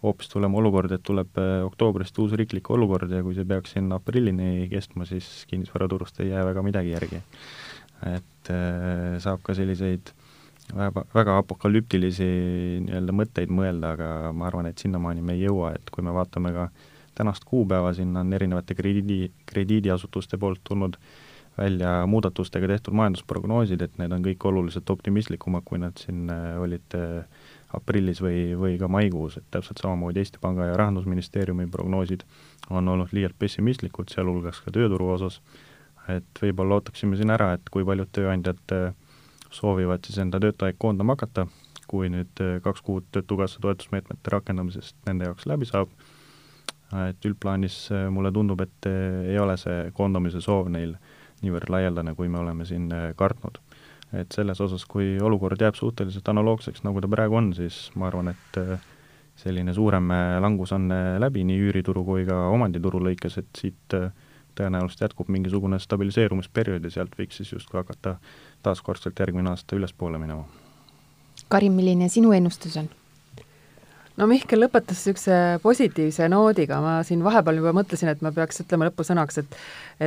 hoopis 0.03 0.29
tulema 0.31 0.59
olukord, 0.59 0.91
et 0.91 1.03
tuleb 1.05 1.37
äh, 1.39 1.61
oktoobrist 1.63 2.17
uus 2.19 2.33
riiklik 2.39 2.67
olukord 2.75 3.11
ja 3.11 3.21
kui 3.23 3.35
see 3.37 3.47
peaks 3.47 3.75
siin 3.75 3.91
aprillini 3.95 4.67
kestma, 4.71 5.07
siis 5.07 5.45
kinnisvaraturust 5.51 6.19
ei 6.23 6.33
jää 6.33 6.43
väga 6.49 6.65
midagi 6.65 6.91
järgi. 6.95 7.21
et 8.03 8.49
äh, 8.51 9.15
saab 9.23 9.39
ka 9.43 9.55
selliseid 9.55 10.11
väga, 10.71 11.03
väga 11.15 11.37
apokalüptilisi 11.41 12.29
nii-öelda 12.85 13.15
mõtteid 13.15 13.51
mõelda, 13.53 13.93
aga 13.97 14.31
ma 14.35 14.47
arvan, 14.49 14.69
et 14.69 14.81
sinnamaani 14.81 15.21
me 15.25 15.37
ei 15.37 15.45
jõua, 15.47 15.73
et 15.77 15.91
kui 15.93 16.05
me 16.05 16.13
vaatame 16.15 16.53
ka 16.55 16.69
tänast 17.15 17.45
kuupäeva, 17.45 17.93
sinna 17.93 18.23
on 18.23 18.33
erinevate 18.33 18.75
krediidi, 18.75 19.31
krediidiasutuste 19.49 20.39
poolt 20.41 20.63
tulnud 20.63 20.97
välja 21.57 22.05
muudatustega 22.09 22.67
tehtud 22.67 22.95
majandusprognoosid, 22.97 23.81
et 23.85 23.99
need 24.01 24.13
on 24.15 24.23
kõik 24.25 24.45
oluliselt 24.49 24.89
optimistlikumad, 24.89 25.61
kui 25.65 25.77
nad 25.81 25.99
siin 26.01 26.25
äh, 26.33 26.55
olid 26.61 26.95
äh, 26.97 27.43
aprillis 27.77 28.21
või, 28.21 28.55
või 28.57 28.79
ka 28.81 28.89
maikuus, 28.89 29.37
et 29.37 29.45
täpselt 29.53 29.81
samamoodi 29.81 30.23
Eesti 30.23 30.41
Panga 30.41 30.71
ja 30.71 30.79
Rahandusministeeriumi 30.79 31.67
prognoosid 31.73 32.25
on 32.73 32.89
olnud 32.89 33.13
liialt 33.13 33.37
pessimistlikud, 33.39 34.09
sealhulgas 34.13 34.63
ka 34.65 34.73
tööturu 34.73 35.11
osas, 35.13 35.39
et 36.09 36.41
võib-olla 36.41 36.79
ootaksime 36.79 37.17
siin 37.19 37.33
ära, 37.33 37.53
et 37.57 37.69
kui 37.73 37.85
paljud 37.85 38.09
tööandjad 38.13 38.73
äh, 38.73 38.89
soovivad 39.53 40.05
siis 40.05 40.17
enda 40.23 40.39
töötajaid 40.41 40.79
koondama 40.81 41.15
hakata, 41.17 41.47
kui 41.89 42.09
nüüd 42.11 42.41
äh, 42.41 42.57
kaks 42.63 42.81
kuud 42.85 43.07
Töötukassa 43.13 43.61
toetusmeetmete 43.63 44.33
rakendamisest 44.33 44.97
nende 45.07 45.29
jaoks 45.29 45.47
läbi 45.49 45.67
saab, 45.69 45.91
et 47.07 47.27
üldplaanis 47.27 47.77
äh, 47.93 48.07
mulle 48.13 48.31
tundub, 48.33 48.61
et 48.65 48.89
äh, 48.89 49.33
ei 49.33 49.39
ole 49.41 49.57
see 49.61 49.91
koondamise 49.97 50.41
soov 50.43 50.71
neil 50.73 50.95
niivõrd 51.43 51.71
laialdane, 51.73 52.15
kui 52.15 52.29
me 52.31 52.39
oleme 52.39 52.65
siin 52.65 52.87
kartnud. 53.19 53.59
et 54.13 54.31
selles 54.31 54.59
osas, 54.61 54.83
kui 54.85 55.17
olukord 55.19 55.61
jääb 55.61 55.75
suhteliselt 55.75 56.27
analoogseks, 56.29 56.83
nagu 56.85 57.01
ta 57.01 57.09
praegu 57.09 57.35
on, 57.35 57.47
siis 57.57 57.89
ma 57.97 58.07
arvan, 58.07 58.29
et 58.29 58.59
selline 59.41 59.73
suurem 59.73 60.11
langus 60.39 60.71
on 60.71 60.85
läbi 61.19 61.41
nii 61.49 61.63
üürituru 61.65 62.03
kui 62.05 62.27
ka 62.27 62.37
omandituru 62.53 63.01
lõikes, 63.01 63.39
et 63.41 63.49
siit 63.57 63.95
tõenäoliselt 64.55 65.07
jätkub 65.07 65.29
mingisugune 65.33 65.79
stabiliseerumisperiood 65.79 66.83
ja 66.83 66.91
sealt 66.97 67.15
võiks 67.19 67.39
siis 67.41 67.53
justkui 67.53 67.81
hakata 67.81 68.17
taaskordselt 68.63 69.19
järgmine 69.19 69.53
aasta 69.53 69.75
ülespoole 69.75 70.21
minema. 70.21 70.45
Karin, 71.49 71.73
milline 71.73 72.09
sinu 72.09 72.31
ennustus 72.31 72.77
on? 72.77 72.89
no 74.17 74.27
Mihkel 74.29 74.61
lõpetas 74.61 74.99
niisuguse 74.99 75.37
positiivse 75.63 76.27
noodiga, 76.29 76.79
ma 76.83 76.95
siin 77.07 77.23
vahepeal 77.25 77.59
juba 77.61 77.73
mõtlesin, 77.75 78.11
et 78.13 78.21
ma 78.25 78.31
peaks 78.35 78.61
ütlema 78.63 78.89
lõpusõnaks, 78.89 79.41
et 79.41 79.57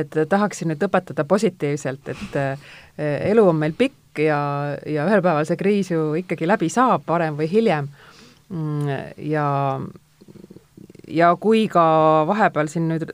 et 0.03 0.19
tahaksin 0.29 0.71
nüüd 0.71 0.83
õpetada 0.87 1.25
positiivselt, 1.27 2.11
et 2.13 2.39
eh, 2.39 2.67
elu 3.31 3.43
on 3.49 3.59
meil 3.59 3.75
pikk 3.77 4.23
ja, 4.23 4.39
ja 4.87 5.07
ühel 5.09 5.23
päeval 5.23 5.47
see 5.47 5.59
kriis 5.59 5.91
ju 5.91 6.11
ikkagi 6.21 6.47
läbi 6.47 6.69
saab, 6.71 7.05
varem 7.07 7.37
või 7.39 7.49
hiljem. 7.51 7.89
Mm, 8.47 9.13
ja, 9.27 9.47
ja 11.11 11.33
kui 11.39 11.65
ka 11.71 11.83
vahepeal 12.29 12.71
siin 12.71 12.87
nüüd 12.93 13.09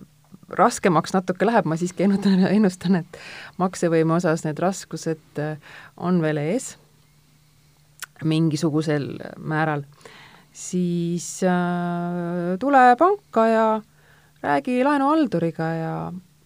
raskemaks 0.58 1.14
natuke 1.16 1.48
läheb, 1.48 1.68
ma 1.70 1.78
siiski 1.80 2.06
ennustan, 2.08 2.46
ennustan, 2.50 3.02
et 3.02 3.20
maksevõime 3.62 4.18
osas 4.18 4.46
need 4.48 4.60
raskused 4.62 5.42
äh, 5.42 5.58
on 5.98 6.22
veel 6.24 6.42
ees 6.42 6.74
mingisugusel 8.24 9.10
määral, 9.38 9.84
siis 10.54 11.28
äh, 11.44 12.56
tule 12.60 12.84
panka 13.00 13.48
ja 13.48 13.68
räägi 14.44 14.84
laenuhalduriga 14.84 15.70
ja 15.80 15.94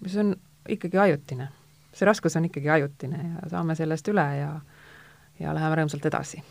see 0.06 0.24
on 0.24 0.36
ikkagi 0.70 0.98
ajutine. 0.98 1.50
see 1.94 2.06
raskus 2.06 2.36
on 2.36 2.46
ikkagi 2.46 2.70
ajutine 2.70 3.18
ja 3.18 3.50
saame 3.50 3.76
sellest 3.76 4.08
üle 4.08 4.28
ja, 4.38 4.52
ja 5.40 5.54
läheme 5.54 5.82
rõõmsalt 5.82 6.06
edasi 6.06 6.44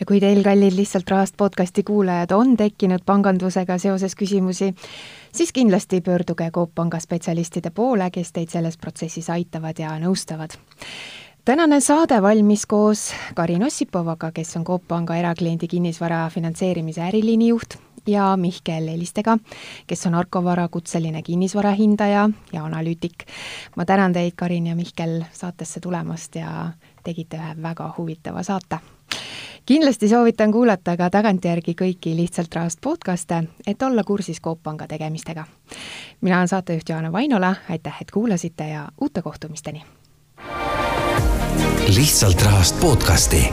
ja 0.00 0.06
kui 0.06 0.20
teil, 0.20 0.42
kallid 0.44 0.76
Lihtsalt 0.76 1.10
Rahast 1.10 1.36
podcasti 1.36 1.82
kuulajad, 1.82 2.32
on 2.32 2.56
tekkinud 2.56 3.04
pangandusega 3.06 3.78
seoses 3.78 4.14
küsimusi, 4.14 4.72
siis 5.32 5.52
kindlasti 5.52 6.00
pöörduge 6.00 6.50
Coop 6.50 6.74
Panga 6.74 7.00
spetsialistide 7.00 7.70
poole, 7.70 8.10
kes 8.10 8.32
teid 8.32 8.52
selles 8.52 8.76
protsessis 8.76 9.30
aitavad 9.30 9.78
ja 9.78 9.96
nõustavad 10.02 10.58
tänane 11.46 11.80
saade 11.80 12.22
valmis 12.22 12.66
koos 12.66 13.12
Karin 13.34 13.62
Ossipovaga, 13.62 14.32
kes 14.34 14.56
on 14.56 14.64
Coop 14.64 14.88
Panga 14.88 15.16
erakliendi 15.16 15.68
kinnisvara 15.70 16.24
finantseerimise 16.34 17.04
äriliini 17.06 17.48
juht 17.48 17.76
ja 18.06 18.36
Mihkel 18.36 18.88
Elistega, 18.88 19.38
kes 19.86 20.06
on 20.06 20.14
Arkovara 20.14 20.68
kutseline 20.68 21.22
kinnisvarahindaja 21.22 22.30
ja 22.52 22.64
analüütik. 22.64 23.26
ma 23.76 23.84
tänan 23.84 24.12
teid, 24.12 24.32
Karin 24.36 24.66
ja 24.66 24.76
Mihkel, 24.76 25.24
saatesse 25.32 25.80
tulemast 25.80 26.34
ja 26.34 26.72
tegite 27.04 27.36
ühe 27.36 27.62
väga 27.62 27.94
huvitava 27.98 28.42
saate 28.42 28.95
kindlasti 29.66 30.08
soovitan 30.08 30.52
kuulata 30.52 30.96
ka 30.96 31.10
tagantjärgi 31.10 31.74
kõiki 31.74 32.16
Lihtsalt 32.16 32.54
Rahast 32.54 32.78
podcaste, 32.80 33.44
et 33.66 33.82
olla 33.82 34.04
kursis 34.04 34.40
Coop 34.40 34.62
Panga 34.62 34.86
tegemistega. 34.86 35.44
mina 36.20 36.36
olen 36.36 36.48
saatejuht 36.48 36.88
Johanna 36.88 37.12
Vainola, 37.12 37.54
aitäh, 37.70 37.96
et 38.00 38.10
kuulasite 38.10 38.68
ja 38.68 38.88
uute 39.00 39.22
kohtumisteni! 39.22 39.84
lihtsalt 41.94 42.42
rahast 42.42 42.80
podcasti 42.80 43.48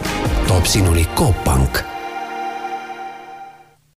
toob 0.48 0.66
sinuni 0.66 1.06
Coop 1.16 1.44
Pank 1.44 1.78